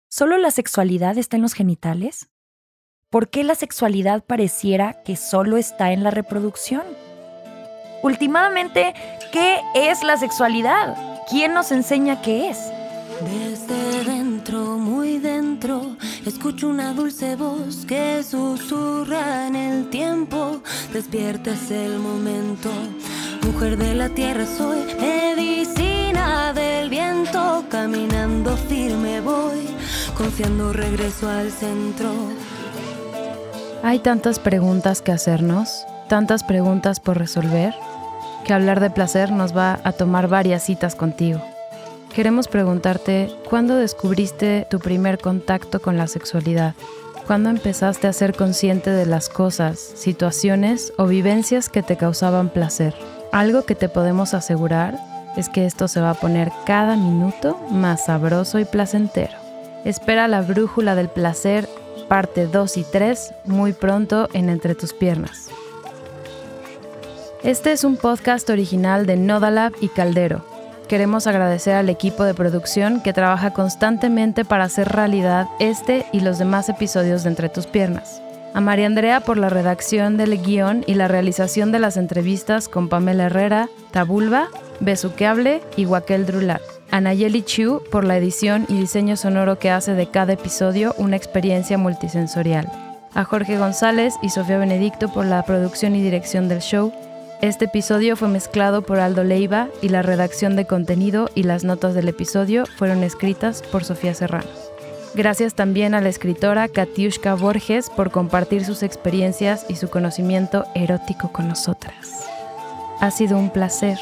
¿solo 0.09 0.37
la 0.37 0.51
sexualidad 0.51 1.17
está 1.17 1.37
en 1.37 1.43
los 1.43 1.53
genitales? 1.53 2.29
¿Por 3.09 3.29
qué 3.29 3.45
la 3.45 3.55
sexualidad 3.55 4.25
pareciera 4.25 5.01
que 5.03 5.15
solo 5.15 5.55
está 5.55 5.93
en 5.93 6.03
la 6.03 6.11
reproducción? 6.11 6.83
Últimamente, 8.03 8.93
¿qué 9.31 9.61
es 9.73 10.03
la 10.03 10.17
sexualidad? 10.17 11.23
¿Quién 11.29 11.53
nos 11.53 11.71
enseña 11.71 12.21
qué 12.21 12.49
es? 12.49 12.57
Muy 14.53 15.19
dentro, 15.19 15.97
escucho 16.25 16.69
una 16.69 16.93
dulce 16.93 17.35
voz 17.35 17.85
que 17.85 18.23
susurra 18.23 19.47
en 19.47 19.55
el 19.55 19.89
tiempo. 19.89 20.61
Despierta 20.93 21.51
es 21.51 21.69
el 21.71 21.99
momento. 21.99 22.69
Mujer 23.45 23.77
de 23.77 23.93
la 23.93 24.09
tierra 24.09 24.45
soy, 24.45 24.85
medicina 24.99 26.53
del 26.53 26.89
viento. 26.89 27.65
Caminando 27.69 28.55
firme 28.55 29.19
voy, 29.19 29.67
confiando 30.15 30.71
regreso 30.71 31.29
al 31.29 31.51
centro. 31.51 32.09
Hay 33.83 33.99
tantas 33.99 34.39
preguntas 34.39 35.01
que 35.01 35.11
hacernos, 35.11 35.85
tantas 36.07 36.43
preguntas 36.43 37.01
por 37.01 37.17
resolver, 37.17 37.73
que 38.45 38.53
hablar 38.53 38.79
de 38.79 38.89
placer 38.91 39.31
nos 39.31 39.55
va 39.55 39.81
a 39.83 39.91
tomar 39.91 40.29
varias 40.29 40.63
citas 40.63 40.95
contigo. 40.95 41.41
Queremos 42.13 42.47
preguntarte, 42.47 43.29
¿cuándo 43.47 43.75
descubriste 43.75 44.65
tu 44.71 44.79
primer 44.79 45.19
contacto 45.19 45.79
con 45.79 45.97
la 45.97 46.07
sexualidad? 46.07 46.73
¿Cuándo 47.27 47.49
empezaste 47.49 48.07
a 48.07 48.13
ser 48.13 48.33
consciente 48.33 48.89
de 48.89 49.05
las 49.05 49.29
cosas, 49.29 49.77
situaciones 49.79 50.93
o 50.97 51.05
vivencias 51.05 51.69
que 51.69 51.83
te 51.83 51.95
causaban 51.95 52.49
placer? 52.49 52.95
Algo 53.31 53.65
que 53.65 53.75
te 53.75 53.89
podemos 53.89 54.33
asegurar 54.33 54.97
es 55.35 55.49
que 55.49 55.65
esto 55.65 55.87
se 55.87 56.01
va 56.01 56.11
a 56.11 56.19
poner 56.19 56.51
cada 56.65 56.95
minuto 56.95 57.55
más 57.69 58.05
sabroso 58.05 58.57
y 58.57 58.65
placentero. 58.65 59.33
Espera 59.85 60.27
la 60.27 60.41
brújula 60.41 60.95
del 60.95 61.09
placer, 61.09 61.69
parte 62.07 62.47
2 62.47 62.77
y 62.77 62.83
3, 62.83 63.33
muy 63.45 63.73
pronto 63.73 64.27
en 64.33 64.49
Entre 64.49 64.73
tus 64.73 64.93
piernas. 64.93 65.49
Este 67.43 67.73
es 67.73 67.83
un 67.83 67.97
podcast 67.97 68.49
original 68.49 69.05
de 69.05 69.17
Nodalab 69.17 69.73
y 69.81 69.89
Caldero 69.89 70.56
Queremos 70.87 71.27
agradecer 71.27 71.75
al 71.75 71.89
equipo 71.89 72.23
de 72.23 72.33
producción 72.33 73.01
que 73.01 73.11
trabaja 73.11 73.51
constantemente 73.51 74.45
para 74.45 74.63
hacer 74.63 74.87
realidad 74.87 75.47
este 75.59 76.05
y 76.13 76.21
los 76.21 76.39
demás 76.39 76.69
episodios 76.69 77.23
de 77.23 77.29
Entre 77.29 77.49
tus 77.49 77.67
piernas. 77.67 78.21
A 78.53 78.61
María 78.61 78.85
Andrea 78.85 79.19
por 79.19 79.37
la 79.37 79.49
redacción 79.49 80.15
del 80.15 80.41
guion 80.41 80.85
y 80.87 80.93
la 80.93 81.09
realización 81.09 81.73
de 81.73 81.79
las 81.79 81.97
entrevistas 81.97 82.69
con 82.69 82.87
Pamela 82.87 83.25
Herrera, 83.25 83.67
Tabulba, 83.91 84.47
Besuqueable 84.79 85.61
y 85.75 85.85
Wakel 85.85 86.25
Drulat. 86.25 86.61
A 86.89 87.01
Nayeli 87.01 87.43
Chu 87.43 87.83
por 87.91 88.05
la 88.05 88.15
edición 88.15 88.65
y 88.69 88.79
diseño 88.79 89.17
sonoro 89.17 89.59
que 89.59 89.69
hace 89.69 89.93
de 89.93 90.09
cada 90.09 90.33
episodio 90.33 90.95
una 90.97 91.17
experiencia 91.17 91.77
multisensorial. 91.77 92.71
A 93.13 93.25
Jorge 93.25 93.57
González 93.57 94.13
y 94.21 94.29
Sofía 94.29 94.57
Benedicto 94.57 95.11
por 95.11 95.25
la 95.25 95.43
producción 95.43 95.95
y 95.97 96.01
dirección 96.01 96.47
del 96.47 96.61
show 96.61 96.93
este 97.41 97.65
episodio 97.65 98.15
fue 98.15 98.29
mezclado 98.29 98.81
por 98.81 98.99
Aldo 98.99 99.23
Leiva 99.23 99.67
y 99.81 99.89
la 99.89 100.01
redacción 100.01 100.55
de 100.55 100.65
contenido 100.65 101.29
y 101.35 101.43
las 101.43 101.63
notas 101.63 101.93
del 101.93 102.07
episodio 102.07 102.65
fueron 102.77 103.03
escritas 103.03 103.61
por 103.61 103.83
Sofía 103.83 104.15
Serrano. 104.15 104.49
Gracias 105.13 105.53
también 105.53 105.93
a 105.93 106.01
la 106.01 106.09
escritora 106.09 106.67
Katiushka 106.67 107.35
Borges 107.35 107.91
por 107.91 108.09
compartir 108.09 108.65
sus 108.65 108.81
experiencias 108.81 109.65
y 109.69 109.75
su 109.75 109.89
conocimiento 109.89 110.65
erótico 110.73 111.31
con 111.31 111.47
nosotras. 111.47 112.25
Ha 112.99 113.11
sido 113.11 113.37
un 113.37 113.51
placer 113.51 113.99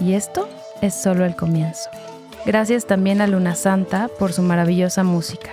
y 0.00 0.14
esto 0.14 0.48
es 0.80 0.94
solo 0.94 1.24
el 1.24 1.36
comienzo. 1.36 1.88
Gracias 2.44 2.86
también 2.86 3.20
a 3.20 3.28
Luna 3.28 3.54
Santa 3.54 4.08
por 4.18 4.32
su 4.32 4.42
maravillosa 4.42 5.04
música. 5.04 5.50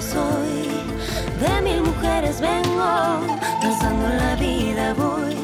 soy, 0.00 0.68
de 1.40 1.62
mil 1.62 1.82
mujeres 1.82 2.40
vengo, 2.40 3.20
danzando 3.62 4.08
la 4.08 4.34
vida 4.36 4.94
voy, 4.94 5.36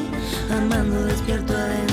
amando 0.51 1.05
despierto 1.05 1.53
adentro. 1.53 1.86